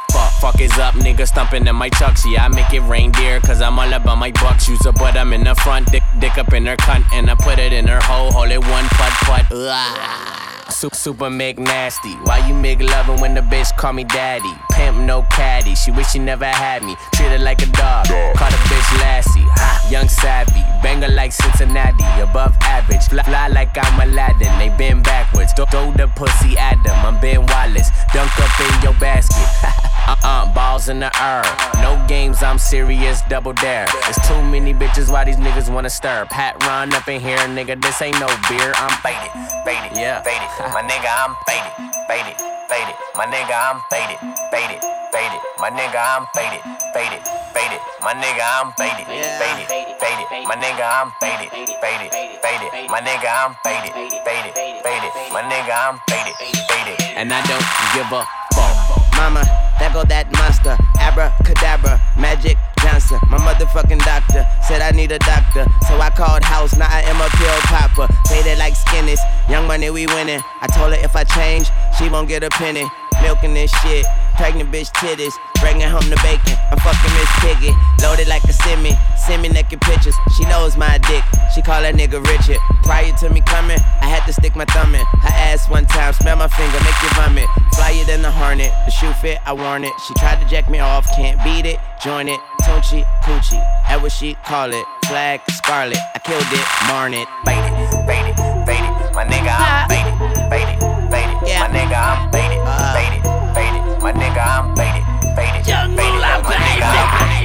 fuck. 0.41 0.59
Is 0.59 0.77
up, 0.79 0.95
nigga 0.95 1.27
stumping 1.27 1.65
in 1.67 1.75
my 1.75 1.89
chucks. 1.89 2.25
Yeah, 2.25 2.45
I 2.45 2.47
make 2.47 2.73
it 2.73 2.81
reindeer, 2.81 3.39
cause 3.41 3.61
I'm 3.61 3.77
all 3.79 3.93
about 3.93 4.17
my 4.17 4.31
bucks. 4.31 4.67
Use 4.67 4.85
a 4.85 4.91
butt, 4.91 5.15
I'm 5.15 5.33
in 5.33 5.43
the 5.43 5.55
front, 5.55 5.91
dick, 5.91 6.03
dick 6.19 6.37
up 6.37 6.53
in 6.53 6.65
her 6.65 6.77
cunt, 6.77 7.05
and 7.13 7.29
I 7.29 7.35
put 7.35 7.59
it 7.59 7.71
in 7.71 7.87
her 7.87 7.99
hole, 8.01 8.31
hold 8.31 8.51
it 8.51 8.59
one 8.59 8.85
putt 8.85 9.13
putt. 9.25 9.45
Ugh. 9.51 10.37
Super, 10.71 10.95
super 10.95 11.29
make 11.29 11.59
nasty. 11.59 12.13
Why 12.25 12.47
you 12.47 12.53
make 12.53 12.79
loving 12.79 13.19
when 13.19 13.33
the 13.35 13.41
bitch 13.41 13.75
call 13.77 13.93
me 13.93 14.03
daddy? 14.03 14.53
Pimp 14.71 14.97
no 14.97 15.23
caddy. 15.29 15.75
She 15.75 15.91
wish 15.91 16.11
she 16.11 16.19
never 16.19 16.45
had 16.45 16.81
me. 16.81 16.95
Treat 17.13 17.29
her 17.29 17.39
like 17.39 17.61
a 17.61 17.65
dog. 17.65 18.07
Call 18.07 18.49
the 18.49 18.57
bitch 18.71 18.99
Lassie. 19.01 19.43
Ha, 19.43 19.89
young 19.91 20.07
savvy. 20.07 20.63
Banger 20.81 21.09
like 21.09 21.33
Cincinnati. 21.33 22.05
Above 22.21 22.55
average. 22.61 23.03
Fly, 23.09 23.21
fly 23.23 23.47
like 23.49 23.77
I'm 23.77 24.09
Aladdin. 24.09 24.57
They 24.59 24.69
been 24.77 25.03
backwards. 25.03 25.51
Throw, 25.53 25.65
throw 25.65 25.91
the 25.91 26.07
pussy 26.15 26.57
at 26.57 26.81
them. 26.83 27.05
I'm 27.05 27.19
Ben 27.19 27.45
Wallace. 27.47 27.89
Dunk 28.13 28.31
up 28.39 28.59
in 28.61 28.81
your 28.81 28.93
basket. 28.99 29.47
uh-uh, 30.07 30.53
balls 30.53 30.89
in 30.89 30.99
the 30.99 31.11
air. 31.21 31.43
No 31.81 31.97
games, 32.07 32.43
I'm 32.43 32.57
serious. 32.57 33.21
Double 33.29 33.53
dare. 33.53 33.87
There's 34.03 34.21
too 34.27 34.41
many 34.41 34.73
bitches. 34.73 35.11
Why 35.11 35.23
these 35.23 35.37
niggas 35.37 35.71
wanna 35.71 35.89
stir? 35.89 36.25
Pat 36.29 36.61
run 36.65 36.93
up 36.93 37.07
in 37.07 37.21
here, 37.21 37.37
nigga. 37.49 37.81
This 37.81 38.01
ain't 38.01 38.19
no 38.19 38.27
beer. 38.49 38.73
I'm 38.75 38.95
faded. 39.01 39.31
Faded. 39.65 39.97
Yeah. 39.97 40.21
Faded. 40.21 40.49
My 40.75 40.81
nigga, 40.81 41.09
I'm 41.09 41.35
faded. 41.47 41.73
Faded. 42.07 42.37
Faded. 42.71 42.95
My 43.15 43.25
nigga, 43.27 43.55
I'm 43.55 43.81
faded. 43.91 44.19
Faded. 44.53 44.81
Faded. 45.11 45.41
My 45.59 45.69
nigga, 45.69 45.99
I'm 45.99 46.25
faded. 46.33 46.61
Faded. 46.95 47.21
Faded. 47.51 47.81
My 48.01 48.13
nigga, 48.15 48.43
I'm 48.47 48.71
faded. 48.79 49.05
Faded. 49.51 49.71
Faded. 50.01 50.49
My 50.49 50.55
nigga, 50.57 50.87
I'm 50.87 51.11
faded. 51.19 51.51
Faded. 51.51 52.11
Faded. 52.41 52.89
My 52.89 53.01
nigga, 53.01 53.29
I'm 53.29 53.55
faded. 53.63 53.91
Faded. 54.23 54.53
Faded. 54.55 55.11
My 55.35 55.43
nigga, 55.43 55.75
I'm 55.75 55.99
faded. 56.09 56.35
Faded. 56.67 56.97
And 57.15 57.33
I 57.33 57.41
don't 57.45 57.67
give 57.93 58.09
a 58.11 58.23
fuck. 58.55 59.01
Mama, 59.17 59.43
there 59.81 59.91
go 59.91 60.03
that 60.05 60.29
monster. 60.37 60.77
Abracadabra, 61.01 61.97
Magic 62.13 62.57
Johnson. 62.81 63.17
My 63.33 63.41
motherfucking 63.41 64.05
doctor 64.05 64.45
said 64.67 64.81
I 64.81 64.91
need 64.91 65.11
a 65.11 65.19
doctor. 65.19 65.65
So 65.89 65.97
I 65.97 66.09
called 66.13 66.43
house, 66.43 66.77
now 66.77 66.85
I 66.87 67.01
am 67.01 67.17
a 67.17 67.29
pill 67.33 67.57
popper. 67.65 68.07
Faded 68.29 68.59
like 68.59 68.73
skinnies, 68.77 69.19
young 69.49 69.65
money, 69.65 69.89
we 69.89 70.05
winning. 70.05 70.41
I 70.61 70.67
told 70.67 70.93
her 70.93 70.99
if 71.01 71.15
I 71.15 71.23
change, 71.23 71.69
she 71.97 72.09
won't 72.09 72.27
get 72.27 72.43
a 72.43 72.49
penny. 72.49 72.85
Milking 73.21 73.53
this 73.53 73.71
shit, 73.81 74.05
pregnant 74.37 74.71
bitch 74.71 74.89
titties, 74.93 75.33
bringing 75.61 75.87
home 75.87 76.03
the 76.09 76.19
bacon. 76.25 76.57
I'm 76.73 76.77
fucking 76.81 77.13
Miss 77.15 77.31
Piggy, 77.39 77.71
loaded 78.01 78.27
like 78.27 78.43
a 78.45 78.53
semi. 78.53 78.97
Send 79.15 79.41
me 79.41 79.49
naked 79.49 79.79
pictures, 79.81 80.17
she 80.35 80.43
knows 80.45 80.75
my 80.75 80.97
dick. 81.07 81.23
She 81.53 81.61
call 81.61 81.81
that 81.81 81.95
nigga 81.95 82.19
Richard. 82.25 82.59
Prior 82.83 83.13
to 83.21 83.29
me 83.29 83.41
coming, 83.41 83.79
I 84.01 84.09
had 84.09 84.25
to 84.25 84.33
stick 84.33 84.55
my 84.55 84.65
thumb 84.65 84.95
in 84.95 85.05
her 85.05 85.35
ass 85.47 85.69
one 85.69 85.85
time, 85.85 86.13
smell 86.13 86.35
my 86.35 86.49
finger, 86.49 86.79
make 86.83 86.99
you 87.01 87.09
vomit. 87.15 87.47
Flyer 87.77 88.03
than 88.05 88.21
the 88.21 88.31
hornet, 88.31 88.73
the 88.85 88.91
shoe 88.91 89.13
fit, 89.21 89.37
I 89.45 89.53
worn 89.53 89.83
it. 89.85 89.93
She 90.07 90.13
tried 90.15 90.41
to 90.41 90.47
jack 90.49 90.69
me 90.69 90.79
off, 90.79 91.05
can't 91.15 91.41
beat 91.43 91.65
it, 91.65 91.79
join 92.03 92.27
it. 92.27 92.39
Tunchi, 92.63 93.05
Coochie, 93.23 93.61
that 93.87 94.01
what 94.01 94.11
she 94.11 94.33
call 94.45 94.73
it. 94.73 94.85
Flag, 95.05 95.41
Scarlet, 95.51 95.97
I 96.15 96.19
killed 96.19 96.45
it, 96.49 96.65
marn 96.87 97.13
it. 97.13 97.27
Faded, 97.45 97.73
faded, 98.07 98.35
faded. 98.65 98.91
My 99.13 99.25
nigga, 99.25 99.51
I'm 99.51 99.89
faded, 99.89 100.15
faded, 100.49 100.79
faded. 101.11 101.37
My 101.59 101.67
nigga, 101.67 101.99
I'm 101.99 102.31
faded, 102.31 102.49
faded, 102.49 102.60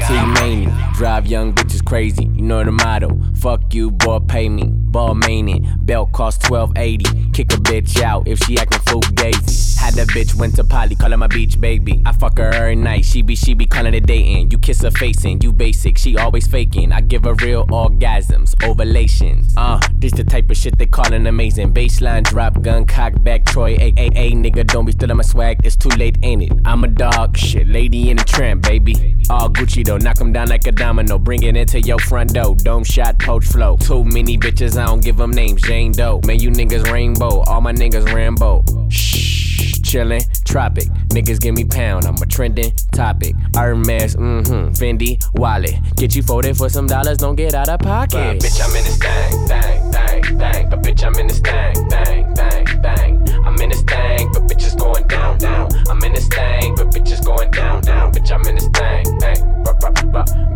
T-Mania, 0.07 0.91
drive 0.95 1.27
young 1.27 1.53
bitches 1.53 1.85
crazy. 1.85 2.25
You 2.25 2.43
know 2.43 2.65
the 2.65 2.73
motto. 2.73 3.19
Fuck 3.37 3.75
you, 3.75 3.91
boy, 3.91 4.21
pay 4.21 4.49
me. 4.49 4.65
Ball 4.67 5.15
mainin', 5.15 5.77
belt 5.81 6.13
cost 6.13 6.49
1280. 6.51 7.31
Kick 7.33 7.53
a 7.53 7.57
bitch 7.57 8.01
out 8.01 8.27
if 8.27 8.39
she 8.41 8.59
actin' 8.59 8.81
fugazi. 8.81 9.66
Had 9.87 9.95
that 9.95 10.09
bitch 10.09 10.35
went 10.35 10.57
to 10.57 10.65
Polly, 10.65 10.97
call 10.97 11.13
her 11.13 11.17
my 11.17 11.29
beach 11.29 11.61
baby. 11.61 12.03
I 12.05 12.11
fuck 12.11 12.39
her 12.39 12.51
every 12.51 12.75
night, 12.75 13.05
she 13.05 13.23
be 13.23 13.37
she 13.37 13.55
be 13.55 13.67
callin' 13.67 13.95
it 13.95 14.05
dating. 14.05 14.51
You 14.51 14.59
kiss 14.59 14.83
her 14.83 14.91
face 14.91 15.17
facing, 15.17 15.41
you 15.43 15.53
basic, 15.53 15.97
she 15.97 16.17
always 16.17 16.49
faking. 16.49 16.91
I 16.91 17.01
give 17.01 17.23
her 17.23 17.35
real 17.35 17.65
orgasms, 17.67 18.53
ovulations. 18.65 19.55
Uh, 19.57 19.81
this 19.99 20.11
the 20.13 20.25
type 20.25 20.51
of 20.51 20.57
shit 20.57 20.77
they 20.77 20.87
callin' 20.87 21.27
amazing. 21.29 21.73
Baseline 21.73 22.25
drop, 22.25 22.61
gun 22.63 22.85
cock 22.85 23.13
back, 23.23 23.45
Troy, 23.45 23.77
a 23.79 23.93
a 23.97 24.07
a 24.17 24.33
nigga, 24.33 24.67
don't 24.67 24.87
be 24.87 24.91
stealing 24.91 25.19
my 25.19 25.23
swag. 25.23 25.61
It's 25.65 25.77
too 25.77 25.91
late, 25.91 26.19
ain't 26.25 26.43
it? 26.43 26.53
I'm 26.65 26.83
a 26.83 26.89
dog, 26.89 27.37
shit, 27.37 27.69
lady 27.69 28.11
in 28.11 28.19
a 28.19 28.25
tramp, 28.25 28.63
baby. 28.63 29.16
All 29.31 29.49
Gucci 29.51 29.85
though, 29.85 29.99
knock 29.99 30.17
knock 30.17 30.27
'em 30.27 30.33
down 30.33 30.49
like 30.49 30.67
a 30.67 30.73
domino. 30.73 31.19
Bring 31.19 31.43
it 31.43 31.57
into 31.57 31.81
your 31.81 31.99
front 31.99 32.33
door, 32.33 32.55
dome 32.55 32.85
shot, 32.85 33.19
poach 33.19 33.47
flow. 33.47 33.77
Too 33.77 34.05
many 34.05 34.39
bitches, 34.39 34.77
I 34.81 34.87
don't 34.87 35.03
give 35.03 35.21
'em 35.21 35.31
names. 35.31 35.63
Jane 35.63 35.93
Doe, 35.93 36.21
man, 36.27 36.39
you 36.41 36.51
niggas 36.51 36.91
rainbow. 36.91 37.43
All 37.47 37.61
my 37.61 37.73
niggas 37.73 38.13
Rambo. 38.13 38.65
Shh, 38.89 39.81
chillin', 39.81 40.25
tropic. 40.45 40.89
Niggas 41.09 41.41
give 41.41 41.55
me 41.55 41.65
pound, 41.65 42.07
I'm 42.07 42.15
a 42.15 42.27
trending 42.27 42.73
topic. 42.93 43.35
Hermes, 43.55 44.17
mm-hmm, 44.17 44.71
Fendi, 44.73 45.23
wallet. 45.35 45.75
Get 45.97 46.15
you 46.15 46.23
folded 46.23 46.57
for 46.57 46.69
some 46.69 46.87
dollars, 46.87 47.19
don't 47.19 47.37
get 47.37 47.55
out 47.55 47.69
of 47.69 47.81
pocket. 47.81 48.13
But 48.13 48.39
bitch, 48.39 48.61
I'm 48.63 48.77
in 48.77 48.85
this 48.85 48.99
thing, 48.99 49.49
thing, 49.49 49.93
thing, 49.93 50.39
thing. 50.39 50.71
But 50.71 50.83
bitch, 50.83 51.05
I'm 51.05 51.15
in 51.19 51.27
this 51.27 51.41
thing, 51.41 51.75
thing, 51.91 52.35
thing, 52.35 52.67
thing. 52.83 53.45
I'm 53.45 53.57
in 53.61 53.71
this 53.71 53.83
thing, 53.83 54.31
but 54.33 54.43
bitch 54.49 54.67
is 54.67 54.75
going 54.75 55.07
down, 55.09 55.39
down. 55.39 55.69
I'm 55.89 56.03
in 56.03 56.13
this 56.13 56.29
thing, 56.29 56.75
but 56.77 56.91
bitch 56.91 57.13
is 57.13 57.21
going 57.21 57.51
down, 57.51 57.81
down. 57.83 58.13
Bitch, 58.13 58.31
I'm 58.33 58.47
in 58.47 58.57
this 58.57 58.69
thing, 58.69 59.16
thing. 59.21 59.37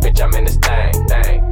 Bitch, 0.01 0.21
I'm 0.21 0.33
in 0.35 0.45
this 0.45 0.57
thing, 0.57 1.07
thing, 1.07 1.51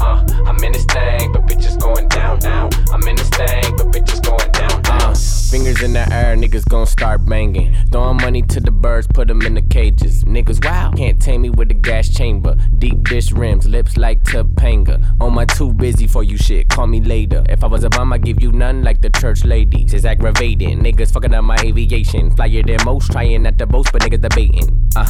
uh. 0.00 0.24
I'm 0.46 0.62
in 0.62 0.72
this 0.72 0.84
thing, 0.84 1.32
but 1.32 1.46
bitch 1.46 1.66
is 1.66 1.76
going 1.76 2.08
down, 2.08 2.38
down. 2.38 2.70
I'm 2.92 3.06
in 3.08 3.16
this 3.16 3.28
thing, 3.30 3.76
but 3.76 3.90
bitch 3.92 4.12
is 4.12 4.20
going 4.20 4.50
down, 4.52 4.82
down. 4.82 5.02
Uh, 5.02 5.14
fingers 5.50 5.82
in 5.82 5.92
the 5.94 6.06
air, 6.12 6.36
niggas 6.36 6.68
gon' 6.68 6.86
start 6.86 7.24
banging. 7.26 7.74
Throwing 7.90 8.18
money 8.18 8.42
to 8.42 8.60
the 8.60 8.70
birds, 8.70 9.06
put 9.06 9.28
them 9.28 9.40
in 9.42 9.54
the 9.54 9.62
cages. 9.62 10.24
Niggas, 10.24 10.64
wow, 10.64 10.92
can't 10.96 11.20
tame 11.20 11.42
me 11.42 11.50
with 11.50 11.68
the 11.68 11.74
gas 11.74 12.08
chamber. 12.08 12.56
Deep 12.78 13.04
dish 13.04 13.32
rims, 13.32 13.66
lips 13.66 13.96
like 13.96 14.22
Topanga. 14.24 15.02
On 15.20 15.32
my 15.32 15.44
too 15.46 15.72
busy 15.72 16.06
for 16.06 16.22
you 16.22 16.36
shit, 16.36 16.68
call 16.68 16.86
me 16.86 17.00
later. 17.00 17.42
If 17.48 17.64
I 17.64 17.66
was 17.66 17.84
a 17.84 17.90
bum, 17.90 18.12
I'd 18.12 18.22
give 18.22 18.42
you 18.42 18.52
none 18.52 18.82
like 18.82 19.00
the 19.00 19.10
church 19.10 19.44
ladies. 19.44 19.94
It's 19.94 20.04
aggravating. 20.04 20.80
Niggas 20.80 21.12
fucking 21.12 21.32
up 21.32 21.44
my 21.44 21.56
aviation. 21.62 22.34
Flyer 22.36 22.62
than 22.62 22.78
most, 22.84 23.10
trying 23.10 23.42
not 23.42 23.58
to 23.58 23.66
boast, 23.66 23.92
but 23.92 24.02
niggas 24.02 24.20
debating. 24.20 24.90
Uh, 24.96 25.06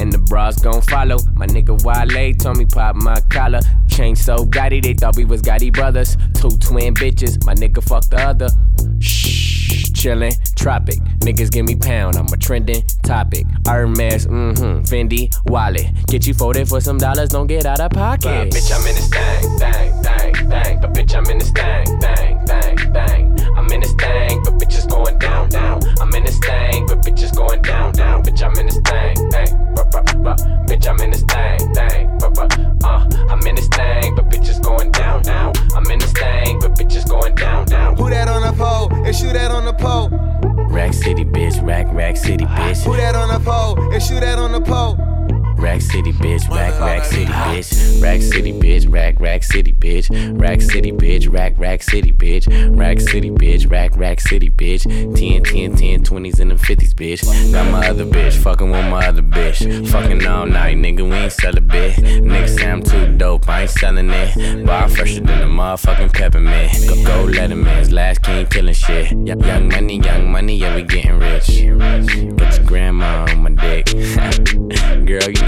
and 0.00 0.12
the 0.12 0.18
bras 0.18 0.60
gon' 0.60 0.77
follow. 0.80 1.18
My 1.34 1.46
nigga 1.46 1.82
Wale 1.82 2.34
told 2.34 2.56
me 2.58 2.64
pop 2.64 2.96
my 2.96 3.20
collar. 3.30 3.60
Chain 3.88 4.16
so 4.16 4.44
gaudy, 4.44 4.80
they 4.80 4.94
thought 4.94 5.16
we 5.16 5.24
was 5.24 5.42
Gotti 5.42 5.72
brothers. 5.72 6.16
Two 6.34 6.50
twin 6.58 6.94
bitches, 6.94 7.44
my 7.44 7.54
nigga 7.54 7.82
fucked 7.82 8.10
the 8.10 8.20
other. 8.20 8.48
Shh, 9.00 9.90
chillin', 9.92 10.34
tropic. 10.54 10.98
Niggas 11.20 11.50
give 11.50 11.66
me 11.66 11.76
pound, 11.76 12.16
I'm 12.16 12.26
a 12.26 12.36
trending 12.36 12.82
topic. 13.02 13.46
Hermes, 13.66 14.26
mm-hmm, 14.26 14.82
Fendi, 14.82 15.34
wallet. 15.46 15.86
Get 16.06 16.26
you 16.26 16.34
folded 16.34 16.68
for 16.68 16.80
some 16.80 16.98
dollars, 16.98 17.30
don't 17.30 17.46
get 17.46 17.66
out 17.66 17.80
of 17.80 17.90
pocket. 17.90 18.22
But 18.22 18.50
bitch, 18.50 18.72
I'm 18.72 18.86
in 18.86 18.94
this 18.94 19.08
thing, 19.08 19.58
thing, 19.58 20.02
thing, 20.02 20.50
thing. 20.50 20.80
But 20.80 20.94
bitch, 20.94 21.14
I'm 21.14 21.30
in 21.30 21.38
this 21.38 21.50
thing, 21.50 22.00
thing, 22.00 22.46
thing, 22.46 22.92
thing. 22.92 23.27
I'm 23.56 23.70
in 23.70 23.80
this 23.80 23.92
thing, 23.94 24.42
but 24.44 24.54
bitch 24.54 24.76
is 24.76 24.86
going 24.86 25.18
down, 25.18 25.48
down. 25.48 25.80
I'm 26.00 26.14
in 26.14 26.24
this 26.24 26.38
thing, 26.38 26.86
but 26.86 27.02
bitch 27.02 27.22
is 27.22 27.32
going 27.32 27.62
down, 27.62 27.92
down. 27.92 28.22
Bitch, 28.22 28.42
I'm 28.42 28.56
in 28.58 28.66
this 28.66 28.78
thing, 28.78 29.16
thing. 29.30 29.48
Bitch, 30.68 30.86
I'm 30.88 31.00
in 31.00 31.10
this 31.10 31.22
thing, 31.22 31.74
thing, 31.74 32.18
but, 32.18 32.34
but, 32.34 32.58
uh. 32.84 33.08
I'm 33.30 33.46
in 33.46 33.54
this 33.54 33.68
thing, 33.68 34.14
but 34.14 34.28
bitch 34.30 34.48
is 34.48 34.58
going 34.58 34.90
down, 34.92 35.22
down. 35.22 35.52
I'm 35.74 35.90
in 35.90 35.98
this 35.98 36.12
thing, 36.12 36.58
but 36.60 36.74
bitch 36.74 36.96
is 36.96 37.04
going 37.04 37.34
down, 37.34 37.66
down. 37.66 37.96
Who 37.96 38.10
that 38.10 38.28
on 38.28 38.42
the 38.42 38.52
pole 38.52 38.92
and 39.04 39.14
shoot 39.14 39.34
that 39.34 39.50
on 39.50 39.64
the 39.64 39.72
pole? 39.72 40.08
Rack 40.70 40.92
City, 40.92 41.24
bitch, 41.24 41.64
rack, 41.66 41.86
rack 41.92 42.16
city, 42.16 42.44
bitch. 42.44 42.84
Who 42.84 42.96
that 42.96 43.14
on 43.14 43.28
the 43.28 43.40
pole 43.40 43.80
and 43.92 44.02
shoot 44.02 44.20
that 44.20 44.38
on 44.38 44.52
the 44.52 44.60
pole? 44.60 44.96
Rack 45.58 45.80
City, 45.80 46.12
bitch, 46.12 46.48
rack, 46.48 46.78
rack 46.80 47.04
city, 47.04 47.24
bitch. 47.26 48.02
Rack 48.02 48.22
City, 48.22 48.52
bitch, 48.52 48.92
rack, 48.92 49.18
rack 49.18 49.42
city, 49.42 49.72
bitch. 49.72 50.40
Rack 50.40 50.60
City, 50.60 50.92
bitch, 50.92 51.32
rack, 51.32 51.54
rack 51.58 51.82
city, 51.82 52.12
bitch. 52.12 52.78
Rack 52.78 53.00
City, 53.00 53.30
bitch, 53.30 53.68
rack, 53.68 53.96
rack 53.96 54.20
city, 54.20 54.50
bitch. 54.50 54.84
10, 54.84 55.42
10, 55.42 55.76
10, 55.76 56.04
20s 56.04 56.38
and 56.38 56.50
them 56.52 56.58
50s, 56.58 56.94
bitch. 56.94 57.52
Got 57.52 57.72
my 57.72 57.88
other 57.88 58.04
bitch, 58.04 58.36
fucking 58.36 58.70
with 58.70 58.84
my 58.86 59.04
other 59.08 59.22
bitch. 59.22 59.88
Fucking 59.90 60.24
all 60.26 60.46
night, 60.46 60.76
nigga, 60.76 61.02
we 61.08 61.16
ain't 61.16 61.32
sell 61.32 61.56
a 61.56 61.60
bit. 61.60 61.96
Niggas 61.96 62.58
say 62.58 62.70
I'm 62.70 62.82
too 62.82 63.16
dope, 63.16 63.48
I 63.48 63.62
ain't 63.62 63.70
selling 63.70 64.10
it. 64.10 64.64
Bar 64.64 64.88
fresher 64.88 65.22
than 65.22 65.42
a 65.42 65.46
motherfucking 65.46 66.12
peppermint. 66.12 66.72
Go, 66.86 66.94
go 67.04 67.32
Letterman's 67.32 67.90
last 67.90 68.22
king 68.22 68.46
killing 68.46 68.74
shit. 68.74 69.10
Young 69.26 69.68
money, 69.68 69.98
young 69.98 70.30
money, 70.30 70.56
yeah, 70.56 70.76
we 70.76 70.82
getting 70.84 71.18
rich. 71.18 71.48
Get 71.48 72.56
your 72.56 72.64
grandma 72.64 73.26
on 73.28 73.42
my 73.42 73.50
dick. 73.50 73.86
Girl, 75.06 75.28
you 75.28 75.47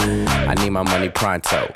I 0.00 0.54
need 0.54 0.70
my 0.70 0.82
money 0.82 1.08
pronto. 1.08 1.70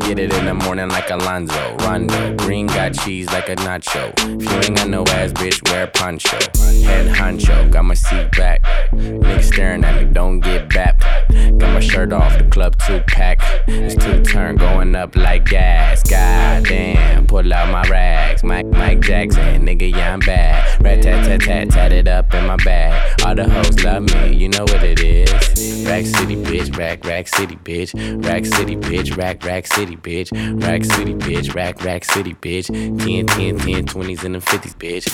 Get 0.00 0.18
it 0.18 0.32
in 0.32 0.46
the 0.46 0.54
morning 0.54 0.88
like 0.88 1.10
Alonzo. 1.10 1.76
Rondo. 1.80 2.36
Green 2.36 2.66
got 2.66 2.94
cheese 2.94 3.26
like 3.26 3.48
a 3.48 3.56
nacho. 3.56 4.12
If 4.40 4.50
you 4.50 4.56
ain't 4.58 4.76
got 4.76 4.88
no 4.88 5.02
ass, 5.08 5.32
bitch, 5.32 5.68
wear 5.70 5.86
poncho. 5.88 6.38
Head 6.86 7.14
honcho, 7.14 7.70
got 7.72 7.84
my 7.84 7.94
seat 7.94 8.30
back. 8.32 8.62
Niggas 8.92 9.52
staring 9.52 9.84
at 9.84 10.00
me, 10.02 10.12
don't 10.12 10.40
get 10.40 10.68
back. 10.68 11.00
Got 11.30 11.72
my 11.72 11.80
shirt 11.80 12.12
off, 12.12 12.38
the 12.38 12.44
club 12.44 12.76
two 12.86 13.00
pack. 13.08 13.40
It's 13.66 13.96
two 13.96 14.22
turn 14.22 14.56
going 14.56 14.94
up 14.94 15.16
like 15.16 15.46
gas. 15.46 16.02
Goddamn, 16.08 17.26
pull 17.26 17.52
out 17.52 17.70
my 17.70 17.82
rags. 17.88 18.44
Mike, 18.44 18.66
Mike 18.66 19.00
Jackson, 19.00 19.66
nigga, 19.66 19.90
yeah, 19.90 20.12
I'm 20.12 20.20
bad. 20.20 20.82
Rat 20.82 21.02
tat 21.02 21.24
tat 21.24 21.40
tat, 21.40 21.70
tat 21.70 21.92
it 21.92 22.06
up 22.06 22.32
in 22.32 22.46
my 22.46 22.56
bag. 22.56 23.20
All 23.24 23.34
the 23.34 23.48
hoes 23.48 23.82
love 23.82 24.04
me, 24.04 24.36
you 24.36 24.48
know 24.48 24.62
what 24.62 24.82
it 24.82 25.00
is. 25.00 25.86
Rack 25.86 26.06
City, 26.06 26.36
bitch, 26.36 26.76
rack, 26.76 27.04
rack 27.04 27.28
city, 27.28 27.55
bitch. 27.56 27.92
Rack 28.24 28.44
City, 28.44 28.76
bitch, 28.76 29.16
rack, 29.16 29.44
rack 29.44 29.66
city, 29.66 29.96
bitch. 29.96 30.30
Rack 30.62 30.84
City, 30.84 31.14
bitch, 31.14 31.54
rack, 31.54 31.82
rack 31.84 32.04
city, 32.04 32.34
bitch. 32.34 32.66
10, 32.66 33.26
10, 33.26 33.58
10, 33.58 33.86
20s 33.86 34.24
and 34.24 34.34
them 34.34 34.42
50s, 34.42 34.74
bitch. 34.76 35.06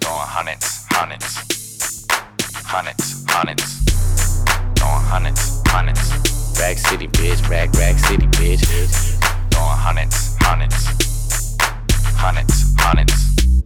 Throwing 0.00 0.18
hundreds, 0.26 0.86
hundreds, 0.90 2.06
hundreds, 2.64 3.24
hundreds. 3.28 3.84
Throwing 4.76 5.04
hundreds, 5.04 5.62
hundreds. 5.66 6.10
Rack 6.58 6.78
City, 6.78 7.08
bitch, 7.08 7.48
rack, 7.48 7.72
rack 7.74 7.98
city, 7.98 8.26
bitch. 8.26 8.62
Throwing 9.50 9.78
hundreds, 9.78 10.36
hundreds, 10.40 10.86
hundreds, 12.16 12.74
hundreds. 12.78 13.62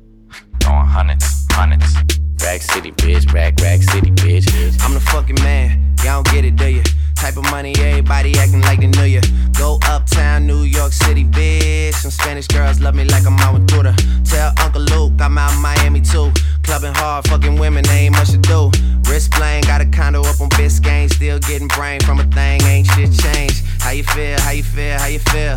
Throwing 0.61 0.87
hundreds, 0.87 1.47
hundreds. 1.51 1.95
Rack 2.43 2.63
City, 2.63 2.93
bitch, 2.93 3.33
rack, 3.33 3.55
rack 3.61 3.83
city, 3.83 4.11
bitch. 4.13 4.47
I'm 4.85 4.95
the 4.95 5.01
fucking 5.01 5.37
man, 5.43 5.95
y'all 6.05 6.23
don't 6.23 6.35
get 6.35 6.45
it, 6.45 6.57
do 6.57 6.69
ya? 6.69 6.83
Type 7.17 7.37
of 7.39 7.45
money, 7.51 7.75
everybody 7.79 8.39
acting 8.39 8.61
like 8.61 8.81
they 8.81 8.87
knew 8.87 9.05
ya. 9.05 9.21
Go 9.59 9.79
uptown, 9.89 10.47
New 10.47 10.63
York 10.63 10.93
City, 10.93 11.25
bitch. 11.25 11.95
Some 11.95 12.11
Spanish 12.11 12.47
girls 12.47 12.79
love 12.81 12.95
me 12.95 13.05
like 13.05 13.27
I'm 13.27 13.39
out 13.41 13.55
with 13.55 13.67
Buddha. 13.67 13.95
Tell 14.25 14.53
Uncle 14.61 14.83
Luke 14.83 15.13
I'm 15.21 15.37
out 15.39 15.53
in 15.53 15.61
Miami 15.61 16.01
too. 16.01 16.31
Clubbing 16.63 16.95
hard, 16.95 17.27
fucking 17.29 17.59
women, 17.59 17.89
ain't 17.89 18.15
much 18.15 18.31
to 18.31 18.39
do. 18.39 18.71
Wrist 19.09 19.33
playing, 19.33 19.63
got 19.65 19.81
a 19.81 19.87
condo 19.87 20.21
up 20.21 20.41
on 20.41 20.51
Biscayne. 20.51 21.13
Still 21.13 21.39
getting 21.41 21.69
brain 21.69 22.01
from 22.01 22.21
a 22.21 22.25
thing, 22.25 22.63
ain't 22.63 22.87
shit 22.89 23.11
changed. 23.13 23.65
How 23.81 23.91
you 23.91 24.05
feel, 24.05 24.39
how 24.41 24.51
you 24.51 24.63
feel, 24.63 24.99
how 24.99 25.07
you 25.07 25.19
feel? 25.19 25.57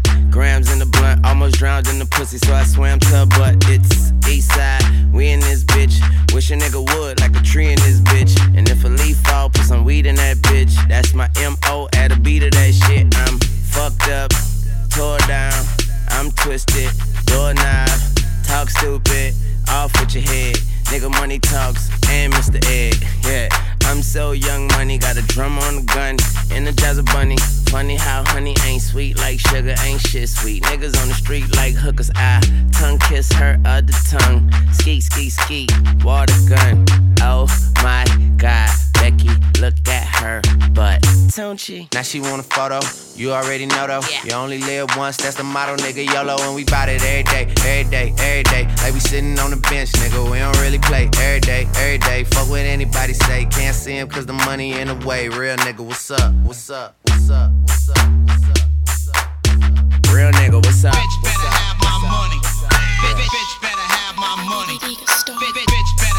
grams 0.29 0.71
in 0.71 0.79
the 0.79 0.85
blunt, 0.85 1.25
almost 1.25 1.55
drowned 1.55 1.87
in 1.87 1.99
the 1.99 2.05
pussy, 2.05 2.37
so 2.37 2.53
I 2.53 2.63
swam 2.63 2.99
to 2.99 3.07
her 3.07 3.25
butt. 3.25 3.55
It's 3.67 4.11
east 4.27 4.51
side, 4.53 4.83
we 5.13 5.29
in 5.29 5.39
this 5.39 5.63
bitch. 5.63 5.99
Wish 6.33 6.51
a 6.51 6.55
nigga 6.55 6.81
would, 6.95 7.19
like 7.19 7.35
a 7.35 7.43
tree 7.43 7.71
in 7.71 7.79
this 7.79 7.99
bitch. 8.01 8.35
And 8.55 8.69
if 8.69 8.83
a 8.83 8.87
leaf 8.87 9.17
fall, 9.17 9.49
put 9.49 9.63
some 9.63 9.83
weed 9.83 10.05
in 10.05 10.15
that 10.15 10.37
bitch. 10.37 10.73
That's 10.87 11.13
my 11.13 11.29
MO 11.35 11.87
at 11.95 12.11
a 12.11 12.19
beat 12.19 12.43
of 12.43 12.51
that 12.51 12.73
shit. 12.73 13.07
I'm 13.15 13.39
fucked 13.39 14.09
up, 14.09 14.31
tore 14.89 15.19
down, 15.27 15.65
I'm 16.09 16.31
twisted, 16.31 16.91
doorknob, 17.25 17.89
talk 18.45 18.69
stupid, 18.69 19.33
off 19.69 19.91
with 19.99 20.15
your 20.15 20.23
head. 20.23 20.55
Nigga 20.91 21.09
money 21.09 21.39
talks 21.39 21.89
and 22.09 22.33
Mr. 22.33 22.59
Ed, 22.67 22.95
yeah. 23.23 23.47
I'm 23.85 24.01
so 24.01 24.31
young 24.33 24.67
money, 24.67 24.97
got 24.97 25.17
a 25.17 25.21
drum 25.21 25.57
on 25.59 25.75
the 25.77 25.81
gun, 25.83 26.17
energizer 26.49 27.05
bunny. 27.05 27.37
Funny 27.71 27.95
how 27.95 28.21
honey 28.25 28.53
ain't 28.65 28.81
sweet 28.81 29.17
like 29.17 29.39
sugar, 29.39 29.73
ain't 29.81 30.01
shit 30.01 30.27
sweet. 30.27 30.61
Niggas 30.63 31.01
on 31.01 31.07
the 31.07 31.13
street 31.13 31.55
like 31.55 31.73
hookers, 31.73 32.11
I 32.15 32.41
tongue 32.73 32.99
kiss 32.99 33.31
her 33.31 33.57
other 33.63 33.93
tongue. 34.09 34.51
Ski, 34.73 34.99
ski, 34.99 35.29
ski, 35.29 35.67
water 36.03 36.33
gun. 36.49 36.85
Oh 37.21 37.47
my 37.81 38.03
god, 38.35 38.69
Becky, 39.01 39.29
look 39.59 39.73
at 39.87 40.05
her 40.21 40.41
butt. 40.73 41.03
Don't 41.35 41.59
she? 41.59 41.87
Now 41.91 42.03
she 42.03 42.19
want 42.21 42.39
a 42.39 42.43
photo. 42.43 42.81
You 43.15 43.31
already 43.31 43.65
know 43.65 43.87
though. 43.87 44.01
You 44.23 44.33
only 44.33 44.59
live 44.59 44.95
once, 44.95 45.17
that's 45.17 45.35
the 45.37 45.43
motto, 45.43 45.75
nigga. 45.77 46.05
YOLO, 46.05 46.37
and 46.41 46.53
we 46.53 46.65
bout 46.65 46.87
it 46.87 47.01
every 47.01 47.23
day, 47.23 47.51
every 47.65 47.89
day, 47.89 48.13
every 48.19 48.43
day. 48.43 48.67
Like 48.83 48.93
we 48.93 48.99
sitting 48.99 49.39
on 49.39 49.49
the 49.49 49.57
bench, 49.57 49.91
nigga. 49.93 50.31
We 50.31 50.37
don't 50.37 50.55
really 50.61 50.77
play 50.77 51.09
every 51.17 51.39
day, 51.39 51.67
every 51.77 51.97
day. 51.97 52.25
Fuck 52.25 52.47
what 52.47 52.59
anybody 52.59 53.13
say. 53.13 53.45
Can't 53.45 53.75
see 53.75 53.97
him 53.97 54.07
cause 54.07 54.27
the 54.27 54.33
money 54.33 54.79
in 54.79 54.87
the 54.87 54.95
way. 55.07 55.29
Real 55.29 55.57
nigga, 55.57 55.79
what's 55.79 56.11
up? 56.11 56.31
What's 56.45 56.69
up? 56.69 56.95
What's 57.07 57.31
up? 57.31 57.49
What's 57.65 57.89
up? 57.89 57.97
What's 57.97 58.49
up? 58.49 58.57
What's 58.85 59.09
up? 59.09 60.13
Real 60.13 60.31
nigga, 60.37 60.63
what's 60.63 60.85
up? 60.85 60.93
Bitch 60.93 61.23
better 61.23 61.49
have 61.49 61.77
my 61.81 61.97
money. 62.05 62.37
Bitch, 63.01 63.17
bitch 63.17 63.61
better 63.63 63.87
have 63.97 64.15
my 64.15 64.35
money. 64.45 64.77
Bitch, 64.77 65.01
bitch 65.25 65.97
better 65.97 66.10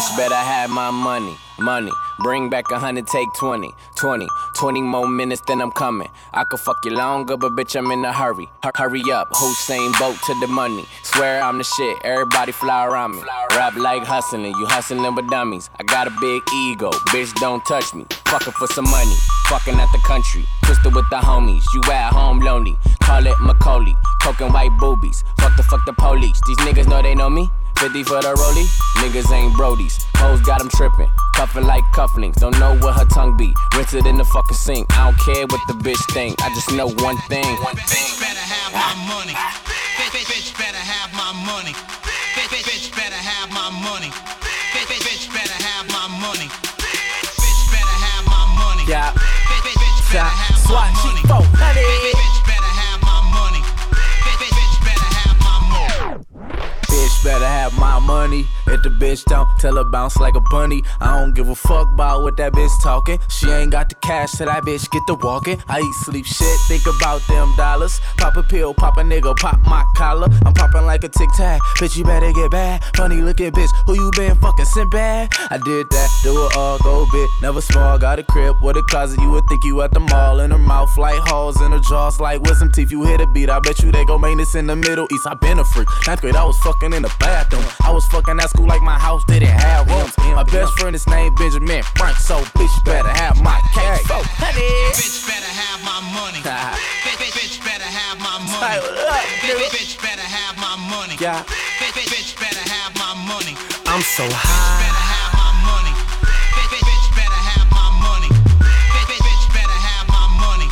Bitch 0.00 0.16
better 0.16 0.34
have 0.34 0.70
my 0.70 0.90
money, 0.90 1.36
money. 1.58 1.92
Bring 2.20 2.48
back 2.48 2.70
a 2.70 2.78
hundred, 2.78 3.06
take 3.06 3.28
20, 3.34 3.74
20, 3.96 4.28
20 4.56 4.80
more 4.80 5.06
minutes, 5.06 5.42
then 5.46 5.60
I'm 5.60 5.70
coming. 5.70 6.08
I 6.32 6.44
could 6.44 6.60
fuck 6.60 6.82
you 6.86 6.92
longer, 6.92 7.36
but 7.36 7.52
bitch, 7.52 7.76
I'm 7.76 7.90
in 7.90 8.02
a 8.06 8.10
hurry. 8.10 8.48
Hur- 8.62 8.72
hurry 8.76 9.02
up, 9.12 9.28
Hussein 9.34 9.92
boat 9.98 10.16
to 10.24 10.40
the 10.40 10.46
money. 10.46 10.86
Swear 11.02 11.42
I'm 11.42 11.58
the 11.58 11.64
shit, 11.64 11.98
everybody 12.02 12.50
fly 12.50 12.86
around 12.86 13.16
me. 13.16 13.22
Rap 13.50 13.76
like 13.76 14.02
hustling, 14.04 14.54
you 14.56 14.64
hustling 14.64 15.14
with 15.14 15.28
dummies. 15.28 15.68
I 15.78 15.82
got 15.82 16.06
a 16.06 16.12
big 16.18 16.40
ego, 16.54 16.88
bitch, 17.12 17.34
don't 17.34 17.62
touch 17.66 17.92
me. 17.92 18.06
Fucking 18.24 18.54
for 18.54 18.68
some 18.68 18.88
money, 18.88 19.16
fucking 19.50 19.74
at 19.74 19.92
the 19.92 20.00
country. 20.06 20.46
Twisted 20.64 20.94
with 20.94 21.10
the 21.10 21.16
homies, 21.16 21.64
you 21.74 21.82
at 21.92 22.10
home 22.10 22.40
lonely. 22.40 22.74
Call 23.02 23.26
it 23.26 23.38
Macaulay, 23.38 23.94
poking 24.22 24.50
white 24.50 24.74
boobies. 24.80 25.24
Fuck 25.40 25.58
the 25.58 25.62
fuck 25.64 25.84
the 25.84 25.92
police, 25.92 26.40
these 26.46 26.56
niggas 26.64 26.88
know 26.88 27.02
they 27.02 27.14
know 27.14 27.28
me. 27.28 27.50
50 27.80 28.04
for 28.04 28.20
the 28.20 28.28
rollie, 28.36 28.68
niggas 29.00 29.32
ain't 29.32 29.56
brodies. 29.56 30.04
Hoes 30.20 30.42
got 30.42 30.60
them 30.60 30.68
trippin', 30.68 31.08
cuffin' 31.32 31.64
like 31.64 31.82
cufflinks. 31.96 32.36
Don't 32.36 32.52
know 32.60 32.76
where 32.76 32.92
her 32.92 33.06
tongue 33.06 33.38
be. 33.38 33.54
Rinse 33.74 33.94
it 33.94 34.04
in 34.04 34.18
the 34.18 34.24
fucking 34.24 34.54
sink. 34.54 34.84
I 34.92 35.08
don't 35.08 35.16
care 35.16 35.48
what 35.48 35.64
the 35.64 35.72
bitch 35.80 35.96
think. 36.12 36.36
I 36.44 36.52
just 36.52 36.70
know 36.76 36.92
one 37.00 37.16
thing. 37.32 37.48
One 37.64 37.72
Bitch 37.80 38.20
better 38.20 38.36
have 38.36 38.76
my 38.76 38.92
money. 39.08 39.32
Bitch, 39.96 40.12
bitch, 40.12 40.28
bitch 40.28 40.52
better 40.60 40.76
have 40.76 41.08
my 41.16 41.32
money. 41.48 41.72
Bitch, 42.36 42.52
bitch, 42.68 42.92
better 42.92 43.16
have 43.16 43.48
my 43.48 43.72
money. 43.72 44.12
Bitch, 44.76 45.00
bitch, 45.00 45.32
better 45.32 45.56
have 45.64 45.88
my 45.88 46.04
money. 46.20 46.52
Bitch 46.52 47.64
better 47.72 47.96
have 47.96 48.28
my 48.28 48.44
money. 48.60 48.84
Yeah. 48.92 49.16
Bitch, 49.16 49.64
bitch, 49.64 49.80
bitch 49.80 50.12
better 50.12 50.28
have 50.28 50.68
my 50.68 50.92
money. 51.00 51.09
Money. 58.20 58.44
The 58.82 58.88
bitch 58.88 59.24
don't 59.26 59.46
tell 59.58 59.76
her 59.76 59.84
bounce 59.84 60.16
like 60.16 60.34
a 60.34 60.40
bunny, 60.40 60.82
I 61.02 61.18
don't 61.18 61.34
give 61.34 61.50
a 61.50 61.54
fuck 61.54 61.88
about 61.92 62.22
what 62.22 62.38
that 62.38 62.52
bitch 62.52 62.70
talking. 62.82 63.18
She 63.28 63.50
ain't 63.50 63.70
got 63.72 63.90
the 63.90 63.94
cash 63.96 64.32
till 64.32 64.46
that 64.46 64.62
bitch 64.62 64.90
get 64.90 65.02
to 65.06 65.14
walking. 65.14 65.58
I 65.68 65.80
eat 65.80 65.94
sleep 66.04 66.24
shit, 66.24 66.58
think 66.66 66.82
about 66.86 67.20
them 67.28 67.54
dollars. 67.56 68.00
Pop 68.16 68.36
a 68.36 68.42
pill, 68.42 68.72
pop 68.72 68.96
a 68.96 69.02
nigga, 69.02 69.36
pop 69.36 69.60
my 69.66 69.84
collar. 69.96 70.28
I'm 70.46 70.54
popping 70.54 70.86
like 70.86 71.04
a 71.04 71.10
tic 71.10 71.28
tac. 71.36 71.60
Bitch, 71.76 71.98
you 71.98 72.04
better 72.04 72.32
get 72.32 72.50
bad. 72.50 72.82
Funny 72.96 73.20
looking 73.20 73.52
bitch, 73.52 73.68
who 73.84 73.94
you 73.94 74.10
been 74.16 74.34
fucking 74.36 74.64
sent 74.64 74.90
bad? 74.90 75.28
I 75.50 75.58
did 75.58 75.90
that, 75.90 76.08
do 76.22 76.32
it 76.46 76.56
all, 76.56 76.78
go 76.78 77.06
big, 77.12 77.28
never 77.42 77.60
small. 77.60 77.98
Got 77.98 78.18
a 78.18 78.22
crib 78.22 78.56
with 78.62 78.78
a 78.78 78.82
closet, 78.84 79.20
you 79.20 79.30
would 79.30 79.44
think 79.48 79.62
you 79.64 79.82
at 79.82 79.92
the 79.92 80.00
mall. 80.00 80.40
In 80.40 80.52
her 80.52 80.58
mouth 80.58 80.96
like 80.96 81.20
holes, 81.28 81.60
in 81.60 81.72
her 81.72 81.80
jaws 81.80 82.18
like 82.18 82.40
wisdom 82.40 82.72
teeth. 82.72 82.90
You 82.90 83.04
hit 83.04 83.20
a 83.20 83.26
beat, 83.26 83.50
I 83.50 83.60
bet 83.60 83.82
you 83.82 83.92
they 83.92 84.06
go 84.06 84.16
maintenance 84.16 84.54
in 84.54 84.66
the 84.66 84.76
Middle 84.76 85.06
East. 85.12 85.26
I 85.26 85.34
been 85.34 85.58
a 85.58 85.64
freak. 85.64 85.88
Ninth 86.06 86.22
grade, 86.22 86.36
I 86.36 86.44
was 86.44 86.58
fucking 86.60 86.94
in 86.94 87.02
the 87.02 87.14
bathroom. 87.20 87.64
I 87.82 87.90
was 87.90 88.06
fucking 88.06 88.38
at 88.38 88.48
school 88.48 88.69
like 88.70 88.82
my 88.82 88.98
house 88.98 89.24
didn't 89.24 89.50
have 89.50 89.90
rooms. 89.90 90.14
My 90.38 90.46
best 90.46 90.78
friend 90.78 90.94
is 90.94 91.04
named 91.08 91.34
Benjamin 91.34 91.82
Frank, 91.98 92.16
so 92.16 92.38
bitch 92.54 92.76
better 92.84 93.10
have 93.18 93.42
my 93.42 93.58
cake. 93.74 94.06
So, 94.06 94.22
honey. 94.38 94.62
Bitch 94.94 95.26
better 95.26 95.50
have 95.50 95.82
my 95.82 95.98
money. 96.14 96.38
bitch, 97.02 97.34
bitch 97.34 97.58
better 97.66 97.82
have 97.82 98.16
my 98.22 98.38
money. 98.46 98.78
bitch, 99.42 99.74
bitch 99.74 99.94
better 99.98 100.22
have 100.22 100.54
my 100.62 100.78
money. 100.86 101.18
Yeah. 101.18 101.42
Bitch, 101.82 102.38
better 102.38 102.62
have 102.70 102.94
my 102.94 103.12
money. 103.26 103.58
I'm 103.90 104.06
so 104.06 104.22
high. 104.30 104.86
better 104.86 105.06
have 105.18 105.32
my 105.34 105.50
money. 105.66 105.94
Bitch, 106.54 106.70
bitch, 106.70 106.86
bitch 106.86 107.08
better 107.18 107.42
have 107.50 107.66
my 107.74 107.90
money. 107.98 108.30
Bitch, 108.94 109.06
bitch, 109.10 109.24
bitch 109.26 109.46
better 109.50 109.78
have 109.90 110.06
my 110.06 110.26
money. 110.38 110.70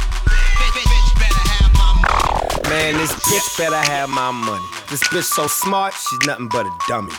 Bitch, 0.54 0.70
bitch, 0.70 0.86
bitch 0.86 1.10
better 1.18 1.44
have 1.50 1.70
my 1.74 1.90
money. 2.06 2.70
Man, 2.70 2.94
this 2.94 3.10
bitch 3.26 3.48
better 3.58 3.82
have 3.90 4.08
my 4.08 4.30
money. 4.30 4.64
This 4.86 5.02
bitch 5.10 5.26
so 5.26 5.48
smart, 5.48 5.94
she's 5.98 6.22
nothing 6.30 6.46
but 6.46 6.64
a 6.64 6.72
dummy. 6.86 7.12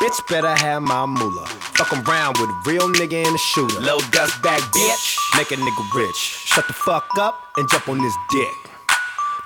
Bitch 0.00 0.28
better 0.28 0.54
have 0.54 0.82
my 0.82 1.06
moolah. 1.06 1.46
Fuck 1.46 1.90
around 2.06 2.36
with 2.38 2.50
a 2.50 2.62
real 2.66 2.86
nigga 2.92 3.24
and 3.24 3.34
a 3.34 3.38
shooter. 3.38 3.80
Low 3.80 3.98
dust 4.12 4.42
back, 4.42 4.60
bitch. 4.60 5.16
Make 5.38 5.50
a 5.52 5.56
nigga 5.56 5.94
rich. 5.94 6.16
Shut 6.16 6.66
the 6.66 6.74
fuck 6.74 7.08
up 7.18 7.40
and 7.56 7.66
jump 7.70 7.88
on 7.88 7.96
this 7.96 8.14
dick. 8.30 8.52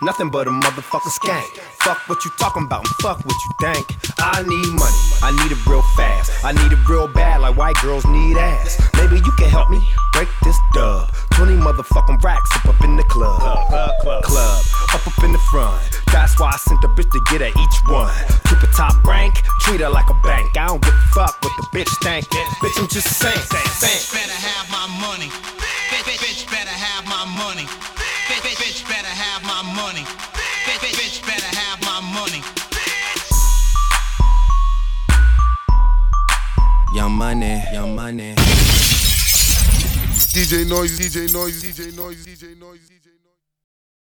Nothing 0.02 0.28
but 0.28 0.48
a 0.48 0.50
motherfucking 0.50 1.14
skank. 1.22 1.69
Fuck 1.82 2.08
what 2.08 2.24
you 2.24 2.30
talking 2.38 2.64
about 2.64 2.84
and 2.84 2.94
fuck 3.00 3.24
what 3.24 3.36
you 3.44 3.50
think. 3.60 3.96
I 4.18 4.42
need 4.42 4.68
money, 4.76 5.00
I 5.22 5.32
need 5.42 5.50
it 5.50 5.66
real 5.66 5.82
fast. 5.96 6.30
I 6.44 6.52
need 6.52 6.72
it 6.72 6.78
real 6.88 7.08
bad 7.08 7.40
like 7.40 7.56
white 7.56 7.76
girls 7.80 8.04
need 8.06 8.36
ass. 8.36 8.76
Maybe 8.96 9.16
you 9.16 9.32
can 9.38 9.48
help 9.48 9.70
me 9.70 9.80
break 10.12 10.28
this 10.44 10.56
dub. 10.74 11.08
20 11.40 11.56
motherfucking 11.56 12.22
racks 12.22 12.50
up 12.56 12.66
up 12.66 12.84
in 12.84 12.96
the 12.96 13.02
club. 13.04 13.40
Club, 13.40 14.24
club, 14.24 14.62
up 14.92 15.06
up 15.06 15.24
in 15.24 15.32
the 15.32 15.42
front. 15.50 15.80
That's 16.12 16.38
why 16.38 16.52
I 16.52 16.56
sent 16.58 16.82
the 16.82 16.88
bitch 16.88 17.10
to 17.12 17.20
get 17.32 17.40
at 17.40 17.56
each 17.56 17.78
one. 17.88 18.12
Keep 18.44 18.62
it 18.62 18.72
top 18.76 19.02
rank, 19.04 19.40
treat 19.60 19.80
her 19.80 19.88
like 19.88 20.10
a 20.10 20.18
bank. 20.22 20.58
I 20.58 20.66
don't 20.68 20.82
give 20.82 20.92
a 20.92 21.06
fuck 21.16 21.40
what 21.40 21.52
the 21.56 21.64
bitch 21.72 21.90
think. 22.04 22.26
Bitch, 22.28 22.76
I'm 22.76 22.88
just 22.88 23.08
saying, 23.08 23.40
Bitch 23.48 23.80
saying. 23.80 24.04
better 24.12 24.36
have 24.36 24.68
my 24.68 24.84
money. 25.00 25.32
Bitch, 25.88 26.04
bitch, 26.04 26.20
bitch 26.20 26.44
better 26.52 26.76
have 26.76 27.06
my 27.08 27.24
money. 27.40 27.64
Bitch, 28.28 28.44
bitch, 28.44 28.60
bitch 28.60 28.84
better 28.84 29.08
have 29.08 29.42
my 29.48 29.62
money. 29.74 30.04
Young 36.92 37.12
money, 37.12 37.62
young 37.72 37.94
money. 37.94 38.34
DJ 40.34 40.66
Noise, 40.68 40.98
DJ 40.98 41.32
Noise, 41.32 41.62
DJ 41.62 41.96
Noise, 41.96 42.26
DJ 42.26 42.58
Noise. 42.58 42.89